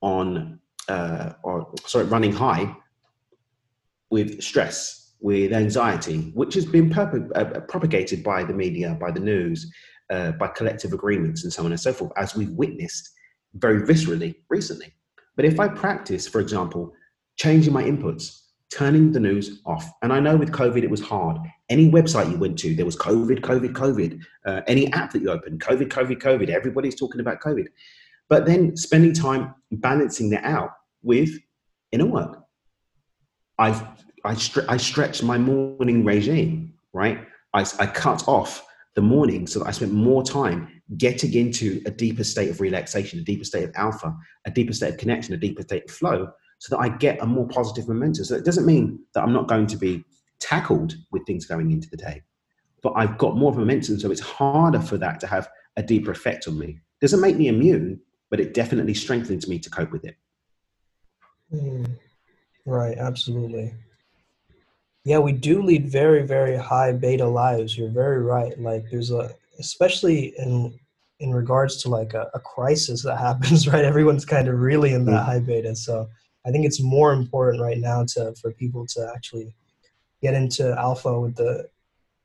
on 0.02 0.59
uh, 0.90 1.34
or 1.44 1.72
sorry, 1.86 2.06
running 2.06 2.34
high 2.34 2.76
with 4.10 4.42
stress, 4.42 5.14
with 5.22 5.54
anxiety, 5.54 6.32
which 6.34 6.54
has 6.56 6.66
been 6.66 6.90
perp- 6.90 7.32
uh, 7.36 7.60
propagated 7.62 8.24
by 8.24 8.44
the 8.44 8.54
media, 8.54 8.98
by 9.00 9.12
the 9.12 9.20
news, 9.20 9.72
uh, 10.10 10.32
by 10.34 10.48
collective 10.48 10.92
agreements, 10.94 11.44
and 11.44 11.54
so 11.54 11.64
on 11.64 11.72
and 11.72 11.80
so 11.80 11.94
forth, 11.94 12.12
as 12.18 12.36
we've 12.36 12.52
witnessed 12.52 13.12
very 13.54 13.82
viscerally 13.82 14.36
recently. 14.50 14.94
But 15.36 15.46
if 15.46 15.60
I 15.60 15.68
practice, 15.68 16.28
for 16.28 16.42
example, 16.42 16.94
changing 17.38 17.72
my 17.74 17.84
inputs, 17.84 18.42
turning 18.72 19.12
the 19.12 19.20
news 19.20 19.62
off, 19.66 19.90
and 20.02 20.12
I 20.12 20.20
know 20.20 20.36
with 20.36 20.52
COVID 20.52 20.84
it 20.84 20.90
was 20.90 21.02
hard. 21.02 21.38
Any 21.70 21.90
website 21.90 22.32
you 22.32 22.38
went 22.38 22.58
to, 22.60 22.76
there 22.76 22.86
was 22.86 22.96
COVID, 22.96 23.42
COVID, 23.42 23.74
COVID. 23.74 24.22
Uh, 24.46 24.62
any 24.68 24.92
app 24.94 25.12
that 25.14 25.22
you 25.22 25.30
opened, 25.30 25.62
COVID, 25.62 25.90
COVID, 25.90 26.20
COVID. 26.20 26.50
Everybody's 26.50 26.96
talking 26.96 27.22
about 27.22 27.40
COVID. 27.42 27.68
But 28.28 28.46
then 28.46 28.76
spending 28.76 29.14
time 29.14 29.56
balancing 29.72 30.30
that 30.32 30.44
out 30.44 30.72
with 31.04 31.32
inner 31.92 32.06
work. 32.06 32.44
I 33.58 33.72
I, 34.26 34.34
stre- 34.34 34.66
I 34.68 34.78
stretched 34.78 35.24
my 35.24 35.38
morning 35.38 36.04
regime, 36.04 36.74
right? 36.94 37.26
I, 37.54 37.66
I 37.80 37.86
cut 37.86 38.28
off 38.28 38.66
the 38.96 39.02
morning 39.02 39.48
so 39.48 39.60
that 39.60 39.68
I 39.68 39.72
spent 39.72 39.94
more 39.94 40.24
time 40.24 40.82
getting 40.98 41.34
into 41.34 41.82
a 41.86 41.92
deeper 41.92 42.24
state 42.24 42.50
of 42.50 42.60
relaxation, 42.60 43.20
a 43.20 43.24
deeper 43.24 43.44
state 43.44 43.64
of 43.64 43.72
alpha, 43.76 44.16
a 44.46 44.52
deeper 44.52 44.74
state 44.74 44.94
of 44.94 44.98
connection, 44.98 45.34
a 45.34 45.38
deeper 45.38 45.62
state 45.62 45.86
of 45.86 45.92
flow, 45.92 46.30
so 46.58 46.76
that 46.76 46.82
I 46.82 46.90
get 46.90 47.22
a 47.22 47.26
more 47.26 47.48
positive 47.48 47.88
momentum. 47.88 48.26
So 48.26 48.36
it 48.36 48.46
doesn't 48.46 48.66
mean 48.66 49.00
that 49.14 49.24
I'm 49.24 49.34
not 49.34 49.48
going 49.48 49.68
to 49.68 49.78
be 49.78 50.04
tackled 50.40 50.96
with 51.12 51.26
things 51.26 51.46
going 51.46 51.72
into 51.72 51.90
the 51.90 51.98
day, 51.98 52.22
but 52.82 52.94
I've 52.96 53.18
got 53.18 53.38
more 53.38 53.54
momentum, 53.54 54.00
so 54.00 54.12
it's 54.12 54.20
harder 54.20 54.82
for 54.82 54.98
that 54.98 55.20
to 55.22 55.28
have 55.28 55.50
a 55.78 55.84
deeper 55.84 56.12
effect 56.12 56.48
on 56.48 56.58
me. 56.58 56.80
Doesn't 57.00 57.22
make 57.22 57.38
me 57.38 57.48
immune, 57.48 58.02
but 58.30 58.40
it 58.40 58.54
definitely 58.54 58.94
strengthens 58.94 59.48
me 59.48 59.60
to 59.60 59.70
cope 59.70 59.92
with 59.92 60.04
it. 60.04 60.16
Mm, 61.54 61.98
right, 62.66 62.98
absolutely. 62.98 63.74
Yeah, 65.06 65.20
we 65.20 65.32
do 65.32 65.62
lead 65.62 65.90
very, 65.90 66.24
very 66.24 66.58
high 66.58 66.92
beta 66.92 67.28
lives. 67.28 67.78
You're 67.78 67.90
very 67.90 68.22
right. 68.22 68.60
Like 68.60 68.86
there's 68.92 69.12
a, 69.12 69.32
especially 69.60 70.34
in 70.38 70.78
in 71.20 71.34
regards 71.34 71.82
to 71.84 71.90
like 71.90 72.14
a, 72.14 72.30
a 72.34 72.40
crisis 72.40 73.04
that 73.04 73.18
happens, 73.28 73.68
right? 73.68 73.86
Everyone's 73.86 74.26
kind 74.26 74.48
of 74.48 74.60
really 74.60 74.94
in 74.94 75.06
that 75.06 75.22
mm. 75.22 75.26
high 75.26 75.40
beta. 75.40 75.76
So 75.76 76.08
I 76.46 76.52
think 76.52 76.66
it's 76.66 76.82
more 76.82 77.14
important 77.14 77.62
right 77.62 77.78
now 77.78 78.06
to 78.14 78.34
for 78.42 78.52
people 78.52 78.86
to 78.88 79.12
actually 79.16 79.54
get 80.22 80.34
into 80.34 80.78
alpha 80.78 81.20
with 81.20 81.36
the 81.36 81.70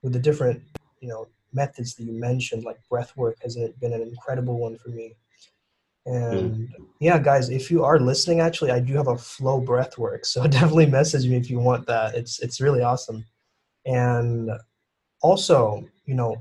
with 0.02 0.12
the 0.12 0.18
different, 0.18 0.62
you 1.00 1.08
know, 1.08 1.28
methods 1.52 1.94
that 1.94 2.04
you 2.04 2.12
mentioned, 2.12 2.64
like 2.64 2.78
breath 2.90 3.16
work, 3.16 3.36
has 3.42 3.56
been 3.80 3.92
an 3.92 4.02
incredible 4.02 4.58
one 4.58 4.76
for 4.76 4.90
me. 4.90 5.14
And 6.06 6.54
mm. 6.54 6.68
yeah, 7.00 7.18
guys, 7.18 7.48
if 7.48 7.70
you 7.70 7.84
are 7.84 7.98
listening, 7.98 8.40
actually, 8.40 8.70
I 8.70 8.80
do 8.80 8.94
have 8.94 9.08
a 9.08 9.16
flow 9.16 9.60
breath 9.60 9.96
work, 9.96 10.24
so 10.26 10.46
definitely 10.46 10.86
message 10.86 11.26
me 11.26 11.36
if 11.36 11.50
you 11.50 11.58
want 11.58 11.86
that. 11.86 12.14
It's 12.14 12.40
it's 12.40 12.60
really 12.60 12.82
awesome. 12.82 13.24
And 13.86 14.50
also, 15.22 15.86
you 16.04 16.14
know, 16.14 16.36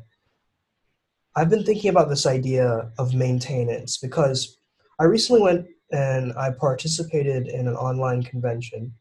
I've 1.36 1.50
been 1.50 1.64
thinking 1.64 1.90
about 1.90 2.10
this 2.10 2.26
idea 2.26 2.92
of 2.98 3.14
maintenance 3.14 3.98
because 3.98 4.58
I 5.00 5.06
recently 5.06 5.42
went 5.42 5.68
and 5.92 6.34
I 6.34 6.52
participated 6.52 7.48
in 7.48 7.68
an 7.68 7.76
online 7.76 8.24
convention 8.24 8.94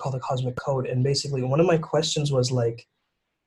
called 0.00 0.14
the 0.14 0.20
Cosmic 0.20 0.56
Code, 0.56 0.86
and 0.86 1.04
basically 1.04 1.42
one 1.42 1.60
of 1.60 1.66
my 1.66 1.78
questions 1.78 2.32
was 2.32 2.50
like, 2.50 2.86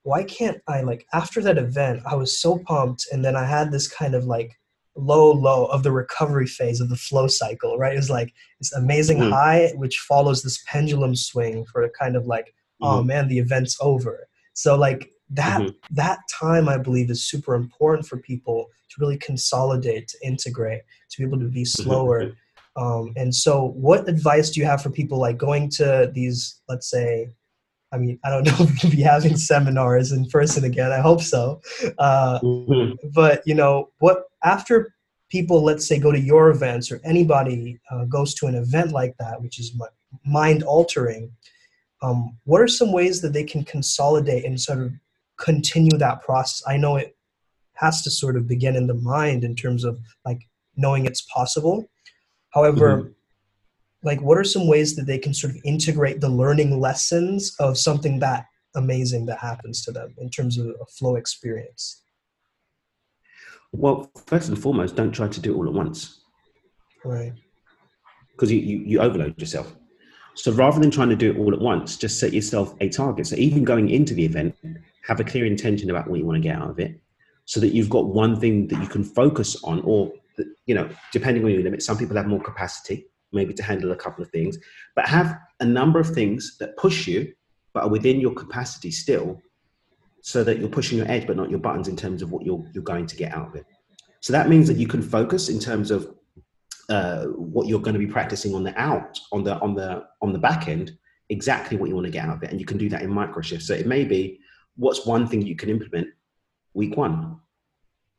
why 0.04 0.24
can't 0.24 0.62
I 0.68 0.82
like 0.82 1.06
after 1.14 1.42
that 1.42 1.58
event 1.58 2.02
I 2.06 2.16
was 2.16 2.40
so 2.42 2.60
pumped 2.60 3.08
and 3.12 3.24
then 3.24 3.36
I 3.36 3.46
had 3.46 3.72
this 3.72 3.88
kind 3.88 4.16
of 4.16 4.26
like 4.26 4.59
low 5.00 5.32
low 5.32 5.66
of 5.66 5.84
the 5.84 5.92
recovery 5.92 6.48
phase 6.48 6.80
of 6.80 6.90
the 6.90 6.96
flow 6.96 7.28
cycle 7.28 7.78
right 7.78 7.94
it 7.94 7.98
was 7.98 8.10
like 8.10 8.34
this 8.60 8.74
amazing 8.74 9.20
mm-hmm. 9.20 9.32
high 9.32 9.72
which 9.76 10.00
follows 10.00 10.44
this 10.44 10.64
pendulum 10.68 11.16
swing 11.16 11.66
for 11.66 11.84
a 11.84 11.90
kind 11.90 12.16
of 12.16 12.26
like 12.26 12.54
oh, 12.82 12.88
mm-hmm. 12.88 13.00
oh 13.00 13.04
man 13.04 13.28
the 13.28 13.40
event's 13.40 13.78
over 13.82 14.28
so 14.54 14.76
like 14.76 15.12
that 15.30 15.62
mm-hmm. 15.62 15.96
that 15.96 16.20
time 16.30 16.68
i 16.68 16.78
believe 16.78 17.10
is 17.10 17.24
super 17.24 17.56
important 17.56 18.06
for 18.06 18.18
people 18.18 18.68
to 18.90 18.96
really 19.00 19.18
consolidate 19.18 20.08
to 20.08 20.18
integrate 20.26 20.82
to 21.10 21.20
be 21.20 21.28
able 21.28 21.40
to 21.40 21.46
be 21.46 21.64
mm-hmm. 21.64 21.84
slower 21.84 22.32
um, 22.76 23.12
and 23.18 23.34
so 23.36 23.70
what 23.70 24.08
advice 24.08 24.52
do 24.52 24.62
you 24.62 24.66
have 24.66 24.82
for 24.82 24.90
people 24.90 25.20
like 25.20 25.38
going 25.38 25.70
to 25.70 26.12
these 26.14 26.62
let's 26.68 26.90
say 26.90 27.30
I 27.92 27.98
mean, 27.98 28.20
I 28.24 28.30
don't 28.30 28.46
know 28.46 28.56
if 28.60 28.84
we'll 28.84 28.92
be 28.92 29.02
having 29.02 29.38
seminars 29.38 30.12
in 30.12 30.26
person 30.26 30.64
again. 30.64 30.92
I 30.92 31.00
hope 31.00 31.22
so. 31.22 31.62
Uh, 31.98 32.40
mm-hmm. 32.42 33.08
But 33.14 33.42
you 33.46 33.56
know, 33.56 33.90
what 34.00 34.26
after 34.44 34.94
people, 35.30 35.64
let's 35.64 35.88
say, 35.88 36.00
go 36.00 36.12
to 36.12 36.20
your 36.20 36.50
events 36.50 36.92
or 36.92 37.00
anybody 37.04 37.80
uh, 37.92 38.06
goes 38.06 38.34
to 38.36 38.48
an 38.48 38.56
event 38.56 38.92
like 38.92 39.16
that, 39.20 39.42
which 39.42 39.60
is 39.60 39.80
mind 40.26 40.64
altering. 40.64 41.32
Um, 42.02 42.38
what 42.46 42.62
are 42.62 42.68
some 42.68 42.92
ways 42.92 43.22
that 43.22 43.34
they 43.34 43.44
can 43.44 43.64
consolidate 43.64 44.46
and 44.46 44.60
sort 44.60 44.80
of 44.80 44.94
continue 45.38 45.98
that 45.98 46.22
process? 46.22 46.64
I 46.68 46.78
know 46.78 46.96
it 46.96 47.16
has 47.74 48.02
to 48.04 48.12
sort 48.12 48.36
of 48.36 48.48
begin 48.48 48.76
in 48.76 48.88
the 48.88 48.94
mind 48.94 49.44
in 49.44 49.56
terms 49.56 49.84
of 49.84 50.00
like 50.26 50.42
knowing 50.76 51.06
it's 51.06 51.22
possible. 51.22 51.90
However, 52.52 52.98
mm-hmm 52.98 53.10
like 54.04 54.22
what 54.22 54.38
are 54.38 54.44
some 54.44 54.68
ways 54.68 54.96
that 54.96 55.06
they 55.06 55.18
can 55.18 55.34
sort 55.34 55.54
of 55.54 55.62
integrate 55.64 56.22
the 56.22 56.30
learning 56.30 56.80
lessons 56.80 57.56
of 57.60 57.78
something 57.78 58.20
that 58.20 58.46
amazing 58.76 59.26
that 59.26 59.40
happens 59.40 59.84
to 59.84 59.92
them 59.92 60.14
in 60.20 60.30
terms 60.30 60.58
of 60.58 60.68
a 60.68 60.86
flow 60.86 61.16
experience 61.16 62.04
well 63.72 64.10
first 64.26 64.50
and 64.50 64.62
foremost 64.62 64.96
don't 64.96 65.12
try 65.12 65.28
to 65.28 65.40
do 65.40 65.54
it 65.54 65.58
all 65.58 65.68
at 65.68 65.74
once. 65.74 66.22
Right. 67.04 67.34
Because 68.32 68.52
you, 68.52 68.60
you, 68.60 68.78
you 68.80 69.00
overload 69.00 69.40
yourself. 69.40 69.74
So 70.36 70.52
rather 70.52 70.80
than 70.80 70.92
trying 70.92 71.10
to 71.10 71.16
do 71.16 71.32
it 71.32 71.38
all 71.38 71.54
at 71.54 71.60
once 71.60 71.98
just 71.98 72.20
set 72.20 72.34
yourself 72.34 72.76
a 72.82 72.90
target. 72.90 73.28
So 73.28 73.36
even 73.36 73.64
going 73.64 73.90
into 73.90 74.14
the 74.14 74.26
event 74.26 74.56
have 75.08 75.20
a 75.20 75.24
clear 75.24 75.46
intention 75.46 75.90
about 75.90 76.08
what 76.10 76.20
you 76.20 76.26
want 76.26 76.36
to 76.36 76.48
get 76.48 76.56
out 76.56 76.70
of 76.70 76.80
it 76.80 77.00
so 77.46 77.60
that 77.60 77.70
you've 77.70 77.90
got 77.90 78.08
one 78.08 78.40
thing 78.40 78.68
that 78.68 78.80
you 78.82 78.88
can 78.88 79.04
focus 79.04 79.62
on 79.64 79.82
or 79.82 80.12
you 80.66 80.76
know 80.76 80.90
depending 81.12 81.44
on 81.44 81.52
your 81.52 81.64
limit 81.64 81.82
some 81.82 81.98
people 81.98 82.16
have 82.16 82.28
more 82.28 82.42
capacity 82.42 83.06
maybe 83.32 83.54
to 83.54 83.64
handle 83.64 83.92
a 83.92 83.96
couple 83.96 84.24
of 84.24 84.30
things, 84.30 84.58
but 84.96 85.08
have 85.08 85.38
a 85.60 85.66
number 85.66 86.00
of 86.00 86.10
things 86.10 86.58
that 86.60 86.78
push 86.78 87.08
you, 87.08 87.32
but 87.74 87.84
are 87.84 87.90
within 87.90 88.20
your 88.20 88.34
capacity 88.34 88.92
still, 88.92 89.42
so 90.22 90.44
that 90.44 90.60
you're 90.60 90.70
pushing 90.70 90.98
your 90.98 91.10
edge, 91.10 91.26
but 91.28 91.38
not 91.38 91.50
your 91.50 91.60
buttons 91.60 91.88
in 91.88 91.96
terms 91.96 92.22
of 92.22 92.32
what 92.32 92.46
you're, 92.46 92.64
you're 92.74 92.84
going 92.84 93.06
to 93.08 93.16
get 93.16 93.34
out 93.34 93.48
of 93.48 93.56
it. 93.56 93.66
So 94.22 94.34
that 94.34 94.50
means 94.50 94.68
that 94.68 94.78
you 94.78 94.88
can 94.88 95.02
focus 95.02 95.50
in 95.50 95.60
terms 95.60 95.92
of 95.92 96.16
uh, 96.90 97.26
what 97.26 97.68
you're 97.68 97.80
going 97.80 97.94
to 97.94 98.00
be 98.00 98.08
practicing 98.08 98.54
on 98.54 98.64
the 98.64 98.78
out, 98.80 99.18
on 99.32 99.44
the 99.44 99.60
on 99.60 99.76
the 99.76 100.06
on 100.22 100.34
the 100.34 100.40
back 100.40 100.68
end, 100.68 100.98
exactly 101.30 101.78
what 101.78 101.88
you 101.88 101.96
want 101.96 102.06
to 102.06 102.12
get 102.12 102.26
out 102.26 102.38
of 102.38 102.44
it, 102.44 102.50
and 102.50 102.60
you 102.60 102.66
can 102.66 102.78
do 102.78 102.90
that 102.90 103.04
in 103.04 103.10
micro 103.10 103.42
shifts. 103.42 103.68
So 103.68 103.76
it 103.76 103.88
may 103.88 104.04
be 104.04 104.40
what's 104.76 105.06
one 105.06 105.28
thing 105.28 105.44
you 105.44 105.56
can 105.56 105.70
implement 105.70 106.08
week 106.74 106.98
one, 106.98 107.38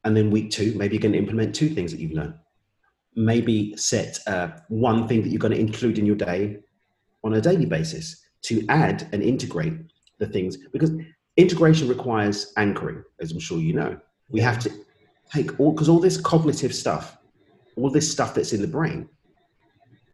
and 0.05 0.17
then 0.17 0.31
week 0.31 0.51
two, 0.51 0.73
maybe 0.77 0.95
you 0.95 1.01
can 1.01 1.15
implement 1.15 1.55
two 1.55 1.69
things 1.69 1.91
that 1.91 2.01
you've 2.01 2.13
learned 2.13 2.35
maybe 3.17 3.77
set 3.77 4.19
uh, 4.27 4.49
one 4.69 5.09
thing 5.09 5.23
that 5.23 5.31
you're 5.31 5.39
going 5.39 5.53
to 5.53 5.59
include 5.59 5.99
in 5.99 6.07
your 6.07 6.17
day 6.17 6.59
on 7.25 7.35
a 7.35 7.41
daily 7.41 7.67
basis 7.67 8.25
to 8.43 8.65
add 8.69 9.09
and 9.13 9.23
integrate 9.23 9.75
the 10.19 10.27
things 10.27 10.57
because 10.73 10.93
integration 11.41 11.89
requires 11.89 12.53
anchoring 12.57 13.03
as 13.21 13.33
i'm 13.33 13.41
sure 13.41 13.59
you 13.59 13.73
know 13.73 13.99
we 14.29 14.41
have 14.41 14.59
to 14.59 14.71
take 15.33 15.59
all 15.59 15.73
because 15.73 15.89
all 15.89 16.01
this 16.01 16.21
cognitive 16.21 16.75
stuff 16.75 17.19
all 17.77 17.91
this 17.91 18.11
stuff 18.11 18.35
that's 18.35 18.53
in 18.53 18.61
the 18.61 18.69
brain 18.69 19.09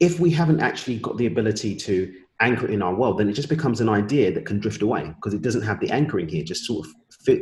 if 0.01 0.21
we 0.21 0.31
haven't 0.31 0.61
actually 0.61 0.99
got 0.99 1.17
the 1.17 1.27
ability 1.27 1.75
to 1.75 2.13
anchor 2.41 2.67
it 2.67 2.71
in 2.71 2.83
our 2.83 2.95
world 2.95 3.19
then 3.19 3.29
it 3.29 3.33
just 3.33 3.49
becomes 3.49 3.81
an 3.81 3.89
idea 3.89 4.33
that 4.33 4.45
can 4.45 4.59
drift 4.59 4.83
away 4.83 5.13
because 5.17 5.33
it 5.33 5.43
doesn't 5.43 5.63
have 5.63 5.81
the 5.81 5.91
anchoring 5.91 6.29
here 6.29 6.45
just 6.45 6.65
sort 6.65 6.87
of 6.87 6.93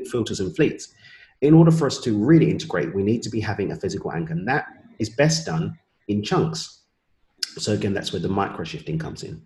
filters 0.09 0.41
and 0.41 0.55
fleets 0.55 0.95
in 1.41 1.53
order 1.53 1.71
for 1.71 1.87
us 1.87 1.99
to 1.99 2.17
really 2.17 2.49
integrate 2.51 2.95
we 2.95 3.03
need 3.03 3.23
to 3.23 3.31
be 3.31 3.41
having 3.41 3.73
a 3.73 3.77
physical 3.77 4.13
anchor 4.13 4.33
and 4.33 4.47
that 4.47 4.67
is 4.99 5.11
best 5.11 5.47
done 5.47 5.77
in 6.09 6.23
chunks. 6.23 6.83
So 7.59 7.73
again, 7.73 7.95
that's 7.95 8.13
where 8.13 8.21
the 8.21 8.29
micro 8.29 8.65
shifting 8.65 8.99
comes 8.99 9.23
in. 9.23 9.43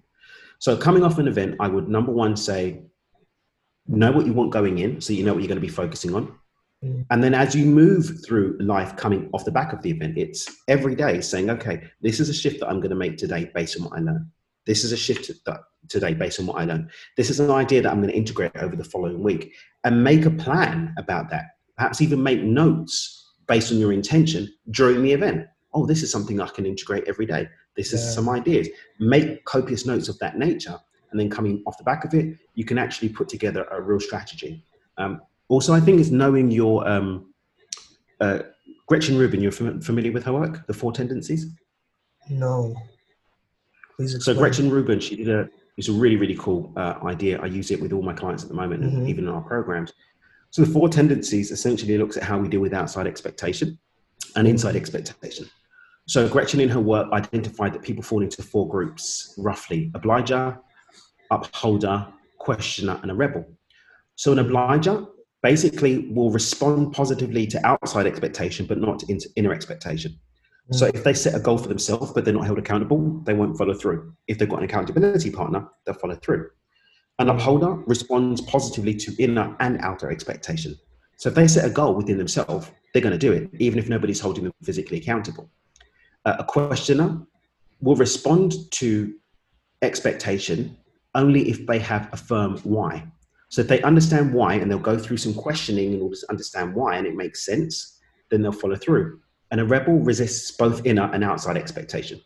So 0.59 0.77
coming 0.77 1.05
off 1.05 1.19
an 1.19 1.29
event, 1.29 1.57
I 1.61 1.69
would 1.69 1.89
number 1.89 2.13
one 2.13 2.37
say, 2.37 2.83
know 3.89 4.13
what 4.13 4.27
you 4.27 4.33
want 4.33 4.53
going 4.53 4.79
in, 4.79 5.01
so 5.01 5.13
you 5.13 5.25
know 5.25 5.33
what 5.33 5.43
you're 5.43 5.49
going 5.49 5.61
to 5.61 5.67
be 5.67 5.73
focusing 5.73 6.15
on. 6.15 6.33
Mm. 6.85 7.07
And 7.11 7.25
then 7.25 7.35
as 7.35 7.55
you 7.55 7.65
move 7.65 8.25
through 8.25 8.57
life 8.61 8.97
coming 8.97 9.29
off 9.33 9.45
the 9.45 9.51
back 9.51 9.73
of 9.73 9.83
the 9.83 9.91
event, 9.91 10.17
it's 10.17 10.49
every 10.69 10.95
day 10.95 11.21
saying, 11.21 11.51
okay, 11.51 11.83
this 12.03 12.21
is 12.21 12.29
a 12.29 12.35
shift 12.35 12.61
that 12.61 12.69
I'm 12.69 12.81
going 12.81 12.91
to 12.91 12.97
make 12.97 13.17
today 13.17 13.51
based 13.55 13.79
on 13.79 13.85
what 13.85 13.99
I 13.99 14.01
learned. 14.01 14.27
This 14.67 14.85
is 14.85 14.93
a 14.93 14.97
shift 14.97 15.31
that 15.47 15.61
today 15.89 16.15
based 16.15 16.39
on 16.41 16.47
what 16.47 16.59
I 16.59 16.65
learned. 16.65 16.91
This 17.17 17.31
is 17.31 17.41
an 17.41 17.51
idea 17.51 17.83
that 17.83 17.91
I'm 17.91 18.01
going 18.01 18.13
to 18.13 18.17
integrate 18.17 18.57
over 18.57 18.77
the 18.77 18.85
following 18.85 19.23
week 19.23 19.55
and 19.85 20.05
make 20.05 20.27
a 20.27 20.31
plan 20.31 20.95
about 20.99 21.31
that. 21.31 21.47
Perhaps 21.77 22.03
even 22.03 22.23
make 22.23 22.43
notes 22.43 23.33
based 23.47 23.73
on 23.73 23.79
your 23.79 23.93
intention 23.93 24.53
during 24.71 25.03
the 25.03 25.13
event. 25.13 25.47
Oh, 25.73 25.87
this 25.87 26.03
is 26.03 26.13
something 26.13 26.41
I 26.41 26.49
can 26.49 26.67
integrate 26.67 27.05
every 27.09 27.27
day. 27.27 27.49
This 27.77 27.93
is 27.93 28.03
yeah. 28.05 28.11
some 28.11 28.29
ideas. 28.29 28.69
Make 28.99 29.45
copious 29.45 29.87
notes 29.87 30.09
of 30.09 30.19
that 30.19 30.37
nature. 30.37 30.79
And 31.11 31.19
then 31.19 31.31
coming 31.31 31.63
off 31.67 31.79
the 31.79 31.85
back 31.85 32.05
of 32.05 32.15
it, 32.15 32.37
you 32.55 32.65
can 32.65 32.79
actually 32.79 33.09
put 33.09 33.29
together 33.29 33.67
a 33.71 33.81
real 33.81 34.01
strategy. 34.01 34.63
Um, 34.97 35.23
also, 35.49 35.73
I 35.73 35.81
think 35.81 36.01
it's 36.01 36.11
knowing 36.11 36.51
your 36.51 36.87
um, 36.87 37.33
uh, 38.21 38.41
Gretchen 38.87 39.17
Rubin. 39.17 39.41
You're 39.41 39.53
fam- 39.53 39.81
familiar 39.81 40.13
with 40.13 40.25
her 40.25 40.33
work, 40.33 40.67
The 40.67 40.75
Four 40.75 40.93
Tendencies? 40.93 41.47
No. 42.29 42.75
Please 43.97 44.15
explain. 44.15 44.37
So 44.37 44.41
Gretchen 44.41 44.71
Rubin, 44.71 45.01
she 45.01 45.17
did 45.17 45.29
a. 45.29 45.49
It's 45.77 45.89
a 45.89 45.93
really 45.93 46.17
really 46.17 46.35
cool 46.35 46.73
uh, 46.77 46.95
idea. 47.05 47.41
I 47.41 47.47
use 47.47 47.71
it 47.71 47.81
with 47.81 47.93
all 47.93 48.03
my 48.03 48.13
clients 48.13 48.43
at 48.43 48.49
the 48.49 48.55
moment, 48.55 48.83
mm-hmm. 48.83 48.97
and 48.97 49.09
even 49.09 49.25
in 49.25 49.31
our 49.31 49.41
programs. 49.41 49.93
So 50.51 50.63
the 50.63 50.71
four 50.71 50.89
tendencies 50.89 51.51
essentially 51.51 51.97
looks 51.99 52.17
at 52.17 52.25
how 52.25 52.39
we 52.39 52.49
deal 52.49 52.61
with 52.61 52.73
outside 52.73 53.07
expectation 53.07 53.79
and 54.35 54.49
inside 54.49 54.77
expectation. 54.77 55.49
So 56.07 56.27
Gretchen 56.27 56.61
in 56.61 56.69
her 56.71 56.81
work 56.81 57.13
identified 57.13 57.75
that 57.75 57.83
people 57.83 58.03
fall 58.03 58.23
into 58.23 58.43
four 58.43 58.67
groups, 58.69 59.35
roughly 59.37 59.91
obliger, 59.95 60.59
upholder, 61.31 62.07
questioner, 62.39 62.99
and 63.03 63.11
a 63.11 63.15
rebel. 63.15 63.45
So 64.17 64.33
an 64.33 64.39
obliger 64.39 65.07
basically 65.43 66.09
will 66.09 66.31
respond 66.31 66.93
positively 66.93 67.47
to 67.47 67.67
outside 67.67 68.07
expectation, 68.07 68.67
but 68.67 68.79
not 68.79 68.99
to 69.01 69.31
inner 69.37 69.53
expectation. 69.53 70.19
So 70.71 70.87
if 70.93 71.03
they 71.03 71.15
set 71.15 71.35
a 71.35 71.41
goal 71.41 71.57
for 71.57 71.69
themselves, 71.69 72.13
but 72.13 72.25
they're 72.25 72.35
not 72.35 72.45
held 72.45 72.59
accountable, 72.59 73.23
they 73.25 73.33
won't 73.33 73.57
follow 73.57 73.73
through. 73.73 74.13
If 74.27 74.39
they've 74.39 74.49
got 74.49 74.59
an 74.59 74.67
accountability 74.67 75.31
partner, 75.31 75.67
they'll 75.87 75.95
follow 75.95 76.17
through. 76.17 76.51
An 77.19 77.31
upholder 77.31 77.73
responds 77.87 78.43
positively 78.43 78.95
to 78.95 79.15
inner 79.19 79.57
and 79.61 79.81
outer 79.81 80.11
expectation. 80.11 80.77
So 81.17 81.31
if 81.31 81.35
they 81.35 81.49
set 81.49 81.65
a 81.65 81.71
goal 81.71 81.95
within 81.95 82.19
themselves, 82.19 82.71
they're 82.93 83.03
going 83.03 83.19
to 83.19 83.19
do 83.19 83.33
it, 83.33 83.51
even 83.59 83.79
if 83.79 83.89
nobody's 83.89 84.21
holding 84.21 84.45
them 84.45 84.53
physically 84.63 84.99
accountable. 84.99 85.51
Uh, 86.25 86.37
a 86.39 86.45
questioner 86.45 87.23
will 87.81 87.97
respond 87.97 88.71
to 88.73 89.15
expectation 89.81 90.77
only 91.19 91.51
if 91.51 91.67
they 91.67 91.79
have 91.81 92.09
a 92.13 92.17
firm 92.17 92.57
why. 92.59 93.05
So 93.51 93.61
if 93.61 93.69
they 93.69 93.83
understand 93.83 94.33
why 94.33 94.55
and 94.55 94.71
they'll 94.71 94.79
go 94.79 94.99
through 94.99 95.17
some 95.19 95.35
questioning 95.35 95.93
in 95.93 96.01
order 96.01 96.17
to 96.17 96.31
understand 96.31 96.75
why 96.75 96.97
and 96.97 97.07
it 97.07 97.17
makes 97.17 97.45
sense, 97.45 97.99
then 98.31 98.43
they'll 98.43 98.53
follow 98.53 98.77
through. 98.77 99.21
And 99.51 99.61
a 99.61 99.65
rebel 99.65 99.99
resists 99.99 100.51
both 100.53 100.85
inner 100.87 101.11
and 101.13 101.25
outside 101.25 101.57
expectation. 101.57 102.21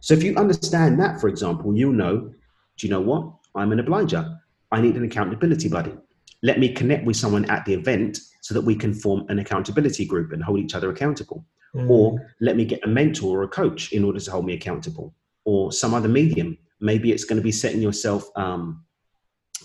So 0.00 0.14
if 0.14 0.22
you 0.22 0.36
understand 0.36 0.98
that, 1.00 1.20
for 1.20 1.28
example, 1.28 1.76
you'll 1.76 1.92
know, 1.92 2.32
do 2.76 2.86
you 2.86 2.90
know 2.90 3.00
what? 3.00 3.30
I'm 3.54 3.72
an 3.72 3.80
obliger. 3.80 4.38
I 4.72 4.80
need 4.80 4.96
an 4.96 5.04
accountability 5.04 5.68
buddy. 5.68 5.94
Let 6.42 6.58
me 6.58 6.72
connect 6.72 7.06
with 7.06 7.16
someone 7.16 7.44
at 7.46 7.64
the 7.64 7.74
event 7.74 8.18
so 8.42 8.52
that 8.54 8.62
we 8.62 8.74
can 8.74 8.92
form 8.92 9.24
an 9.28 9.38
accountability 9.38 10.04
group 10.04 10.32
and 10.32 10.42
hold 10.42 10.58
each 10.58 10.74
other 10.74 10.90
accountable. 10.90 11.44
Mm. 11.74 11.88
Or 11.88 12.34
let 12.40 12.56
me 12.56 12.64
get 12.64 12.84
a 12.84 12.88
mentor 12.88 13.40
or 13.40 13.42
a 13.44 13.48
coach 13.48 13.92
in 13.92 14.04
order 14.04 14.20
to 14.20 14.30
hold 14.30 14.44
me 14.44 14.54
accountable. 14.54 15.14
Or 15.44 15.72
some 15.72 15.94
other 15.94 16.08
medium. 16.08 16.58
Maybe 16.84 17.12
it's 17.12 17.24
going 17.24 17.38
to 17.38 17.42
be 17.42 17.50
setting 17.50 17.80
yourself 17.80 18.28
um, 18.36 18.84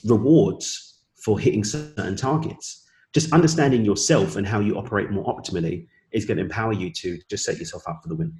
rewards 0.05 1.01
for 1.15 1.37
hitting 1.37 1.63
certain 1.63 2.15
targets. 2.15 2.85
just 3.13 3.33
understanding 3.33 3.83
yourself 3.83 4.35
and 4.35 4.45
how 4.47 4.59
you 4.59 4.77
operate 4.77 5.09
more 5.09 5.25
optimally 5.25 5.87
is 6.11 6.25
going 6.25 6.37
to 6.37 6.43
empower 6.43 6.73
you 6.73 6.91
to 6.91 7.19
just 7.29 7.43
set 7.43 7.57
yourself 7.57 7.83
up 7.87 7.99
for 8.01 8.07
the 8.07 8.15
win. 8.15 8.31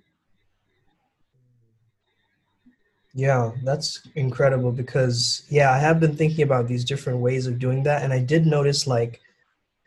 Yeah, 3.16 3.52
that's 3.64 4.08
incredible 4.16 4.72
because 4.72 5.44
yeah, 5.50 5.72
I 5.74 5.80
have 5.80 6.00
been 6.00 6.16
thinking 6.16 6.44
about 6.44 6.68
these 6.68 6.86
different 6.86 7.20
ways 7.20 7.48
of 7.48 7.60
doing 7.60 7.84
that 7.84 8.04
and 8.04 8.14
I 8.14 8.20
did 8.20 8.46
notice 8.46 8.88
like 8.88 9.20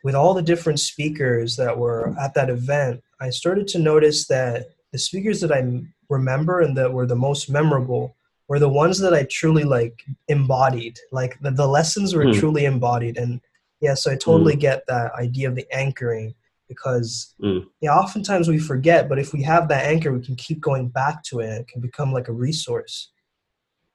with 0.05 0.17
all 0.17 0.35
the 0.35 0.43
different 0.43 0.81
speakers 0.81 1.57
that 1.57 1.79
were 1.79 2.15
at 2.21 2.35
that 2.35 2.51
event, 2.51 3.01
I 3.21 3.31
started 3.31 3.69
to 3.69 3.79
notice 3.79 4.27
that 4.27 4.71
the 4.91 4.99
speakers 4.99 5.41
that 5.41 5.53
I 5.53 5.63
remember 6.11 6.61
and 6.61 6.77
that 6.77 6.93
were 6.93 7.07
the 7.07 7.17
most 7.17 7.49
memorable 7.49 8.17
were 8.53 8.59
the 8.59 8.69
ones 8.69 8.99
that 8.99 9.15
I 9.15 9.23
truly 9.31 9.65
like 9.65 10.05
embodied. 10.29 10.99
Like 11.11 11.41
the, 11.41 11.53
the 11.53 11.67
lessons 11.67 12.15
were 12.15 12.27
mm. 12.27 12.39
truly 12.39 12.67
embodied 12.67 13.17
and 13.17 13.41
yeah, 13.81 13.95
so 13.95 14.13
I 14.13 14.17
totally 14.17 14.57
mm. 14.57 14.61
get 14.61 14.85
that 14.89 15.11
idea 15.15 15.49
of 15.49 15.55
the 15.55 15.67
anchoring 15.75 16.35
because 16.69 17.35
mm. 17.43 17.65
yeah, 17.81 17.97
oftentimes 17.97 18.49
we 18.49 18.59
forget, 18.59 19.09
but 19.09 19.19
if 19.19 19.33
we 19.33 19.43
have 19.45 19.69
that 19.69 19.87
anchor, 19.87 20.13
we 20.13 20.23
can 20.23 20.37
keep 20.37 20.61
going 20.61 20.91
back 20.91 21.25
to 21.25 21.41
it. 21.41 21.63
It 21.63 21.69
can 21.69 21.81
become 21.81 22.13
like 22.13 22.29
a 22.29 22.35
resource. 22.35 23.11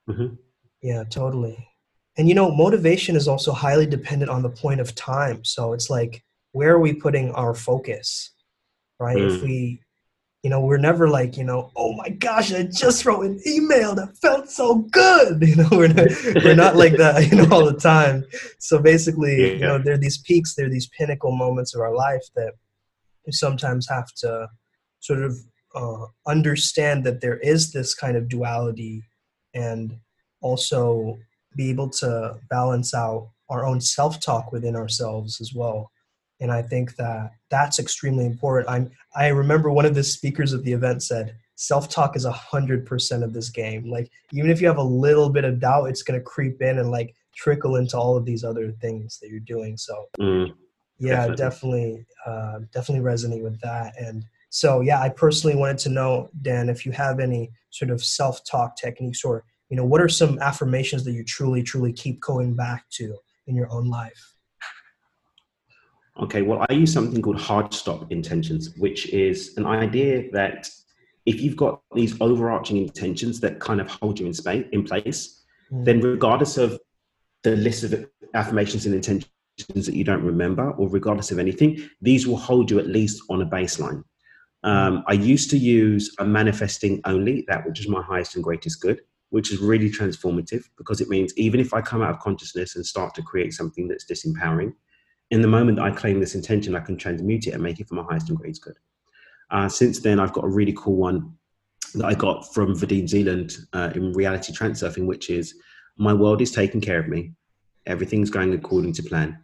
Mm-hmm. 0.10 0.34
Yeah, 0.82 1.04
totally. 1.04 1.56
And 2.18 2.28
you 2.28 2.34
know, 2.34 2.50
motivation 2.50 3.16
is 3.16 3.28
also 3.28 3.52
highly 3.52 3.86
dependent 3.86 4.32
on 4.32 4.42
the 4.42 4.50
point 4.50 4.80
of 4.80 4.96
time. 4.96 5.46
So 5.46 5.74
it's 5.74 5.92
like, 5.92 6.24
where 6.54 6.74
are 6.74 6.80
we 6.80 6.94
putting 6.94 7.32
our 7.34 7.54
focus? 7.54 8.32
Right? 9.00 9.20
If 9.20 9.44
we, 9.44 9.82
you 10.48 10.52
know, 10.52 10.62
we're 10.62 10.78
never 10.78 11.10
like, 11.10 11.36
you 11.36 11.44
know, 11.44 11.74
oh 11.76 11.92
my 11.98 12.08
gosh, 12.08 12.54
I 12.54 12.64
just 12.64 13.06
wrote 13.06 13.26
an 13.26 13.38
email 13.46 13.94
that 13.96 14.18
felt 14.18 14.50
so 14.50 14.76
good. 14.76 15.42
You 15.48 15.58
know, 15.58 15.68
we're 15.72 15.90
not, 15.90 16.08
we're 16.42 16.56
not 16.56 16.78
like 16.78 16.96
that, 16.96 17.30
you 17.30 17.36
know, 17.36 17.50
all 17.52 17.66
the 17.66 17.78
time. 17.78 18.24
So 18.58 18.80
basically, 18.80 19.42
yeah. 19.42 19.54
you 19.56 19.60
know, 19.60 19.78
there 19.78 19.96
are 19.96 19.98
these 19.98 20.20
peaks, 20.20 20.56
there 20.56 20.68
are 20.68 20.70
these 20.70 20.88
pinnacle 20.98 21.36
moments 21.36 21.76
of 21.76 21.82
our 21.82 21.94
life 21.94 22.24
that 22.38 22.54
we 23.26 23.34
sometimes 23.34 23.90
have 23.90 24.08
to 24.20 24.48
sort 25.02 25.22
of 25.22 25.36
uh, 25.76 26.06
understand 26.26 27.04
that 27.04 27.20
there 27.20 27.40
is 27.40 27.74
this 27.74 27.94
kind 27.94 28.16
of 28.16 28.30
duality 28.30 29.04
and 29.54 29.98
also 30.40 31.18
be 31.58 31.70
able 31.70 31.90
to 31.90 32.40
balance 32.50 32.94
out 32.94 33.32
our 33.50 33.66
own 33.66 33.82
self-talk 33.82 34.54
within 34.54 34.78
ourselves 34.78 35.42
as 35.42 35.54
well 35.54 35.92
and 36.40 36.52
i 36.52 36.62
think 36.62 36.96
that 36.96 37.32
that's 37.50 37.80
extremely 37.80 38.26
important. 38.26 38.70
I'm 38.70 38.92
i 39.16 39.28
remember 39.28 39.70
one 39.72 39.86
of 39.86 39.96
the 39.96 40.04
speakers 40.04 40.54
at 40.54 40.64
the 40.64 40.74
event 40.74 41.04
said 41.04 41.36
self-talk 41.56 42.16
is 42.16 42.26
a 42.26 42.32
hundred 42.32 42.86
percent 42.86 43.24
of 43.24 43.34
this 43.34 43.50
game. 43.50 43.90
Like 43.90 44.12
even 44.32 44.52
if 44.52 44.62
you 44.62 44.68
have 44.68 44.78
a 44.78 44.84
little 44.84 45.30
bit 45.30 45.44
of 45.44 45.60
doubt 45.60 45.86
it's 45.86 46.04
going 46.04 46.20
to 46.20 46.24
creep 46.24 46.62
in 46.62 46.80
and 46.80 46.92
like 46.92 47.16
trickle 47.36 47.78
into 47.78 47.98
all 47.98 48.16
of 48.16 48.26
these 48.26 48.44
other 48.44 48.72
things 48.74 49.20
that 49.20 49.30
you're 49.30 49.40
doing. 49.40 49.78
So 49.78 50.06
mm, 50.20 50.54
yeah 51.00 51.28
definitely. 51.28 51.36
definitely, 51.38 52.06
uh, 52.26 52.60
definitely 52.74 53.12
resonate 53.12 53.44
with 53.44 53.60
that. 53.62 53.94
And 53.98 54.24
so 54.50 54.82
yeah 54.82 55.02
i 55.02 55.10
personally 55.10 55.58
wanted 55.58 55.78
to 55.78 55.90
know 55.90 56.30
dan 56.42 56.70
if 56.70 56.86
you 56.86 56.92
have 56.94 57.20
any 57.20 57.52
sort 57.70 57.92
of 57.92 58.04
self-talk 58.04 58.78
techniques 58.78 59.24
or 59.26 59.44
you 59.70 59.76
know 59.76 59.84
what 59.84 60.02
are 60.02 60.08
some 60.08 60.40
affirmations 60.40 61.04
that 61.04 61.12
you 61.12 61.22
truly 61.22 61.62
truly 61.62 61.92
keep 61.92 62.22
going 62.22 62.56
back 62.56 62.86
to 62.90 63.14
in 63.48 63.56
your 63.56 63.70
own 63.70 63.90
life 63.90 64.37
okay 66.20 66.42
well 66.42 66.66
i 66.70 66.74
use 66.74 66.92
something 66.92 67.22
called 67.22 67.40
hard 67.40 67.74
stop 67.74 68.12
intentions 68.12 68.74
which 68.78 69.08
is 69.10 69.56
an 69.58 69.66
idea 69.66 70.30
that 70.32 70.70
if 71.26 71.42
you've 71.42 71.58
got 71.58 71.82
these 71.94 72.20
overarching 72.22 72.78
intentions 72.78 73.40
that 73.40 73.60
kind 73.60 73.82
of 73.82 73.88
hold 73.88 74.20
you 74.20 74.26
in 74.26 74.34
space 74.34 74.66
in 74.72 74.84
place 74.84 75.44
mm. 75.72 75.86
then 75.86 76.00
regardless 76.02 76.58
of 76.58 76.80
the 77.44 77.56
list 77.56 77.84
of 77.84 78.10
affirmations 78.34 78.86
and 78.86 78.96
intentions 78.96 79.30
that 79.86 79.96
you 79.96 80.04
don't 80.04 80.24
remember 80.24 80.72
or 80.72 80.90
regardless 80.90 81.32
of 81.32 81.40
anything 81.40 81.78
these 82.02 82.28
will 82.28 82.38
hold 82.38 82.70
you 82.70 82.80
at 82.80 82.88
least 82.88 83.22
on 83.30 83.42
a 83.42 83.46
baseline 83.46 84.04
um, 84.64 85.04
I 85.08 85.14
used 85.14 85.50
to 85.52 85.58
use 85.58 86.14
a 86.18 86.26
manifesting 86.26 87.00
only, 87.06 87.46
that 87.48 87.66
which 87.66 87.80
is 87.80 87.88
my 87.88 88.02
highest 88.02 88.36
and 88.36 88.44
greatest 88.44 88.82
good 88.82 89.02
which 89.30 89.52
is 89.52 89.60
really 89.60 89.90
transformative 89.90 90.64
because 90.78 91.02
it 91.02 91.10
means 91.10 91.34
even 91.38 91.60
if 91.60 91.74
I 91.74 91.82
come 91.82 92.02
out 92.02 92.12
of 92.12 92.20
consciousness 92.20 92.76
and 92.76 92.86
start 92.86 93.14
to 93.16 93.22
create 93.22 93.54
something 93.54 93.88
that's 93.88 94.06
disempowering, 94.06 94.74
in 95.32 95.42
the 95.42 95.48
moment 95.48 95.78
that 95.78 95.86
I 95.86 95.92
claim 95.92 96.20
this 96.20 96.36
intention, 96.36 96.76
I 96.76 96.80
can 96.80 96.98
transmute 96.98 97.48
it 97.48 97.52
and 97.52 97.64
make 97.64 97.80
it 97.80 97.88
for 97.88 97.96
my 97.96 98.04
highest 98.04 98.30
and 98.30 98.38
greatest 98.38 98.62
good. 98.62 98.78
Uh, 99.52 99.68
since 99.70 100.00
then, 100.00 100.20
I've 100.20 100.34
got 100.34 100.44
a 100.44 100.50
really 100.50 100.74
cool 100.78 100.96
one 100.96 101.34
that 101.96 102.06
I 102.06 102.14
got 102.14 102.54
from 102.54 102.74
Vadim 102.76 103.08
Zeland 103.08 103.58
uh, 103.74 103.92
in 103.96 104.14
reality 104.14 104.54
transurfing, 104.54 105.06
which 105.06 105.30
is 105.30 105.56
my 105.98 106.14
world 106.14 106.42
is 106.42 106.52
taking 106.52 106.82
care 106.82 107.00
of 107.00 107.08
me. 107.08 107.34
Everything's 107.86 108.30
going 108.30 108.54
according 108.54 108.94
to 108.94 109.04
plan. 109.04 109.40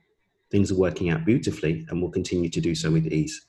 Things 0.51 0.71
are 0.71 0.77
working 0.77 1.09
out 1.09 1.25
beautifully 1.25 1.85
and 1.89 2.01
will 2.01 2.11
continue 2.11 2.49
to 2.49 2.61
do 2.61 2.75
so 2.75 2.91
with 2.91 3.07
ease. 3.07 3.45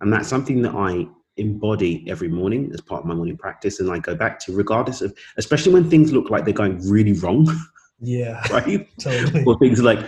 And 0.00 0.12
that's 0.12 0.28
something 0.28 0.62
that 0.62 0.74
I 0.74 1.06
embody 1.36 2.04
every 2.08 2.28
morning 2.28 2.70
as 2.72 2.80
part 2.80 3.02
of 3.02 3.06
my 3.06 3.14
morning 3.14 3.36
practice 3.36 3.80
and 3.80 3.90
I 3.90 3.98
go 3.98 4.14
back 4.14 4.38
to 4.40 4.54
regardless 4.54 5.00
of 5.02 5.12
especially 5.36 5.72
when 5.72 5.90
things 5.90 6.12
look 6.12 6.30
like 6.30 6.44
they're 6.44 6.54
going 6.54 6.80
really 6.88 7.12
wrong. 7.14 7.46
Yeah. 8.04 8.42
right? 8.52 8.88
Totally. 8.98 9.44
or 9.44 9.58
things 9.58 9.82
like 9.82 9.98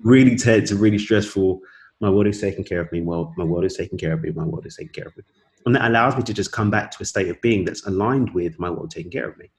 really 0.00 0.36
tense 0.36 0.70
and 0.70 0.80
really 0.80 0.98
stressful. 0.98 1.60
My 2.00 2.10
world 2.10 2.26
is 2.26 2.40
taking 2.40 2.64
care 2.64 2.80
of 2.80 2.90
me. 2.92 3.00
Well, 3.00 3.32
my 3.36 3.44
world 3.44 3.64
is 3.64 3.76
taking 3.76 3.98
care 3.98 4.12
of 4.12 4.22
me. 4.22 4.30
My 4.30 4.44
world 4.44 4.66
is 4.66 4.76
taking 4.76 4.92
care 4.92 5.06
of 5.06 5.16
me. 5.16 5.22
And 5.66 5.74
that 5.74 5.88
allows 5.88 6.16
me 6.16 6.22
to 6.24 6.34
just 6.34 6.52
come 6.52 6.70
back 6.70 6.90
to 6.92 7.02
a 7.02 7.06
state 7.06 7.28
of 7.28 7.40
being 7.40 7.64
that's 7.64 7.86
aligned 7.86 8.34
with 8.34 8.58
my 8.58 8.68
world 8.68 8.90
taking 8.90 9.10
care 9.10 9.28
of 9.28 9.38
me. 9.38 9.50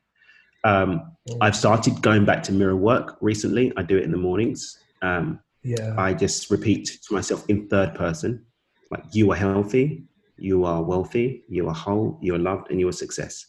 Um, 0.64 1.14
mm. 1.30 1.38
I've 1.42 1.56
started 1.56 2.02
going 2.02 2.26
back 2.26 2.44
to 2.44 2.52
mirror 2.52 2.76
work 2.76 3.18
recently. 3.22 3.72
I 3.78 3.84
do 3.84 3.98
it 3.98 4.04
in 4.04 4.12
the 4.12 4.18
mornings. 4.18 4.80
Um, 5.02 5.40
yeah. 5.64 5.96
I 5.98 6.14
just 6.14 6.52
repeat 6.52 7.00
to 7.08 7.14
myself 7.14 7.46
in 7.50 7.68
third 7.68 7.96
person, 7.96 8.46
like 8.92 9.04
you 9.12 9.32
are 9.32 9.36
healthy, 9.36 10.04
you 10.38 10.64
are 10.66 10.84
wealthy, 10.84 11.44
you 11.48 11.68
are 11.68 11.74
whole, 11.74 12.20
you 12.22 12.36
are 12.36 12.40
loved, 12.40 12.70
and 12.70 12.80
you 12.80 12.88
are 12.88 12.94
success. 12.94 13.46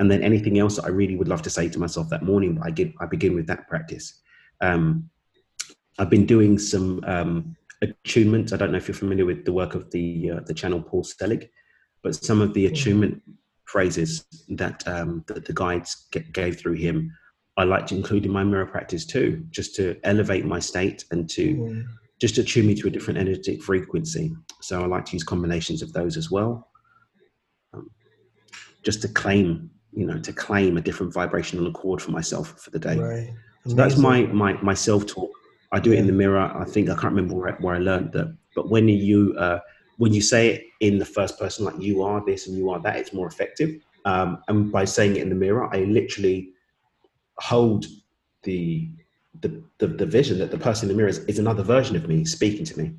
And 0.00 0.10
then 0.10 0.22
anything 0.22 0.58
else 0.58 0.76
that 0.76 0.86
I 0.86 0.88
really 0.88 1.14
would 1.14 1.28
love 1.28 1.42
to 1.42 1.50
say 1.50 1.68
to 1.68 1.78
myself 1.78 2.08
that 2.08 2.22
morning, 2.22 2.58
I 2.62 2.70
get 2.70 2.92
I 3.00 3.06
begin 3.06 3.34
with 3.34 3.46
that 3.46 3.68
practice. 3.68 4.20
Um, 4.60 5.08
I've 5.98 6.10
been 6.10 6.26
doing 6.26 6.58
some 6.58 7.04
um, 7.06 7.54
attunement. 7.82 8.52
I 8.52 8.56
don't 8.56 8.72
know 8.72 8.78
if 8.78 8.88
you're 8.88 8.94
familiar 8.94 9.26
with 9.26 9.44
the 9.44 9.52
work 9.52 9.74
of 9.74 9.90
the 9.92 10.32
uh, 10.32 10.40
the 10.46 10.54
channel 10.54 10.82
Paul 10.82 11.04
Selig, 11.04 11.50
but 12.02 12.14
some 12.14 12.40
of 12.40 12.54
the 12.54 12.66
attunement 12.66 13.22
phrases 13.66 14.24
that 14.48 14.82
um, 14.88 15.22
that 15.28 15.44
the 15.44 15.52
guides 15.52 16.08
get, 16.10 16.32
gave 16.32 16.58
through 16.58 16.78
him, 16.86 17.12
I 17.58 17.64
like 17.64 17.86
to 17.88 17.94
include 17.94 18.24
in 18.24 18.32
my 18.32 18.42
mirror 18.42 18.66
practice 18.66 19.04
too, 19.04 19.44
just 19.50 19.76
to 19.76 20.00
elevate 20.02 20.44
my 20.44 20.58
state 20.58 21.04
and 21.12 21.28
to 21.30 21.54
mm 21.54 21.84
just 22.20 22.36
attune 22.36 22.66
me 22.66 22.74
to 22.74 22.86
a 22.86 22.90
different 22.90 23.18
energetic 23.18 23.62
frequency. 23.62 24.30
So 24.60 24.82
I 24.82 24.86
like 24.86 25.06
to 25.06 25.12
use 25.14 25.24
combinations 25.24 25.80
of 25.80 25.94
those 25.94 26.18
as 26.18 26.30
well. 26.30 26.68
Um, 27.72 27.90
just 28.82 29.00
to 29.02 29.08
claim, 29.08 29.70
you 29.92 30.06
know, 30.06 30.18
to 30.18 30.32
claim 30.32 30.76
a 30.76 30.80
different 30.80 31.12
vibrational 31.12 31.66
accord 31.66 32.00
for 32.00 32.10
myself 32.10 32.60
for 32.60 32.70
the 32.70 32.78
day. 32.78 32.98
Right. 32.98 33.34
So 33.66 33.74
that's 33.74 33.96
my 33.96 34.22
my 34.26 34.54
my 34.62 34.74
self 34.74 35.06
talk. 35.06 35.30
I 35.72 35.80
do 35.80 35.92
it 35.92 35.98
in 35.98 36.06
the 36.06 36.12
mirror. 36.12 36.38
I 36.40 36.64
think 36.64 36.88
I 36.88 36.94
can't 36.94 37.14
remember 37.14 37.34
where, 37.34 37.52
where 37.60 37.74
I 37.74 37.78
learned 37.78 38.12
that, 38.12 38.36
but 38.56 38.70
when 38.70 38.88
you 38.88 39.34
uh, 39.38 39.60
when 39.98 40.12
you 40.12 40.22
say 40.22 40.48
it 40.48 40.64
in 40.80 40.98
the 40.98 41.04
first 41.04 41.38
person, 41.38 41.64
like 41.64 41.78
you 41.78 42.02
are 42.02 42.24
this 42.24 42.46
and 42.46 42.56
you 42.56 42.70
are 42.70 42.80
that, 42.80 42.96
it's 42.96 43.12
more 43.12 43.26
effective. 43.26 43.82
Um, 44.04 44.42
and 44.48 44.72
by 44.72 44.84
saying 44.86 45.16
it 45.16 45.22
in 45.22 45.28
the 45.28 45.34
mirror, 45.34 45.72
I 45.74 45.80
literally 45.80 46.52
hold 47.38 47.86
the 48.42 48.90
the, 49.40 49.62
the, 49.78 49.86
the 49.86 50.06
vision 50.06 50.38
that 50.38 50.50
the 50.50 50.58
person 50.58 50.90
in 50.90 50.96
the 50.96 50.98
mirror 50.98 51.08
is, 51.08 51.18
is 51.20 51.38
another 51.38 51.62
version 51.62 51.96
of 51.96 52.08
me 52.08 52.24
speaking 52.24 52.64
to 52.64 52.78
me. 52.78 52.92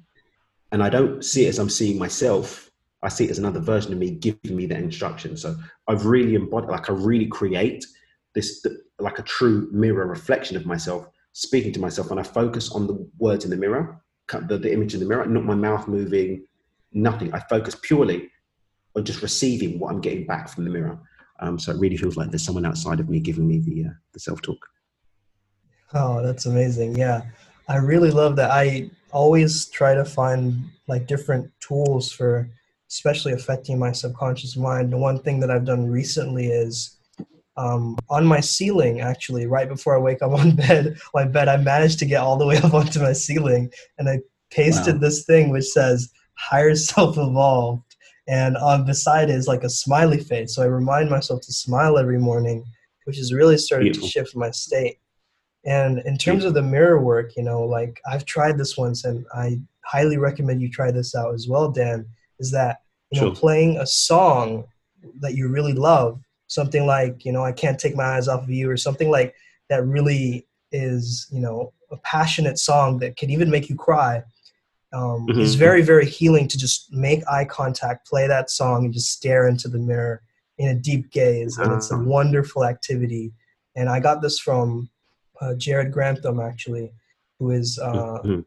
And 0.72 0.82
I 0.82 0.90
don't 0.90 1.24
see 1.24 1.46
it 1.46 1.50
as 1.50 1.60
I'm 1.60 1.70
seeing 1.70 2.00
myself. 2.00 2.71
I 3.04 3.10
see 3.10 3.26
it 3.26 3.32
as 3.32 3.40
another 3.40 3.60
version 3.60 3.94
of 3.94 4.00
me 4.00 4.12
giving 4.12 4.56
me 4.56 4.66
that 4.68 4.80
instruction. 4.80 5.36
So 5.36 5.56
I've 5.88 6.06
really 6.06 6.36
embodied, 6.36 6.70
like 6.70 6.90
I 6.90 6.94
really 6.94 7.28
create 7.28 7.86
this, 8.36 8.66
like 9.00 9.20
a 9.20 9.24
true 9.24 9.68
mirror 9.72 10.06
reflection 10.06 10.56
of 10.56 10.66
myself, 10.66 11.08
speaking 11.34 11.72
to 11.74 11.80
myself. 11.80 12.12
And 12.12 12.20
I 12.20 12.24
focus 12.24 12.72
on 12.72 12.88
the 12.88 13.10
words 13.18 13.44
in 13.44 13.50
the 13.50 13.58
mirror, 13.58 14.02
the, 14.48 14.58
the 14.58 14.72
image 14.72 14.94
in 14.94 15.00
the 15.00 15.06
mirror, 15.06 15.26
not 15.26 15.46
my 15.46 15.56
mouth 15.56 15.88
moving, 15.88 16.46
nothing. 16.94 17.34
I 17.34 17.40
focus 17.40 17.76
purely 17.82 18.30
on 18.96 19.04
just 19.04 19.22
receiving 19.22 19.80
what 19.80 19.92
I'm 19.92 20.02
getting 20.02 20.26
back 20.26 20.50
from 20.50 20.66
the 20.66 20.70
mirror. 20.70 21.00
Um, 21.40 21.58
so 21.58 21.72
it 21.72 21.80
really 21.80 21.98
feels 21.98 22.18
like 22.18 22.30
there's 22.30 22.46
someone 22.46 22.66
outside 22.66 23.00
of 23.00 23.10
me 23.10 23.20
giving 23.20 23.48
me 23.48 23.60
the, 23.60 23.86
uh, 23.90 23.94
the 24.14 24.20
self 24.20 24.42
talk. 24.44 24.60
Oh, 25.94 26.22
that's 26.22 26.46
amazing. 26.46 26.96
Yeah. 26.96 27.24
I 27.68 27.78
really 27.78 28.12
love 28.12 28.36
that. 28.36 28.52
I 28.52 28.90
always 29.12 29.66
try 29.66 29.96
to 29.96 30.06
find 30.06 30.70
like 30.88 31.08
different 31.08 31.52
tools 31.60 32.12
for 32.12 32.48
especially 32.92 33.32
affecting 33.32 33.80
my 33.80 33.92
subconscious 33.92 34.58
mind. 34.58 34.92
The 34.92 34.98
one 34.98 35.20
thing 35.20 35.40
that 35.40 35.50
I've 35.50 35.66
done 35.66 35.88
recently 35.88 36.48
is 36.48 36.98
um, 37.56 37.98
on 38.10 38.26
my 38.26 38.42
ceiling, 38.42 39.00
actually, 39.00 39.48
right 39.48 39.68
before 39.68 39.96
I 39.96 40.00
wake 40.00 40.22
up 40.22 40.32
on 40.40 40.56
bed, 40.56 40.98
my 41.14 41.26
bed, 41.26 41.48
I 41.48 41.58
managed 41.58 42.00
to 42.00 42.06
get 42.06 42.22
all 42.22 42.38
the 42.38 42.46
way 42.46 42.58
up 42.58 42.74
onto 42.82 43.00
my 43.00 43.14
ceiling 43.14 43.72
and 43.98 44.10
I 44.10 44.20
pasted 44.52 44.96
wow. 44.96 45.00
this 45.00 45.24
thing 45.24 45.50
which 45.50 45.66
says 45.66 46.12
higher 46.34 46.76
self 46.76 47.18
evolved. 47.18 47.84
And 48.28 48.56
on 48.58 48.86
beside 48.86 49.30
it 49.30 49.36
is 49.36 49.48
like 49.48 49.64
a 49.64 49.70
smiley 49.70 50.20
face. 50.20 50.56
So 50.56 50.62
I 50.62 50.68
remind 50.68 51.10
myself 51.10 51.42
to 51.42 51.54
smile 51.54 51.98
every 51.98 52.20
morning, 52.20 52.64
which 53.06 53.18
has 53.18 53.34
really 53.34 53.58
started 53.58 53.86
Beautiful. 53.86 54.08
to 54.08 54.12
shift 54.12 54.36
my 54.36 54.52
state. 54.52 55.00
And 55.66 56.00
in 56.06 56.18
terms 56.18 56.44
of 56.44 56.54
the 56.54 56.62
mirror 56.62 57.02
work, 57.02 57.32
you 57.38 57.44
know, 57.44 57.64
like 57.64 58.00
I've 58.10 58.26
tried 58.26 58.58
this 58.58 58.78
once 58.78 59.06
and 59.06 59.26
I 59.34 59.60
highly 59.86 60.18
recommend 60.18 60.62
you 60.62 60.70
try 60.70 60.92
this 60.92 61.16
out 61.16 61.34
as 61.34 61.48
well, 61.48 61.72
Dan. 61.72 62.06
Is 62.42 62.50
that 62.52 62.82
you 63.12 63.22
know 63.22 63.32
playing 63.32 63.78
a 63.78 63.86
song 63.86 64.66
that 65.20 65.36
you 65.36 65.48
really 65.48 65.74
love, 65.74 66.20
something 66.48 66.86
like 66.88 67.24
you 67.24 67.32
know 67.32 67.44
I 67.46 67.52
can't 67.52 67.80
take 67.80 67.96
my 67.96 68.04
eyes 68.16 68.28
off 68.28 68.44
of 68.44 68.50
you, 68.50 68.70
or 68.70 68.78
something 68.78 69.10
like 69.12 69.36
that 69.70 69.86
really 69.86 70.48
is 70.72 71.28
you 71.32 71.40
know 71.40 71.72
a 71.92 71.98
passionate 71.98 72.58
song 72.58 73.00
that 73.00 73.16
can 73.16 73.30
even 73.30 73.50
make 73.50 73.70
you 73.70 73.76
cry. 73.76 74.24
Um, 74.94 75.30
Is 75.40 75.56
Mhm. 75.56 75.60
very 75.60 75.82
very 75.84 76.06
healing 76.20 76.48
to 76.50 76.58
just 76.58 76.92
make 76.92 77.22
eye 77.36 77.46
contact, 77.46 78.08
play 78.12 78.26
that 78.28 78.50
song, 78.50 78.86
and 78.86 78.94
just 78.94 79.12
stare 79.12 79.48
into 79.48 79.68
the 79.70 79.78
mirror 79.80 80.22
in 80.58 80.68
a 80.70 80.76
deep 80.90 81.12
gaze, 81.12 81.58
and 81.60 81.72
it's 81.74 81.92
a 81.92 81.96
Ah. 81.96 82.04
wonderful 82.18 82.66
activity. 82.66 83.32
And 83.76 83.88
I 83.88 84.00
got 84.00 84.22
this 84.22 84.38
from 84.40 84.90
uh, 85.40 85.54
Jared 85.56 85.92
Grantham 85.92 86.40
actually, 86.40 86.92
who 87.40 87.52
is 87.52 87.80
uh, 87.80 88.20
Mhm. 88.24 88.46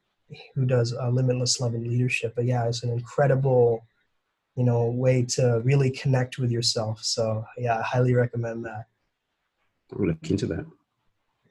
Who 0.54 0.64
does 0.66 0.92
uh, 0.94 1.08
Limitless 1.10 1.60
Love 1.60 1.74
and 1.74 1.86
Leadership. 1.86 2.34
But 2.36 2.44
yeah, 2.44 2.66
it's 2.66 2.82
an 2.82 2.90
incredible, 2.90 3.84
you 4.56 4.64
know, 4.64 4.86
way 4.86 5.22
to 5.36 5.60
really 5.64 5.90
connect 5.90 6.38
with 6.38 6.50
yourself. 6.50 7.00
So 7.02 7.44
yeah, 7.58 7.78
I 7.78 7.82
highly 7.82 8.14
recommend 8.14 8.64
that. 8.64 8.86
I'll 9.92 10.06
look 10.06 10.30
into 10.30 10.46
that. 10.46 10.66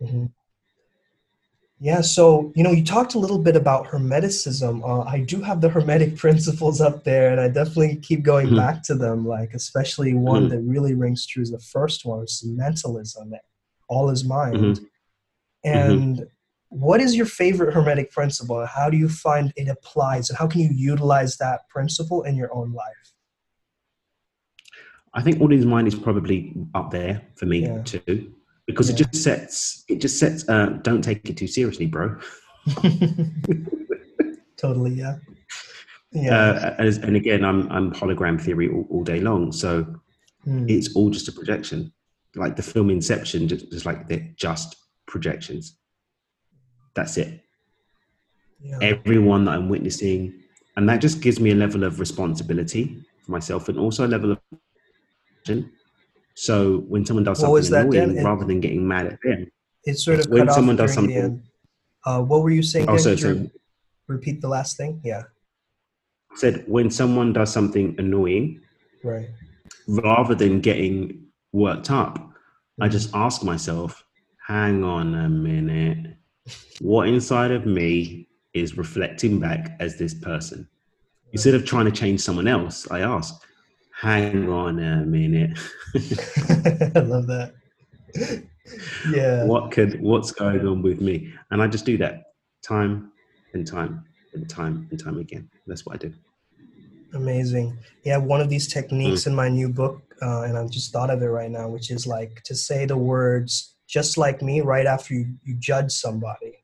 Mhm. 0.01 0.31
Yeah, 1.79 1.99
so 2.01 2.53
you 2.55 2.63
know, 2.63 2.71
you 2.71 2.83
talked 2.83 3.15
a 3.15 3.19
little 3.19 3.39
bit 3.39 3.57
about 3.57 3.87
Hermeticism. 3.87 4.81
Uh, 4.87 5.01
I 5.01 5.19
do 5.19 5.41
have 5.41 5.59
the 5.59 5.67
Hermetic 5.69 6.15
principles 6.23 6.79
up 6.79 7.03
there, 7.03 7.31
and 7.31 7.41
I 7.41 7.49
definitely 7.49 7.97
keep 7.97 8.23
going 8.23 8.47
Mhm. 8.49 8.55
back 8.55 8.83
to 8.83 8.95
them. 8.95 9.27
Like, 9.27 9.53
especially 9.53 10.13
one 10.13 10.45
Mhm. 10.45 10.49
that 10.51 10.61
really 10.61 10.93
rings 10.93 11.25
true 11.25 11.43
is 11.43 11.51
the 11.51 11.59
first 11.59 12.05
one, 12.05 12.19
which 12.21 12.31
is 12.31 12.45
mentalism. 12.45 13.33
All 13.89 14.09
is 14.09 14.23
mind. 14.23 14.79
And 15.65 16.27
what 16.73 16.99
is 17.01 17.15
your 17.15 17.25
favorite 17.27 17.73
Hermetic 17.73 18.11
principle? 18.11 18.59
and 18.59 18.67
How 18.69 18.89
do 18.89 18.97
you 18.97 19.07
find 19.07 19.53
it 19.55 19.67
applies, 19.67 20.29
and 20.29 20.37
how 20.37 20.47
can 20.47 20.61
you 20.61 20.71
utilize 20.73 21.37
that 21.37 21.67
principle 21.69 22.23
in 22.23 22.35
your 22.35 22.53
own 22.53 22.73
life? 22.73 23.13
I 25.13 25.21
think 25.21 25.39
all 25.39 25.51
in 25.53 25.67
mind 25.67 25.87
is 25.87 25.93
probably 25.95 26.53
up 26.73 26.89
there 26.89 27.21
for 27.35 27.45
me 27.45 27.59
Yeah. 27.63 27.83
too, 27.83 28.33
because 28.65 28.89
it 28.89 28.95
just 28.95 29.15
sets 29.23 29.83
it 29.87 30.01
just 30.01 30.17
sets. 30.17 30.47
Uh, 30.49 30.79
don't 30.81 31.03
take 31.03 31.29
it 31.29 31.37
too 31.37 31.47
seriously, 31.47 31.85
bro. 31.85 32.17
totally, 34.57 34.91
yeah. 34.93 35.17
Yeah. 36.11 36.35
Uh, 36.39 36.75
as, 36.79 36.97
and 36.97 37.15
again, 37.15 37.43
I'm 37.45 37.71
I'm 37.71 37.91
hologram 37.93 38.41
theory 38.41 38.69
all, 38.69 38.87
all 38.89 39.03
day 39.03 39.19
long, 39.19 39.51
so 39.51 39.85
Hmm. 40.43 40.65
it's 40.67 40.93
all 40.93 41.09
just 41.09 41.29
a 41.29 41.31
projection. 41.31 41.93
Like 42.35 42.57
the 42.57 42.63
film 42.63 42.89
Inception, 42.89 43.47
just, 43.47 43.71
just 43.71 43.85
like 43.85 44.09
they're 44.09 44.27
just 44.35 44.75
projections. 45.07 45.77
That's 46.95 47.17
it. 47.17 47.41
yeah. 48.61 48.77
Everyone 48.81 49.45
that 49.45 49.51
I'm 49.51 49.67
witnessing, 49.69 50.33
and 50.77 50.87
that 50.89 51.01
just 51.01 51.21
gives 51.21 51.39
me 51.39 51.51
a 51.51 51.55
level 51.55 51.83
of 51.83 51.99
responsibility 51.99 53.03
for 53.23 53.31
myself, 53.31 53.67
and 53.69 53.77
also 53.79 54.05
a 54.05 54.09
level 54.09 54.31
of. 54.31 54.39
So 56.35 56.79
when 56.87 57.05
someone 57.05 57.23
does 57.25 57.41
What 57.41 57.63
something 57.65 57.95
annoying, 57.99 58.23
rather 58.25 58.45
than 58.45 58.59
getting 58.59 58.87
mad 58.87 59.07
at 59.07 59.19
them, 59.23 59.51
It 59.85 59.95
sort 59.99 60.19
of 60.21 60.27
when 60.31 60.49
someone 60.49 60.75
does 60.77 60.93
something- 60.93 61.43
Uh, 62.05 62.21
what 62.21 62.41
were 62.43 62.49
you 62.51 62.63
saying? 62.63 62.87
Oh, 62.89 62.97
Dan? 62.97 63.17
so- 63.17 63.49
repeat 64.07 64.41
the 64.41 64.47
last 64.47 64.77
thing? 64.77 65.01
Yeah. 65.03 65.23
said 66.35 66.63
when 66.67 66.89
someone 66.89 67.31
does 67.31 67.51
something 67.53 67.93
annoying, 67.99 68.59
Right. 69.03 69.29
rather 69.87 70.33
than 70.33 70.61
getting 70.61 71.27
worked 71.51 71.91
up, 71.91 72.17
I 72.81 72.87
Mhm. 72.87 72.91
just 72.91 73.13
ask 73.13 73.43
myself, 73.43 74.03
hang 74.47 74.83
on 74.83 75.13
a 75.13 75.29
minute, 75.29 76.17
what 76.79 77.07
inside 77.07 77.51
of 77.51 77.65
me 77.65 78.27
is 78.53 78.77
reflecting 78.77 79.39
back 79.39 79.75
as 79.79 79.97
this 79.97 80.13
person? 80.13 80.67
Instead 81.31 81.55
of 81.55 81.65
trying 81.65 81.85
to 81.85 81.91
change 81.91 82.19
someone 82.21 82.47
else, 82.47 82.89
I 82.91 83.01
ask, 83.01 83.33
hang 83.99 84.49
on 84.49 84.79
a 84.79 85.05
minute, 85.05 85.57
I 85.95 86.99
love 86.99 87.27
that. 87.27 87.53
yeah. 89.09 89.45
what 89.45 89.71
could 89.71 89.99
what's 90.01 90.31
going 90.31 90.67
on 90.67 90.81
with 90.81 91.01
me? 91.01 91.33
And 91.51 91.61
I 91.61 91.67
just 91.67 91.85
do 91.85 91.97
that 91.97 92.33
time 92.61 93.11
and 93.53 93.65
time 93.65 94.05
and 94.33 94.49
time 94.49 94.87
and 94.91 94.99
time 94.99 95.17
again. 95.17 95.49
That's 95.67 95.85
what 95.85 95.95
I 95.95 95.97
do. 95.97 96.13
Amazing. 97.13 97.77
Yeah, 98.03 98.17
one 98.17 98.41
of 98.41 98.49
these 98.49 98.67
techniques 98.67 99.27
in 99.27 99.35
my 99.35 99.47
new 99.47 99.69
book, 99.69 100.01
uh, 100.21 100.41
and 100.41 100.57
I've 100.57 100.71
just 100.71 100.91
thought 100.91 101.11
of 101.11 101.21
it 101.21 101.27
right 101.27 101.51
now, 101.51 101.67
which 101.67 101.91
is 101.91 102.07
like 102.07 102.41
to 102.43 102.55
say 102.55 102.85
the 102.85 102.97
words 102.97 103.72
just 103.93 104.17
like 104.17 104.41
me 104.41 104.59
right 104.61 104.87
after 104.87 105.13
you, 105.13 105.35
you 105.43 105.53
judge 105.59 105.91
somebody. 105.91 106.63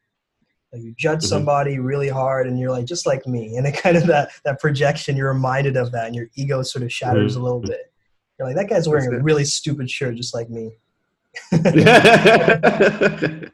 Like 0.74 0.82
you 0.82 0.96
judge 0.98 1.20
Mhm. 1.20 1.28
somebody 1.28 1.78
really 1.78 2.10
hard 2.10 2.48
and 2.48 2.60
you're 2.60 2.72
like, 2.72 2.86
just 2.86 3.06
like 3.06 3.28
me. 3.28 3.56
And 3.58 3.68
it 3.68 3.74
kind 3.84 3.96
of 3.96 4.08
that, 4.08 4.32
that 4.46 4.60
projection, 4.60 5.16
you're 5.16 5.32
reminded 5.32 5.78
of 5.78 5.92
that 5.92 6.08
and 6.08 6.16
your 6.16 6.28
ego 6.34 6.64
sort 6.64 6.82
of 6.84 6.92
shatters 6.92 7.36
a 7.36 7.40
little 7.42 7.60
bit. 7.60 7.94
You're 8.40 8.48
like, 8.48 8.58
that 8.58 8.68
guy's 8.68 8.90
wearing 8.90 9.14
a 9.14 9.18
it. 9.18 9.24
really 9.24 9.46
stupid 9.46 9.92
shirt 9.92 10.16
just 10.16 10.34
like 10.34 10.50
me. 10.50 10.72
I'm 11.52 11.64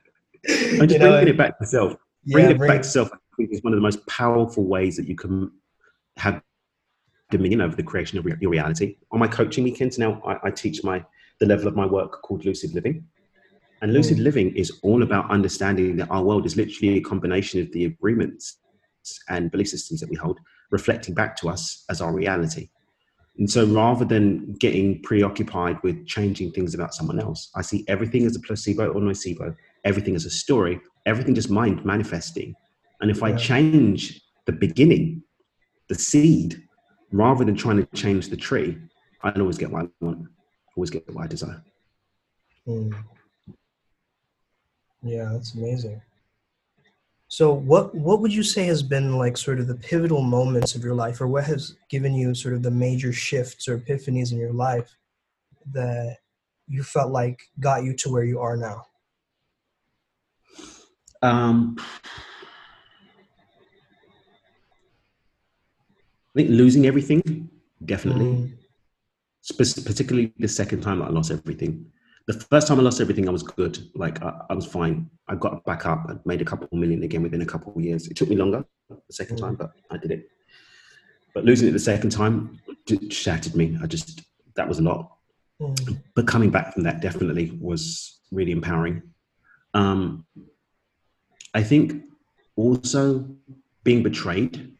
just 0.48 0.94
You 0.94 1.00
know, 1.00 1.12
bringing 1.12 1.28
it 1.34 1.38
back 1.38 1.60
to 1.60 1.66
self. 1.66 1.96
yeah, 2.24 2.34
Bringing 2.34 2.52
it 2.52 2.58
bring 2.58 2.72
back 2.72 2.82
to 2.84 2.88
self, 2.88 3.10
I 3.12 3.18
think, 3.36 3.50
is 3.52 3.62
one 3.62 3.74
of 3.74 3.78
the 3.78 3.82
most 3.82 4.06
powerful 4.08 4.64
ways 4.66 4.96
that 4.96 5.08
you 5.08 5.16
can 5.18 5.52
have 6.18 6.42
dominion 7.30 7.60
over 7.62 7.76
the 7.76 7.84
creation 7.84 8.18
of 8.20 8.26
re- 8.26 8.36
your 8.40 8.52
reality. 8.52 8.96
On 9.12 9.20
my 9.20 9.28
coaching 9.28 9.64
weekends 9.66 9.98
now, 10.00 10.22
I, 10.26 10.48
I 10.48 10.52
teach 10.52 10.82
my 10.84 11.04
the 11.42 11.46
level 11.46 11.68
of 11.68 11.76
my 11.76 11.86
work 11.86 12.22
called 12.22 12.46
lucid 12.46 12.74
living. 12.74 13.06
And 13.82 13.94
lucid 13.94 14.20
living 14.20 14.56
is 14.56 14.80
all 14.84 15.04
about 15.04 15.30
understanding 15.30 15.96
that 15.98 16.10
our 16.10 16.24
world 16.24 16.46
is 16.46 16.56
literally 16.56 16.98
a 16.98 17.02
combination 17.02 17.62
of 17.62 17.72
the 17.72 17.86
agreements 17.86 18.60
and 19.30 19.52
belief 19.52 19.70
systems 19.70 20.00
that 20.00 20.10
we 20.10 20.16
hold, 20.16 20.40
reflecting 20.72 21.14
back 21.14 21.36
to 21.38 21.50
us 21.50 21.86
as 21.90 22.02
our 22.02 22.14
reality. 22.14 22.70
And 23.38 23.52
so 23.52 23.66
rather 23.66 24.06
than 24.06 24.54
getting 24.54 25.02
preoccupied 25.02 25.78
with 25.84 26.08
changing 26.08 26.52
things 26.52 26.74
about 26.74 26.94
someone 26.94 27.20
else, 27.20 27.52
I 27.56 27.62
see 27.62 27.84
everything 27.88 28.26
as 28.26 28.36
a 28.36 28.40
placebo 28.40 28.88
or 28.88 29.02
nocebo, 29.02 29.54
everything 29.84 30.16
as 30.16 30.26
a 30.26 30.30
story, 30.30 30.80
everything 31.06 31.36
just 31.36 31.50
mind 31.50 31.84
manifesting. 31.84 32.56
And 33.02 33.12
if 33.12 33.24
I 33.24 33.34
change 33.34 34.22
the 34.46 34.54
beginning, 34.54 35.22
the 35.90 35.96
seed, 35.96 36.64
rather 37.12 37.44
than 37.44 37.56
trying 37.56 37.78
to 37.78 37.86
change 37.94 38.30
the 38.30 38.38
tree, 38.38 38.78
I'll 39.22 39.42
always 39.42 39.58
get 39.58 39.70
what 39.70 39.86
I 39.86 40.06
want, 40.06 40.28
always 40.78 40.90
get 40.90 41.14
what 41.14 41.26
I 41.26 41.28
desire. 41.28 41.62
Mm. 42.68 42.96
Yeah, 45.06 45.30
that's 45.32 45.53
amazing. 45.53 46.01
So, 47.28 47.53
what 47.53 47.93
what 47.93 48.22
would 48.22 48.34
you 48.34 48.41
say 48.43 48.66
has 48.66 48.82
been 48.82 49.18
like 49.18 49.38
sort 49.38 49.60
of 49.60 49.68
the 49.68 49.76
pivotal 49.76 50.22
moments 50.22 50.74
of 50.74 50.84
your 50.84 50.95
life, 50.95 51.22
or 51.22 51.28
what 51.28 51.43
has 51.45 51.76
given 51.89 52.16
you 52.16 52.34
sort 52.34 52.56
of 52.56 52.64
the 52.64 52.72
major 52.72 53.14
shifts 53.14 53.68
or 53.68 53.78
epiphanies 53.78 54.32
in 54.32 54.39
your 54.39 54.53
life 54.53 54.95
that 55.72 56.18
you 56.68 56.82
felt 56.82 57.12
like 57.12 57.39
got 57.60 57.84
you 57.84 57.93
to 57.97 58.10
where 58.10 58.24
you 58.24 58.39
are 58.39 58.58
now? 58.58 58.88
Um, 61.22 61.78
I 66.36 66.36
think 66.36 66.49
losing 66.49 66.88
everything, 66.88 67.49
definitely. 67.84 68.26
Mm. 68.26 68.58
Spe- 69.41 69.86
particularly 69.86 70.34
the 70.39 70.47
second 70.47 70.82
time 70.82 70.99
that 70.99 71.06
I 71.06 71.12
lost 71.12 71.32
everything. 71.32 71.91
The 72.28 72.34
first 72.34 72.68
time 72.68 72.80
I 72.80 72.82
lost 72.82 73.00
everything, 73.02 73.28
I 73.28 73.32
was 73.32 73.44
good. 73.44 73.78
Like 73.94 74.22
I, 74.24 74.42
I 74.50 74.54
was 74.56 74.66
fine. 74.66 75.10
I 75.28 75.36
got 75.36 75.64
back 75.66 75.86
up. 75.86 76.06
I 76.10 76.16
made 76.26 76.42
a 76.42 76.46
couple 76.46 76.68
million 76.72 77.04
again 77.04 77.22
within 77.22 77.42
a 77.42 77.46
couple 77.46 77.72
of 77.76 77.82
years. 77.84 78.08
It 78.08 78.18
took 78.18 78.30
me 78.30 78.36
longer 78.36 78.66
the 78.90 79.14
second 79.14 79.38
Mm. 79.38 79.42
time, 79.42 79.56
but 79.56 79.72
I 79.92 79.98
did 79.98 80.12
it. 80.12 80.30
But 81.34 81.46
losing 81.46 81.68
it 81.68 81.72
the 81.72 81.80
second 81.80 82.12
time 82.12 82.60
shattered 83.12 83.56
me. 83.56 83.78
I 83.82 83.86
just 83.88 84.22
that 84.56 84.68
was 84.68 84.80
a 84.80 84.82
lot. 84.82 85.12
Mm. 85.62 85.98
But 86.16 86.26
coming 86.28 86.50
back 86.50 86.74
from 86.74 86.84
that 86.84 87.02
definitely 87.02 87.52
was 87.62 88.20
really 88.32 88.52
empowering. 88.52 89.04
Um, 89.74 90.26
I 91.54 91.62
think 91.64 92.04
also 92.56 93.28
being 93.84 94.02
betrayed 94.04 94.72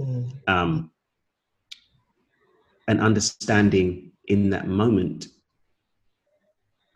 Mm. 0.00 0.32
um, 0.48 0.90
and 2.88 3.00
understanding 3.00 4.12
in 4.26 4.50
that 4.50 4.66
moment, 4.66 5.28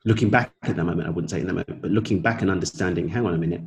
looking 0.06 0.30
back 0.30 0.52
at 0.62 0.76
that 0.76 0.84
moment, 0.84 1.08
I 1.08 1.10
wouldn't 1.10 1.30
say 1.30 1.40
in 1.40 1.48
that 1.48 1.52
moment, 1.52 1.82
but 1.82 1.90
looking 1.90 2.22
back 2.22 2.40
and 2.40 2.50
understanding, 2.50 3.08
hang 3.08 3.26
on 3.26 3.34
a 3.34 3.38
minute, 3.38 3.60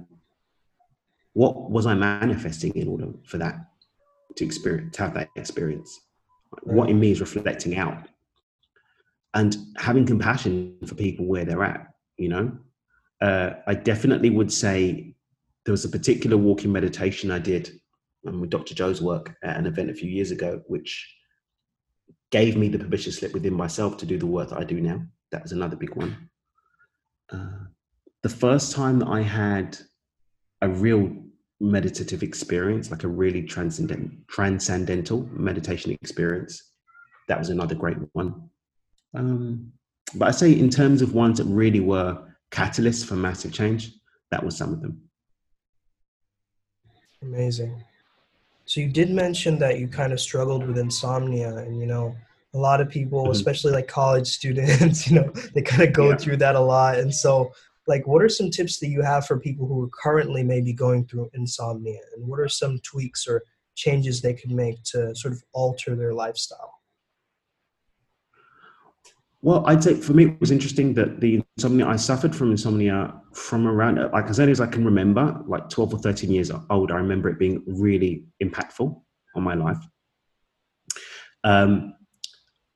what 1.33 1.69
was 1.69 1.85
I 1.85 1.93
manifesting 1.93 2.73
in 2.75 2.87
order 2.87 3.09
for 3.25 3.37
that 3.37 3.55
to 4.37 4.45
experience, 4.45 4.95
to 4.95 5.03
have 5.03 5.13
that 5.15 5.29
experience? 5.35 5.99
What 6.63 6.89
in 6.89 6.99
me 6.99 7.11
is 7.11 7.19
reflecting 7.19 7.77
out? 7.77 8.07
And 9.33 9.55
having 9.77 10.05
compassion 10.05 10.77
for 10.87 10.95
people 10.95 11.25
where 11.25 11.43
they're 11.43 11.63
at, 11.63 11.87
you 12.17 12.29
know? 12.29 12.57
Uh, 13.21 13.51
I 13.67 13.75
definitely 13.75 14.29
would 14.29 14.51
say 14.51 15.13
there 15.65 15.73
was 15.73 15.83
a 15.83 15.89
particular 15.89 16.37
walking 16.37 16.71
meditation 16.71 17.31
I 17.31 17.39
did 17.39 17.69
um, 18.25 18.39
with 18.39 18.49
Dr. 18.49 18.73
Joe's 18.73 19.01
work 19.01 19.35
at 19.43 19.57
an 19.57 19.65
event 19.65 19.89
a 19.89 19.93
few 19.93 20.09
years 20.09 20.31
ago, 20.31 20.61
which 20.67 21.15
gave 22.31 22.55
me 22.55 22.69
the 22.69 22.79
permission 22.79 23.11
slip 23.11 23.33
within 23.33 23.53
myself 23.53 23.97
to 23.97 24.05
do 24.05 24.17
the 24.17 24.25
work 24.25 24.49
that 24.49 24.59
I 24.59 24.63
do 24.63 24.79
now. 24.79 25.01
That 25.31 25.43
was 25.43 25.51
another 25.51 25.75
big 25.75 25.95
one. 25.95 26.29
Uh, 27.31 27.65
the 28.23 28.29
first 28.29 28.73
time 28.73 28.99
that 28.99 29.07
I 29.07 29.21
had 29.21 29.77
a 30.61 30.69
real 30.69 31.15
meditative 31.59 32.23
experience, 32.23 32.91
like 32.91 33.03
a 33.03 33.07
really 33.07 33.43
transcendent, 33.43 34.27
transcendental 34.27 35.27
meditation 35.31 35.91
experience. 35.91 36.71
That 37.27 37.37
was 37.37 37.49
another 37.49 37.75
great 37.75 37.97
one. 38.13 38.49
Um, 39.13 39.71
but 40.15 40.29
I 40.29 40.31
say, 40.31 40.51
in 40.51 40.69
terms 40.69 41.01
of 41.01 41.13
ones 41.13 41.37
that 41.37 41.45
really 41.45 41.79
were 41.79 42.17
catalysts 42.51 43.05
for 43.05 43.15
massive 43.15 43.53
change, 43.53 43.91
that 44.31 44.43
was 44.43 44.57
some 44.57 44.73
of 44.73 44.81
them. 44.81 45.01
Amazing. 47.21 47.83
So 48.65 48.81
you 48.81 48.87
did 48.87 49.09
mention 49.09 49.59
that 49.59 49.79
you 49.79 49.87
kind 49.87 50.13
of 50.13 50.19
struggled 50.19 50.65
with 50.65 50.77
insomnia, 50.77 51.57
and 51.57 51.79
you 51.79 51.85
know, 51.85 52.15
a 52.53 52.57
lot 52.57 52.81
of 52.81 52.89
people, 52.89 53.23
mm-hmm. 53.23 53.31
especially 53.31 53.71
like 53.71 53.87
college 53.87 54.27
students, 54.27 55.07
you 55.09 55.15
know, 55.15 55.31
they 55.53 55.61
kind 55.61 55.83
of 55.83 55.93
go 55.93 56.09
yeah. 56.09 56.17
through 56.17 56.37
that 56.37 56.55
a 56.55 56.59
lot. 56.59 56.97
And 56.97 57.13
so, 57.13 57.51
like, 57.87 58.05
what 58.07 58.21
are 58.21 58.29
some 58.29 58.51
tips 58.51 58.79
that 58.79 58.89
you 58.89 59.01
have 59.01 59.25
for 59.25 59.39
people 59.39 59.67
who 59.67 59.83
are 59.83 59.89
currently 60.01 60.43
maybe 60.43 60.73
going 60.73 61.05
through 61.05 61.29
insomnia, 61.33 61.99
and 62.15 62.27
what 62.27 62.39
are 62.39 62.49
some 62.49 62.79
tweaks 62.83 63.27
or 63.27 63.43
changes 63.75 64.21
they 64.21 64.33
can 64.33 64.55
make 64.55 64.83
to 64.83 65.15
sort 65.15 65.33
of 65.33 65.41
alter 65.53 65.95
their 65.95 66.13
lifestyle? 66.13 66.73
Well, 69.41 69.63
I'd 69.67 69.81
say 69.81 69.95
for 69.95 70.13
me 70.13 70.25
it 70.25 70.39
was 70.41 70.51
interesting 70.51 70.93
that 70.95 71.21
the 71.21 71.41
insomnia 71.57 71.87
I 71.87 71.95
suffered 71.95 72.35
from 72.35 72.51
insomnia 72.51 73.13
from 73.33 73.67
around 73.67 73.95
like 74.11 74.25
as 74.25 74.39
early 74.39 74.51
as 74.51 74.59
I 74.59 74.67
can 74.67 74.83
remember, 74.83 75.41
like 75.47 75.69
twelve 75.69 75.93
or 75.93 75.99
thirteen 75.99 76.31
years 76.31 76.51
old. 76.69 76.91
I 76.91 76.95
remember 76.95 77.29
it 77.29 77.39
being 77.39 77.63
really 77.65 78.25
impactful 78.43 79.01
on 79.35 79.43
my 79.43 79.53
life. 79.53 79.77
Um, 81.45 81.93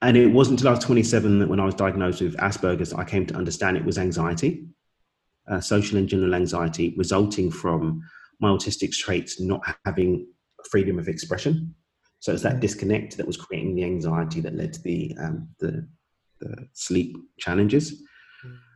and 0.03 0.17
it 0.17 0.27
wasn't 0.27 0.59
until 0.59 0.69
I 0.69 0.75
was 0.75 0.83
27 0.83 1.39
that 1.39 1.47
when 1.47 1.61
I 1.61 1.65
was 1.65 1.75
diagnosed 1.75 2.21
with 2.21 2.35
Asperger's, 2.37 2.93
I 2.93 3.05
came 3.05 3.25
to 3.27 3.35
understand 3.35 3.77
it 3.77 3.85
was 3.85 3.97
anxiety, 3.97 4.65
uh, 5.49 5.61
social 5.61 5.97
and 5.97 6.09
general 6.09 6.35
anxiety, 6.35 6.93
resulting 6.97 7.49
from 7.49 8.03
my 8.39 8.49
autistic 8.49 8.91
traits 8.91 9.39
not 9.39 9.61
having 9.85 10.27
freedom 10.69 10.99
of 10.99 11.07
expression. 11.07 11.73
So 12.19 12.33
it's 12.33 12.43
that 12.43 12.57
mm. 12.57 12.59
disconnect 12.59 13.15
that 13.15 13.25
was 13.25 13.37
creating 13.37 13.75
the 13.75 13.85
anxiety 13.85 14.41
that 14.41 14.55
led 14.55 14.73
to 14.73 14.81
the 14.81 15.15
um, 15.19 15.49
the 15.59 15.87
the 16.39 16.67
sleep 16.73 17.15
challenges. 17.39 18.03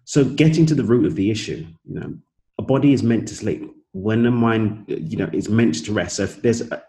So 0.06 0.24
getting 0.24 0.66
to 0.68 0.76
the 0.76 0.84
root 0.86 1.06
of 1.06 1.16
the 1.16 1.30
issue, 1.30 1.66
you 1.84 2.00
know, 2.00 2.14
a 2.58 2.62
body 2.62 2.94
is 2.94 3.04
meant 3.04 3.28
to 3.28 3.36
sleep. 3.36 3.70
When 3.92 4.24
the 4.24 4.32
mind, 4.32 4.86
you 4.88 5.18
know, 5.18 5.30
is 5.34 5.50
meant 5.50 5.84
to 5.86 5.92
rest. 5.92 6.18
So 6.18 6.24
if 6.24 6.42
there's 6.42 6.62
a, 6.62 6.82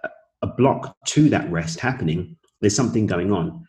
a 0.43 0.47
block 0.47 0.97
to 1.07 1.29
that 1.31 1.51
rest 1.51 1.81
happening, 1.81 2.37
there's 2.61 2.77
something 2.77 3.07
going 3.07 3.33
on. 3.33 3.67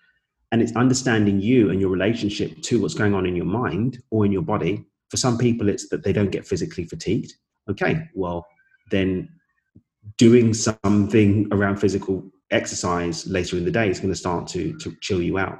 And 0.52 0.62
it's 0.62 0.76
understanding 0.76 1.40
you 1.40 1.70
and 1.70 1.80
your 1.80 1.90
relationship 1.90 2.62
to 2.64 2.82
what's 2.82 2.96
going 2.96 3.14
on 3.14 3.26
in 3.26 3.36
your 3.36 3.46
mind 3.46 4.02
or 4.10 4.26
in 4.26 4.32
your 4.32 4.42
body. 4.42 4.84
For 5.10 5.18
some 5.18 5.38
people, 5.38 5.70
it's 5.70 5.90
that 5.90 6.04
they 6.04 6.14
don't 6.14 6.32
get 6.32 6.48
physically 6.48 6.86
fatigued. 6.86 7.34
Okay, 7.70 8.08
well, 8.16 8.46
then 8.90 9.30
doing 10.18 10.54
something 10.54 11.48
around 11.52 11.78
physical 11.78 12.32
exercise 12.52 13.28
later 13.28 13.58
in 13.58 13.66
the 13.66 13.72
day 13.72 13.90
is 13.90 14.00
going 14.00 14.12
to 14.12 14.20
start 14.20 14.48
to, 14.48 14.78
to 14.80 14.96
chill 15.02 15.22
you 15.22 15.38
out. 15.38 15.60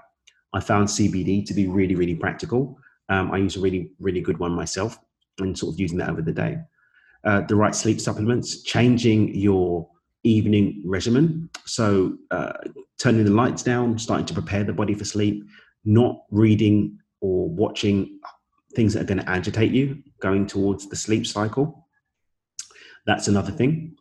I 0.54 0.60
found 0.60 0.88
CBD 0.88 1.46
to 1.46 1.54
be 1.54 1.68
really, 1.68 1.96
really 1.96 2.16
practical. 2.16 2.78
Um, 3.10 3.32
I 3.32 3.38
use 3.38 3.56
a 3.56 3.60
really, 3.60 3.92
really 4.00 4.22
good 4.22 4.40
one 4.40 4.52
myself 4.52 4.98
and 5.40 5.58
sort 5.58 5.76
of 5.76 5.80
using 5.80 5.98
that 6.00 6.10
over 6.10 6.22
the 6.22 6.32
day. 6.32 6.58
Uh, 7.24 7.42
the 7.42 7.56
right 7.56 7.76
sleep 7.76 8.00
supplements, 8.00 8.64
changing 8.64 9.36
your 9.36 9.88
evening 10.24 10.82
regimen. 10.86 11.50
So, 11.66 12.18
uh, 12.32 12.54
turning 13.00 13.26
the 13.26 13.32
lights 13.32 13.64
down, 13.64 13.98
starting 13.98 14.26
to 14.26 14.34
prepare 14.34 14.64
the 14.64 14.74
body 14.74 14.94
for 14.94 15.06
sleep, 15.06 15.44
not 15.86 16.24
reading 16.30 16.98
or 17.22 17.50
watching 17.50 18.20
things 18.76 18.94
that 18.94 19.02
are 19.02 19.06
going 19.06 19.20
to 19.20 19.30
agitate 19.30 19.72
you 19.72 20.02
going 20.22 20.46
towards 20.46 20.88
the 20.90 20.96
sleep 20.96 21.26
cycle. 21.26 21.88
That's 23.06 23.28
another 23.28 23.52
thing. 23.52 23.96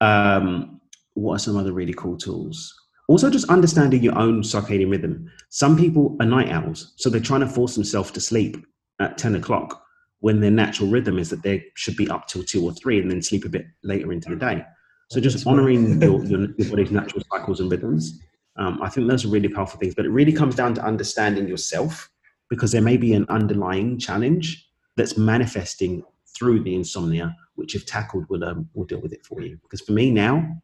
Um, 0.00 0.80
what 1.14 1.34
are 1.34 1.38
some 1.38 1.56
other 1.56 1.72
really 1.72 1.94
cool 1.94 2.16
tools? 2.16 2.74
Also, 3.08 3.30
just 3.30 3.48
understanding 3.48 4.02
your 4.02 4.16
own 4.16 4.42
circadian 4.42 4.90
rhythm. 4.90 5.30
Some 5.48 5.76
people 5.76 6.16
are 6.20 6.26
night 6.26 6.50
owls, 6.50 6.94
so 6.96 7.10
they're 7.10 7.20
trying 7.20 7.40
to 7.40 7.48
force 7.48 7.74
themselves 7.74 8.10
to 8.12 8.20
sleep 8.20 8.64
at 9.00 9.18
10 9.18 9.34
o'clock 9.36 9.82
when 10.20 10.40
their 10.40 10.50
natural 10.50 10.88
rhythm 10.88 11.18
is 11.18 11.30
that 11.30 11.42
they 11.42 11.64
should 11.74 11.96
be 11.96 12.08
up 12.08 12.28
till 12.28 12.44
two 12.44 12.64
or 12.64 12.72
three 12.72 13.00
and 13.00 13.10
then 13.10 13.22
sleep 13.22 13.44
a 13.44 13.48
bit 13.48 13.66
later 13.82 14.12
into 14.12 14.30
the 14.30 14.36
day. 14.36 14.64
So, 15.10 15.20
just 15.20 15.44
honoring 15.46 16.00
your, 16.00 16.24
your, 16.24 16.48
your, 16.56 16.70
body's 16.70 16.92
natural 16.92 17.24
cycles 17.32 17.58
and 17.58 17.70
rhythms. 17.70 18.20
Um, 18.60 18.78
I 18.82 18.90
think 18.90 19.08
those 19.08 19.24
are 19.24 19.28
really 19.28 19.48
powerful 19.48 19.80
things, 19.80 19.94
but 19.94 20.04
it 20.04 20.10
really 20.10 20.32
comes 20.32 20.54
down 20.54 20.74
to 20.74 20.84
understanding 20.84 21.48
yourself 21.48 22.10
because 22.50 22.72
there 22.72 22.82
may 22.82 22.98
be 22.98 23.14
an 23.14 23.24
underlying 23.30 23.98
challenge 23.98 24.68
that's 24.96 25.16
manifesting 25.16 26.04
through 26.36 26.62
the 26.62 26.74
insomnia, 26.74 27.34
which 27.54 27.74
if 27.74 27.86
tackled 27.86 28.28
will 28.28 28.44
um, 28.44 28.68
will 28.74 28.84
deal 28.84 29.00
with 29.00 29.14
it 29.14 29.24
for 29.24 29.40
you. 29.40 29.58
Because 29.62 29.80
for 29.80 29.92
me 29.92 30.10
now, 30.10 30.62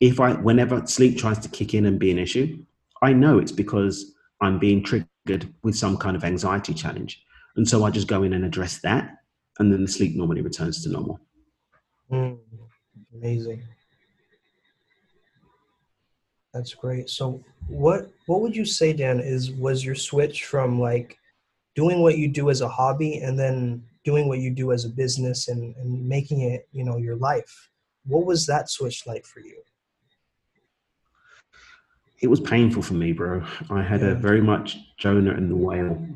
if 0.00 0.20
I, 0.20 0.32
whenever 0.32 0.86
sleep 0.86 1.18
tries 1.18 1.38
to 1.40 1.50
kick 1.50 1.74
in 1.74 1.84
and 1.84 1.98
be 1.98 2.10
an 2.10 2.18
issue, 2.18 2.64
I 3.02 3.12
know 3.12 3.38
it's 3.38 3.52
because 3.52 4.14
I'm 4.40 4.58
being 4.58 4.82
triggered 4.82 5.52
with 5.62 5.76
some 5.76 5.98
kind 5.98 6.16
of 6.16 6.24
anxiety 6.24 6.72
challenge. 6.72 7.22
And 7.56 7.68
so 7.68 7.84
I 7.84 7.90
just 7.90 8.08
go 8.08 8.22
in 8.22 8.32
and 8.32 8.44
address 8.44 8.78
that. 8.78 9.18
And 9.58 9.70
then 9.70 9.82
the 9.82 9.88
sleep 9.88 10.16
normally 10.16 10.40
returns 10.40 10.82
to 10.82 10.88
normal. 10.88 11.20
Mm, 12.10 12.38
amazing. 13.14 13.62
That's 16.52 16.74
great. 16.74 17.08
So 17.08 17.42
what 17.66 18.10
what 18.26 18.40
would 18.40 18.54
you 18.54 18.64
say, 18.64 18.92
Dan, 18.92 19.20
is 19.20 19.50
was 19.52 19.84
your 19.84 19.94
switch 19.94 20.44
from 20.44 20.80
like 20.80 21.18
doing 21.74 22.00
what 22.00 22.18
you 22.18 22.28
do 22.28 22.50
as 22.50 22.60
a 22.60 22.68
hobby 22.68 23.18
and 23.18 23.38
then 23.38 23.82
doing 24.04 24.28
what 24.28 24.40
you 24.40 24.50
do 24.50 24.72
as 24.72 24.84
a 24.84 24.88
business 24.88 25.48
and, 25.48 25.74
and 25.76 26.08
making 26.08 26.42
it, 26.42 26.68
you 26.72 26.84
know, 26.84 26.98
your 26.98 27.16
life? 27.16 27.70
What 28.04 28.26
was 28.26 28.46
that 28.46 28.68
switch 28.68 29.06
like 29.06 29.24
for 29.24 29.40
you? 29.40 29.62
it 32.22 32.30
was 32.30 32.40
painful 32.40 32.82
for 32.82 32.94
me, 32.94 33.12
bro. 33.12 33.42
I 33.68 33.82
had 33.82 34.00
yeah. 34.00 34.08
a 34.08 34.14
very 34.14 34.40
much 34.40 34.78
Jonah 34.96 35.32
and 35.32 35.50
the 35.50 35.56
whale. 35.56 36.06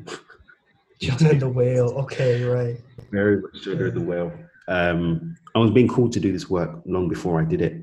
Jonah 1.01 1.31
and 1.31 1.41
the 1.41 1.49
whale. 1.49 1.89
Okay, 1.89 2.43
right. 2.43 2.77
Very 3.11 3.41
much 3.41 3.61
Jonah 3.61 3.85
and 3.85 3.97
the 3.97 4.01
whale. 4.01 4.31
Um, 4.69 5.35
I 5.53 5.59
was 5.59 5.71
being 5.71 5.87
called 5.87 6.13
to 6.13 6.19
do 6.19 6.31
this 6.31 6.49
work 6.49 6.81
long 6.85 7.09
before 7.09 7.41
I 7.41 7.43
did 7.43 7.61
it. 7.61 7.76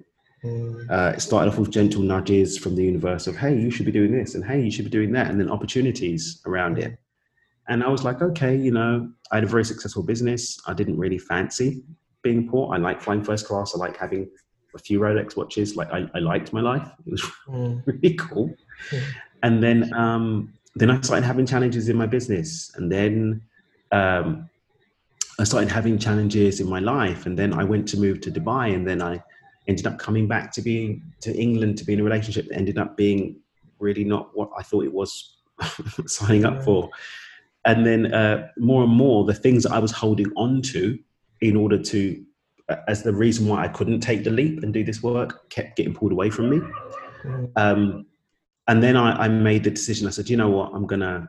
Mm. 0.44 0.90
Uh, 0.90 1.12
it 1.16 1.20
started 1.20 1.50
off 1.50 1.58
with 1.58 1.70
gentle 1.70 2.02
nudges 2.02 2.58
from 2.58 2.76
the 2.76 2.84
universe 2.84 3.26
of, 3.26 3.36
hey, 3.36 3.58
you 3.58 3.70
should 3.70 3.86
be 3.86 3.92
doing 3.92 4.12
this, 4.12 4.34
and 4.34 4.44
hey, 4.44 4.60
you 4.62 4.70
should 4.70 4.84
be 4.84 4.90
doing 4.90 5.12
that, 5.12 5.30
and 5.30 5.40
then 5.40 5.50
opportunities 5.50 6.42
around 6.46 6.78
it. 6.78 6.98
And 7.68 7.82
I 7.82 7.88
was 7.88 8.04
like, 8.04 8.20
okay, 8.20 8.54
you 8.54 8.70
know, 8.70 9.10
I 9.32 9.36
had 9.36 9.44
a 9.44 9.46
very 9.46 9.64
successful 9.64 10.02
business. 10.02 10.60
I 10.66 10.74
didn't 10.74 10.98
really 10.98 11.18
fancy 11.18 11.82
being 12.22 12.48
poor. 12.48 12.74
I 12.74 12.78
like 12.78 13.00
flying 13.00 13.22
first 13.22 13.46
class. 13.46 13.74
I 13.74 13.78
like 13.78 13.96
having 13.96 14.28
a 14.74 14.78
few 14.78 14.98
Rolex 14.98 15.36
watches. 15.36 15.76
Like 15.76 15.90
I, 15.92 16.10
I 16.14 16.18
liked 16.18 16.52
my 16.52 16.60
life. 16.60 16.88
It 17.06 17.12
was 17.12 17.22
mm. 17.48 17.82
really 17.86 18.14
cool. 18.14 18.52
Mm. 18.90 19.02
And 19.44 19.62
then 19.62 19.94
um, 19.94 20.52
then 20.74 20.90
I 20.90 21.00
started 21.02 21.24
having 21.24 21.46
challenges 21.46 21.88
in 21.88 21.96
my 21.96 22.06
business, 22.06 22.72
and 22.74 22.90
then 22.90 23.42
um, 23.92 24.50
I 25.38 25.44
started 25.44 25.70
having 25.70 25.98
challenges 25.98 26.60
in 26.60 26.68
my 26.68 26.80
life, 26.80 27.26
and 27.26 27.38
then 27.38 27.52
I 27.52 27.62
went 27.62 27.86
to 27.88 27.96
move 27.98 28.20
to 28.22 28.30
Dubai, 28.30 28.74
and 28.74 28.86
then 28.86 29.00
I 29.00 29.22
ended 29.66 29.86
up 29.86 29.98
coming 29.98 30.28
back 30.28 30.52
to 30.52 30.62
be 30.62 31.00
to 31.20 31.34
England 31.34 31.78
to 31.78 31.84
be 31.84 31.94
in 31.94 32.00
a 32.00 32.04
relationship 32.04 32.48
that 32.48 32.56
ended 32.56 32.78
up 32.78 32.96
being 32.96 33.36
really 33.78 34.04
not 34.04 34.30
what 34.34 34.50
I 34.56 34.62
thought 34.62 34.84
it 34.84 34.92
was 34.92 35.36
signing 36.06 36.44
up 36.44 36.62
for. 36.62 36.90
And 37.64 37.86
then 37.86 38.12
uh, 38.12 38.48
more 38.58 38.84
and 38.84 38.92
more, 38.92 39.24
the 39.24 39.34
things 39.34 39.62
that 39.62 39.72
I 39.72 39.78
was 39.78 39.92
holding 39.92 40.30
on 40.36 40.60
to 40.62 40.98
in 41.40 41.56
order 41.56 41.78
to 41.78 42.24
as 42.88 43.02
the 43.02 43.12
reason 43.12 43.46
why 43.46 43.64
I 43.64 43.68
couldn't 43.68 44.00
take 44.00 44.24
the 44.24 44.30
leap 44.30 44.62
and 44.62 44.72
do 44.72 44.84
this 44.84 45.02
work 45.02 45.50
kept 45.50 45.76
getting 45.76 45.94
pulled 45.94 46.12
away 46.12 46.30
from 46.30 46.48
me. 46.48 46.60
Mm. 47.22 47.50
Um, 47.56 48.06
and 48.68 48.82
then 48.82 48.96
I, 48.96 49.24
I, 49.24 49.28
made 49.28 49.64
the 49.64 49.70
decision. 49.70 50.06
I 50.06 50.10
said, 50.10 50.30
you 50.30 50.38
know 50.38 50.48
what, 50.48 50.72
I'm 50.72 50.86
gonna, 50.86 51.28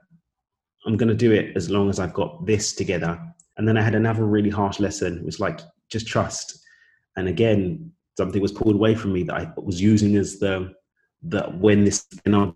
I'm 0.86 0.96
gonna 0.96 1.14
do 1.14 1.34
it 1.34 1.56
as 1.58 1.70
long 1.70 1.90
as 1.90 2.00
I've 2.00 2.14
got 2.14 2.46
this 2.46 2.74
together. 2.74 3.20
And 3.58 3.68
then 3.68 3.78
I 3.78 3.82
had 3.82 3.96
another 3.96 4.26
really 4.26 4.50
harsh 4.50 4.80
lesson. 4.80 5.18
It 5.18 5.26
was 5.26 5.42
like 5.42 5.60
just 5.90 6.08
trust. 6.08 6.60
And 7.18 7.28
again, 7.28 7.92
something 8.18 8.42
was 8.42 8.52
pulled 8.52 8.76
away 8.76 8.96
from 8.96 9.14
me 9.14 9.24
that 9.24 9.36
I 9.36 9.52
was 9.58 9.82
using 9.82 10.16
as 10.16 10.40
the 10.40 10.74
that 11.24 11.58
when 11.58 11.84
this 11.84 12.06
and 12.26 12.36
I 12.36 12.52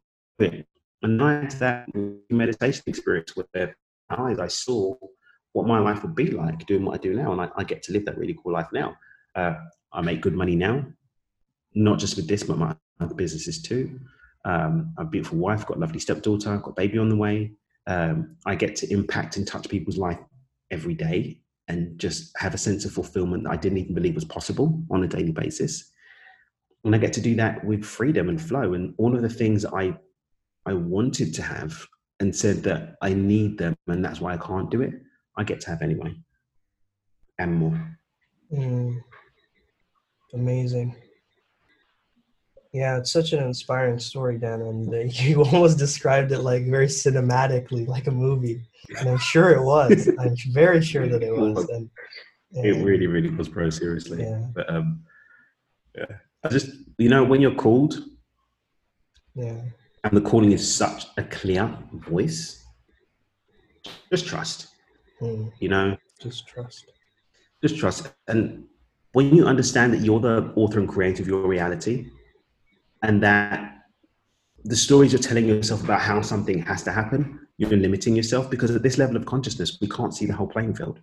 and 1.02 1.22
I 1.22 1.42
had 1.42 1.52
that 1.54 1.88
meditation 2.30 2.84
experience 2.88 3.36
where 3.36 3.76
I 4.10 4.48
saw 4.48 4.96
what 5.54 5.68
my 5.68 5.80
life 5.80 6.04
would 6.04 6.16
be 6.16 6.32
like 6.32 6.66
doing 6.66 6.86
what 6.86 6.96
I 6.96 6.98
do 6.98 7.14
now. 7.14 7.32
And 7.32 7.42
I, 7.42 7.50
I 7.56 7.64
get 7.64 7.84
to 7.84 7.94
live 7.94 8.06
that 8.06 8.18
really 8.18 8.38
cool 8.42 8.54
life 8.54 8.68
now. 8.72 8.96
Uh, 9.36 9.56
I 9.92 10.02
make 10.02 10.22
good 10.22 10.36
money 10.36 10.56
now, 10.56 10.86
not 11.74 12.00
just 12.00 12.16
with 12.16 12.28
this, 12.28 12.44
but 12.44 12.58
my 12.58 12.76
other 13.00 13.16
businesses 13.16 13.62
too. 13.62 14.00
Um, 14.46 14.94
I 14.98 15.02
have 15.02 15.08
a 15.08 15.12
beautiful 15.12 15.38
wife, 15.38 15.66
got 15.66 15.78
a 15.78 15.80
lovely 15.80 16.00
stepdaughter, 16.00 16.58
got 16.58 16.72
a 16.72 16.74
baby 16.74 16.98
on 16.98 17.10
the 17.10 17.16
way. 17.16 17.54
Um, 17.88 18.36
I 18.46 18.56
get 18.56 18.76
to 18.78 18.92
impact 18.92 19.38
and 19.38 19.48
touch 19.48 19.68
people's 19.70 19.98
life 19.98 20.20
every 20.70 20.94
day 20.94 21.42
and 21.70 21.98
just 22.00 22.32
have 22.38 22.54
a 22.54 22.58
sense 22.58 22.84
of 22.84 22.92
fulfillment 22.92 23.44
that 23.44 23.52
I 23.52 23.58
didn't 23.58 23.78
even 23.78 23.94
believe 23.94 24.16
was 24.16 24.26
possible 24.26 24.84
on 24.92 25.04
a 25.04 25.08
daily 25.08 25.32
basis. 25.32 25.92
And 26.84 26.96
I 26.96 26.98
get 26.98 27.14
to 27.14 27.22
do 27.22 27.36
that 27.36 27.64
with 27.64 27.86
freedom 27.86 28.30
and 28.30 28.42
flow 28.42 28.74
and 28.74 28.94
all 28.98 29.16
of 29.16 29.22
the 29.22 29.30
things 29.30 29.66
I 29.66 29.98
I 30.66 30.74
wanted 30.74 31.34
to 31.36 31.42
have 31.42 31.86
and 32.20 32.36
said 32.36 32.64
that 32.64 32.96
I 33.02 33.14
need 33.14 33.58
them 33.58 33.76
and 33.88 34.04
that's 34.04 34.20
why 34.20 34.34
I 34.34 34.38
can't 34.38 34.70
do 34.70 34.82
it. 34.82 34.94
I 35.38 35.44
get 35.44 35.62
to 35.62 35.70
have 35.70 35.82
anyway. 35.82 36.16
and 37.40 37.56
more. 37.56 37.98
Mm. 38.52 39.02
Amazing. 40.34 40.96
Yeah, 42.72 42.98
it's 42.98 43.12
such 43.12 43.34
an 43.34 43.44
inspiring 43.44 43.98
story, 43.98 44.38
Dan, 44.38 44.62
and 44.62 45.14
you 45.20 45.44
almost 45.44 45.80
described 45.80 46.32
it 46.32 46.40
like 46.40 46.66
very 46.68 46.88
cinematically, 46.88 47.88
like 47.88 48.08
a 48.08 48.12
movie. 48.12 48.62
And 49.00 49.10
I'm 49.10 49.18
sure 49.18 49.52
it 49.52 49.64
was. 49.64 50.10
I'm 50.20 50.36
very 50.52 50.82
sure 50.82 51.08
that 51.08 51.24
it 51.24 51.36
was. 51.36 51.68
And, 51.70 51.90
and 52.54 52.66
it 52.66 52.84
really, 52.84 53.08
really 53.08 53.30
was, 53.30 53.50
bro. 53.50 53.70
Seriously. 53.70 54.24
Yeah. 54.24 54.46
But 54.54 54.70
um, 54.70 55.04
yeah, 55.98 56.06
I 56.44 56.50
just 56.50 56.70
you 56.98 57.10
know 57.10 57.24
when 57.24 57.42
you're 57.42 57.56
called, 57.56 58.04
yeah, 59.34 59.62
and 60.04 60.18
the 60.18 60.22
calling 60.22 60.52
is 60.52 60.76
such 60.76 61.08
a 61.18 61.24
clear 61.24 61.76
voice, 61.94 62.64
just 64.12 64.28
trust. 64.28 64.68
Mm. 65.22 65.52
You 65.60 65.70
know, 65.70 65.98
just 66.22 66.48
trust. 66.48 66.86
Just 67.62 67.78
trust, 67.78 68.12
and 68.28 68.66
when 69.14 69.36
you 69.36 69.46
understand 69.46 69.92
that 69.94 70.02
you're 70.02 70.20
the 70.20 70.54
author 70.56 70.80
and 70.80 70.88
creator 70.88 71.24
of 71.24 71.28
your 71.28 71.48
reality 71.48 72.10
and 73.04 73.22
that 73.24 73.76
the 74.66 74.76
stories 74.76 75.14
you're 75.14 75.22
telling 75.22 75.48
yourself 75.48 75.84
about 75.84 76.02
how 76.02 76.22
something 76.22 76.62
has 76.64 76.84
to 76.84 76.92
happen, 76.92 77.48
you're 77.58 77.70
limiting 77.70 78.16
yourself 78.16 78.50
because 78.50 78.72
at 78.72 78.84
this 78.84 78.98
level 78.98 79.16
of 79.16 79.26
consciousness, 79.26 79.78
we 79.82 79.88
can't 79.88 80.14
see 80.14 80.26
the 80.26 80.34
whole 80.34 80.48
playing 80.48 80.74
field. 80.74 81.00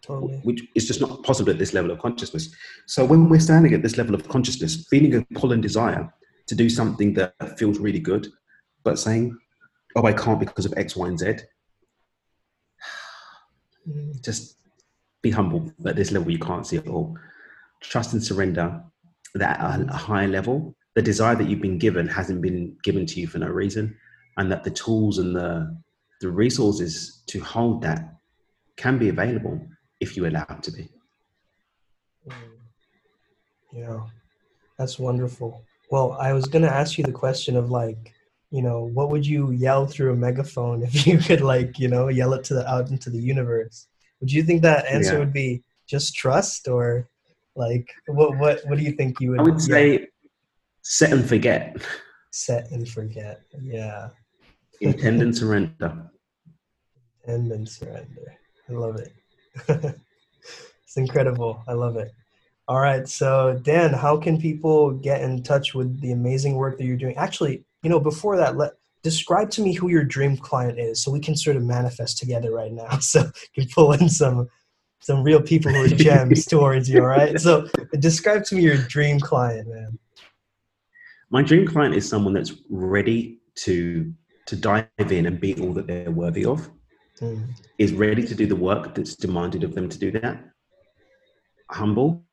Totally. 0.00 0.38
Which 0.38 0.62
is 0.74 0.86
just 0.86 1.00
not 1.00 1.22
possible 1.22 1.50
at 1.50 1.58
this 1.58 1.74
level 1.74 1.90
of 1.90 1.98
consciousness. 1.98 2.54
So 2.86 3.04
when 3.04 3.28
we're 3.28 3.40
standing 3.40 3.74
at 3.74 3.82
this 3.82 3.98
level 3.98 4.14
of 4.14 4.26
consciousness, 4.28 4.86
feeling 4.88 5.14
a 5.14 5.38
pull 5.38 5.52
and 5.52 5.62
desire 5.62 6.12
to 6.46 6.54
do 6.54 6.70
something 6.70 7.12
that 7.14 7.34
feels 7.58 7.78
really 7.78 7.98
good, 7.98 8.28
but 8.84 8.98
saying, 8.98 9.36
oh, 9.96 10.06
I 10.06 10.12
can't 10.12 10.40
because 10.40 10.64
of 10.64 10.74
X, 10.76 10.96
Y, 10.96 11.08
and 11.08 11.18
Z, 11.18 11.34
mm. 13.88 14.24
just 14.24 14.56
be 15.22 15.30
humble. 15.30 15.72
At 15.84 15.96
this 15.96 16.12
level, 16.12 16.30
you 16.30 16.38
can't 16.38 16.66
see 16.66 16.76
it 16.76 16.88
all. 16.88 17.18
Trust 17.80 18.12
and 18.12 18.22
surrender 18.22 18.82
that 19.34 19.60
at 19.60 19.80
a 19.80 19.92
higher 19.92 20.28
level, 20.28 20.75
the 20.96 21.02
desire 21.02 21.36
that 21.36 21.46
you've 21.46 21.60
been 21.60 21.78
given 21.78 22.08
hasn't 22.08 22.40
been 22.40 22.74
given 22.82 23.04
to 23.06 23.20
you 23.20 23.28
for 23.28 23.38
no 23.38 23.48
reason, 23.48 23.94
and 24.38 24.50
that 24.50 24.64
the 24.64 24.70
tools 24.70 25.18
and 25.18 25.36
the 25.36 25.76
the 26.22 26.28
resources 26.28 27.22
to 27.26 27.38
hold 27.38 27.82
that 27.82 28.16
can 28.76 28.98
be 28.98 29.10
available 29.10 29.60
if 30.00 30.16
you 30.16 30.26
allow 30.26 30.46
it 30.48 30.62
to 30.62 30.72
be. 30.72 30.88
Mm. 32.26 32.34
Yeah, 33.74 34.00
that's 34.78 34.98
wonderful. 34.98 35.62
Well, 35.90 36.16
I 36.18 36.32
was 36.32 36.46
going 36.46 36.62
to 36.62 36.72
ask 36.72 36.96
you 36.96 37.04
the 37.04 37.12
question 37.12 37.56
of 37.56 37.70
like, 37.70 38.14
you 38.50 38.62
know, 38.62 38.84
what 38.94 39.10
would 39.10 39.26
you 39.26 39.50
yell 39.50 39.86
through 39.86 40.12
a 40.12 40.16
megaphone 40.16 40.82
if 40.88 41.06
you 41.06 41.18
could 41.18 41.42
like, 41.42 41.78
you 41.78 41.88
know, 41.88 42.08
yell 42.08 42.32
it 42.32 42.42
to 42.44 42.54
the 42.54 42.66
out 42.68 42.90
into 42.90 43.10
the 43.10 43.20
universe? 43.20 43.86
Would 44.20 44.32
you 44.32 44.42
think 44.42 44.62
that 44.62 44.86
answer 44.86 45.12
yeah. 45.12 45.18
would 45.18 45.34
be 45.34 45.62
just 45.86 46.16
trust 46.16 46.68
or 46.68 47.06
like 47.54 47.88
what 48.06 48.36
what 48.38 48.60
what 48.66 48.76
do 48.78 48.84
you 48.84 48.92
think 48.92 49.20
you 49.20 49.30
would 49.30 49.40
I 49.40 49.42
would 49.42 49.60
say 49.60 50.08
set 50.86 51.12
and 51.12 51.28
forget. 51.28 51.76
Set 52.30 52.70
and 52.70 52.88
forget. 52.88 53.40
Yeah. 53.60 54.08
Intend 54.80 55.20
and 55.20 55.36
surrender. 55.40 56.10
Intend 57.26 57.50
and 57.50 57.68
surrender. 57.68 58.38
I 58.68 58.72
love 58.72 58.96
it. 58.96 59.12
it's 60.84 60.96
incredible. 60.96 61.62
I 61.66 61.72
love 61.72 61.96
it. 61.96 62.12
All 62.68 62.80
right. 62.80 63.08
So, 63.08 63.58
Dan, 63.62 63.92
how 63.92 64.16
can 64.16 64.40
people 64.40 64.92
get 64.92 65.22
in 65.22 65.42
touch 65.42 65.74
with 65.74 66.00
the 66.00 66.12
amazing 66.12 66.54
work 66.54 66.78
that 66.78 66.84
you're 66.84 66.96
doing? 66.96 67.16
Actually, 67.16 67.64
you 67.82 67.90
know, 67.90 68.00
before 68.00 68.36
that, 68.36 68.56
let 68.56 68.72
describe 69.02 69.50
to 69.50 69.62
me 69.62 69.72
who 69.72 69.88
your 69.88 70.04
dream 70.04 70.36
client 70.36 70.78
is 70.78 71.02
so 71.02 71.12
we 71.12 71.20
can 71.20 71.36
sort 71.36 71.56
of 71.56 71.64
manifest 71.64 72.18
together 72.18 72.52
right 72.52 72.72
now. 72.72 72.98
So, 73.00 73.28
you 73.54 73.64
can 73.64 73.72
pull 73.72 73.92
in 73.92 74.08
some 74.08 74.48
some 75.00 75.22
real 75.22 75.42
people 75.42 75.72
who 75.72 75.84
are 75.84 75.88
gems 75.88 76.46
towards 76.46 76.88
you. 76.88 77.00
All 77.00 77.06
right. 77.06 77.40
So, 77.40 77.68
describe 77.98 78.44
to 78.44 78.54
me 78.54 78.62
your 78.62 78.78
dream 78.78 79.18
client, 79.18 79.68
man. 79.68 79.98
My 81.30 81.42
dream 81.42 81.66
client 81.66 81.94
is 81.94 82.08
someone 82.08 82.34
that's 82.34 82.52
ready 82.70 83.40
to 83.56 84.12
to 84.46 84.56
dive 84.56 84.86
in 84.98 85.26
and 85.26 85.40
be 85.40 85.60
all 85.60 85.72
that 85.72 85.88
they're 85.88 86.10
worthy 86.10 86.44
of 86.44 86.70
mm. 87.20 87.48
is 87.78 87.92
ready 87.92 88.24
to 88.24 88.34
do 88.34 88.46
the 88.46 88.54
work 88.54 88.94
that's 88.94 89.16
demanded 89.16 89.64
of 89.64 89.74
them 89.74 89.88
to 89.88 89.98
do 89.98 90.12
that, 90.12 90.44
humble, 91.70 92.24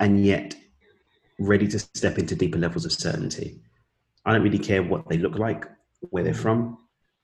and 0.00 0.24
yet 0.24 0.54
ready 1.38 1.66
to 1.66 1.78
step 1.78 2.18
into 2.18 2.36
deeper 2.36 2.58
levels 2.58 2.84
of 2.84 2.92
certainty. 2.92 3.58
I 4.24 4.32
don't 4.32 4.42
really 4.42 4.58
care 4.58 4.82
what 4.82 5.08
they 5.08 5.16
look 5.16 5.38
like, 5.38 5.66
where 6.10 6.22
they're 6.22 6.34
from, 6.34 6.76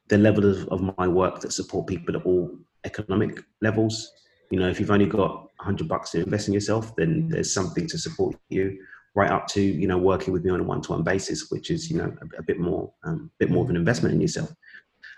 the 0.09 0.19
level 0.19 0.51
of, 0.51 0.67
of 0.69 0.97
my 0.97 1.07
work 1.07 1.41
that 1.41 1.53
support 1.53 1.87
people 1.87 2.17
at 2.17 2.25
all 2.25 2.59
economic 2.85 3.43
levels. 3.61 4.11
You 4.51 4.59
know, 4.61 4.69
if 4.69 4.81
you've 4.81 4.91
only 4.91 5.07
got 5.07 5.43
100 5.59 5.87
bucks 5.87 6.11
to 6.11 6.23
invest 6.23 6.49
in 6.49 6.55
yourself, 6.55 6.97
then 6.97 7.29
there's 7.29 7.53
something 7.53 7.87
to 7.89 7.99
support 7.99 8.37
you 8.49 8.79
right 9.19 9.33
up 9.33 9.49
to 9.49 9.61
you 9.61 9.89
know 9.89 9.99
working 9.99 10.33
with 10.33 10.45
me 10.45 10.51
on 10.53 10.61
a 10.61 10.63
one-to-one 10.63 11.03
basis 11.03 11.51
which 11.51 11.73
is 11.73 11.91
you 11.91 11.97
know 11.99 12.11
a, 12.23 12.39
a 12.39 12.43
bit 12.43 12.61
more 12.61 12.93
um, 13.03 13.31
a 13.35 13.37
bit 13.41 13.51
more 13.51 13.65
of 13.65 13.71
an 13.71 13.77
investment 13.77 14.15
in 14.15 14.21
yourself. 14.21 14.51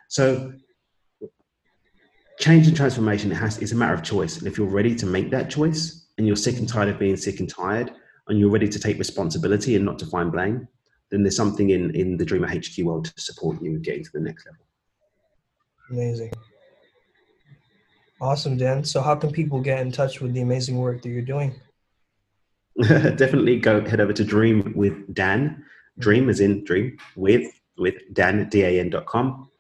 So 0.09 0.55
change 2.39 2.67
and 2.67 2.75
transformation 2.75 3.31
it 3.31 3.35
has 3.35 3.59
it's 3.59 3.73
a 3.73 3.77
matter 3.77 3.93
of 3.93 4.03
choice. 4.03 4.39
And 4.39 4.47
if 4.47 4.57
you're 4.57 4.75
ready 4.81 4.95
to 4.97 5.07
make 5.07 5.31
that 5.37 5.51
choice 5.51 6.07
and 6.17 6.27
you're 6.27 6.43
sick 6.47 6.57
and 6.59 6.67
tired 6.67 6.89
of 6.89 6.99
being 6.99 7.17
sick 7.17 7.41
and 7.41 7.49
tired 7.49 7.93
and 8.29 8.39
you're 8.39 8.55
ready 8.57 8.69
to 8.71 8.79
take 8.79 8.97
responsibility 8.99 9.77
and 9.77 9.85
not 9.85 9.99
to 9.99 10.07
find 10.07 10.33
blame 10.33 10.67
then 11.11 11.23
there's 11.23 11.37
something 11.37 11.69
in 11.77 11.95
in 12.03 12.17
the 12.17 12.25
dreamer 12.25 12.49
hq 12.49 12.75
world 12.89 13.05
to 13.05 13.21
support 13.29 13.63
you 13.63 13.79
getting 13.79 14.03
to 14.03 14.13
the 14.15 14.25
next 14.29 14.47
level. 14.47 14.65
Amazing. 15.91 16.33
Awesome 18.29 18.57
dan. 18.57 18.85
So 18.85 19.03
how 19.03 19.15
can 19.17 19.31
people 19.31 19.61
get 19.61 19.81
in 19.81 19.93
touch 19.93 20.21
with 20.23 20.33
the 20.33 20.41
amazing 20.41 20.79
work 20.79 21.03
that 21.03 21.11
you're 21.11 21.33
doing 21.35 21.53
definitely 23.17 23.59
go 23.59 23.85
head 23.85 24.01
over 24.01 24.13
to 24.13 24.25
dream 24.25 24.73
with 24.75 25.15
dan 25.15 25.65
dream 25.99 26.29
is 26.29 26.41
in 26.41 26.65
dream 26.65 26.97
with 27.17 27.47
with 27.77 27.95
dan 28.13 28.49
dan.com 28.49 29.51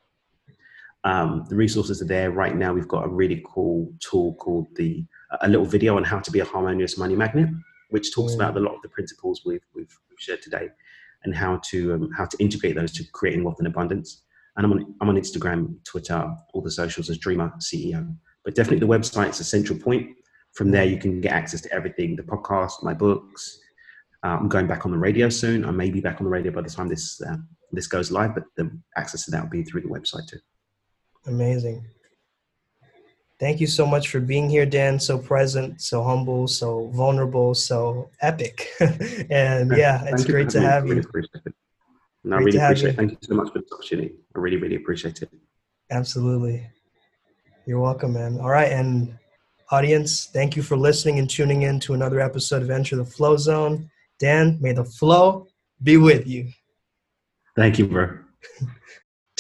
um, 1.04 1.46
the 1.48 1.56
resources 1.56 2.02
are 2.02 2.06
there 2.06 2.30
right 2.30 2.54
now. 2.54 2.72
We've 2.72 2.88
got 2.88 3.06
a 3.06 3.08
really 3.08 3.42
cool 3.46 3.92
tool 4.00 4.34
called 4.34 4.66
the 4.76 5.04
a 5.40 5.48
little 5.48 5.64
video 5.64 5.96
on 5.96 6.04
how 6.04 6.18
to 6.18 6.30
be 6.30 6.40
a 6.40 6.44
harmonious 6.44 6.98
money 6.98 7.16
magnet, 7.16 7.48
which 7.90 8.12
talks 8.12 8.34
about 8.34 8.56
a 8.56 8.61
lot 8.61 8.74
of 8.74 8.82
the 8.82 8.88
principles 8.88 9.42
we've, 9.46 9.64
we've 9.74 9.96
shared 10.18 10.42
today, 10.42 10.68
and 11.24 11.34
how 11.34 11.61
to 11.70 11.94
um, 11.94 12.11
how 12.16 12.26
to 12.26 12.36
integrate 12.38 12.74
those 12.74 12.92
to 12.92 13.04
creating 13.12 13.44
wealth 13.44 13.58
and 13.58 13.66
abundance. 13.66 14.22
And 14.56 14.66
I'm 14.66 14.72
on 14.72 14.94
I'm 15.00 15.08
on 15.08 15.16
Instagram, 15.16 15.82
Twitter, 15.84 16.34
all 16.52 16.61
the 16.61 16.70
socials 16.70 17.08
as 17.08 17.16
Dreamer 17.16 17.52
CEO. 17.61 18.14
But 18.44 18.54
definitely 18.54 18.86
the 18.86 18.92
website's 18.92 19.40
a 19.40 19.44
central 19.44 19.78
point. 19.78 20.16
From 20.55 20.70
there, 20.70 20.84
you 20.84 20.98
can 20.98 21.20
get 21.20 21.32
access 21.32 21.61
to 21.62 21.72
everything: 21.72 22.16
the 22.16 22.22
podcast, 22.22 22.82
my 22.82 22.94
books. 22.94 23.61
Uh, 24.22 24.36
I'm 24.40 24.48
going 24.48 24.66
back 24.66 24.84
on 24.84 24.92
the 24.92 24.98
radio 24.98 25.28
soon. 25.28 25.64
I 25.64 25.70
may 25.70 25.90
be 25.90 26.01
back 26.01 26.20
on 26.20 26.24
the 26.24 26.30
radio 26.30 26.53
by 26.53 26.62
the 26.62 26.70
time 26.70 26.88
this 26.88 27.20
uh, 27.22 27.36
this 27.72 27.86
goes 27.86 28.11
live, 28.11 28.34
but 28.34 28.44
the 28.57 28.70
access 28.96 29.24
to 29.24 29.30
that 29.30 29.42
will 29.42 29.51
be 29.51 29.62
through 29.62 29.82
the 29.82 29.88
website 29.88 30.26
too. 30.26 30.38
Amazing. 31.26 31.86
Thank 33.38 33.59
you 33.59 33.66
so 33.66 33.86
much 33.86 34.09
for 34.09 34.20
being 34.20 34.51
here, 34.51 34.66
Dan. 34.66 35.01
So 35.01 35.16
present, 35.16 35.80
so 35.80 36.03
humble, 36.03 36.46
so 36.46 36.88
vulnerable, 36.88 37.55
so 37.55 38.11
epic. 38.20 38.68
and 39.30 39.74
yeah, 39.74 40.05
it's 40.05 40.26
great 40.26 40.51
to 40.51 40.61
have 40.61 40.84
you. 40.84 40.90
Really 40.90 41.01
appreciate 41.09 41.42
it. 41.46 41.55
No, 42.22 42.36
I 42.36 42.40
really 42.40 42.59
appreciate 42.59 42.90
it. 42.90 42.96
Thank 42.96 43.12
you 43.12 43.18
so 43.22 43.34
much 43.34 43.51
for 43.51 43.61
the 43.61 43.64
opportunity. 43.72 44.12
I 44.36 44.38
really, 44.38 44.59
really 44.59 44.76
appreciate 44.76 45.22
it. 45.22 45.30
Absolutely. 45.90 46.68
You're 47.66 47.80
welcome, 47.80 48.12
man. 48.12 48.38
All 48.40 48.51
right. 48.51 48.70
And 48.70 49.18
audience, 49.70 50.26
thank 50.26 50.56
you 50.56 50.62
for 50.62 50.76
listening 50.76 51.18
and 51.18 51.28
tuning 51.28 51.62
in 51.62 51.80
to 51.80 51.94
another 51.94 52.20
episode 52.20 52.62
of 52.62 52.70
Enter 52.70 52.96
the 52.96 53.04
Flow 53.04 53.36
Zone. 53.36 53.90
Dan, 54.18 54.58
may 54.60 54.72
the 54.72 54.84
flow 54.84 55.46
be 55.82 55.96
with 55.96 56.26
you. 56.26 56.48
Thank 57.56 57.78
you, 57.78 57.86
bro. 57.86 58.18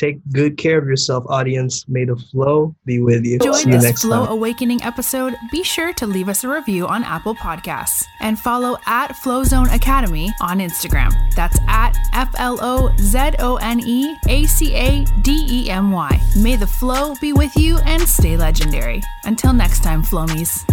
Take 0.00 0.18
good 0.32 0.56
care 0.56 0.78
of 0.78 0.86
yourself, 0.86 1.24
audience. 1.28 1.86
May 1.86 2.06
the 2.06 2.16
flow 2.16 2.74
be 2.86 3.00
with 3.00 3.22
you. 3.26 3.34
Enjoyed 3.34 3.54
See 3.56 3.70
you 3.70 3.78
this 3.78 4.00
Flow 4.00 4.24
time. 4.24 4.32
Awakening 4.32 4.82
episode? 4.82 5.36
Be 5.52 5.62
sure 5.62 5.92
to 5.92 6.06
leave 6.06 6.30
us 6.30 6.42
a 6.42 6.48
review 6.48 6.86
on 6.86 7.04
Apple 7.04 7.34
Podcasts 7.34 8.06
and 8.22 8.40
follow 8.40 8.78
at 8.86 9.08
Flowzone 9.08 9.70
Academy 9.74 10.30
on 10.40 10.60
Instagram. 10.60 11.12
That's 11.34 11.58
at 11.68 11.98
F 12.14 12.34
L 12.38 12.58
O 12.62 12.96
Z 12.96 13.32
O 13.40 13.56
N 13.56 13.78
E 13.80 14.16
A 14.26 14.46
C 14.46 14.74
A 14.74 15.04
D 15.20 15.46
E 15.50 15.68
M 15.68 15.90
Y. 15.92 16.18
May 16.34 16.56
the 16.56 16.66
flow 16.66 17.14
be 17.20 17.34
with 17.34 17.54
you 17.54 17.76
and 17.80 18.00
stay 18.08 18.38
legendary. 18.38 19.02
Until 19.24 19.52
next 19.52 19.82
time, 19.82 20.02
Flomies. 20.02 20.64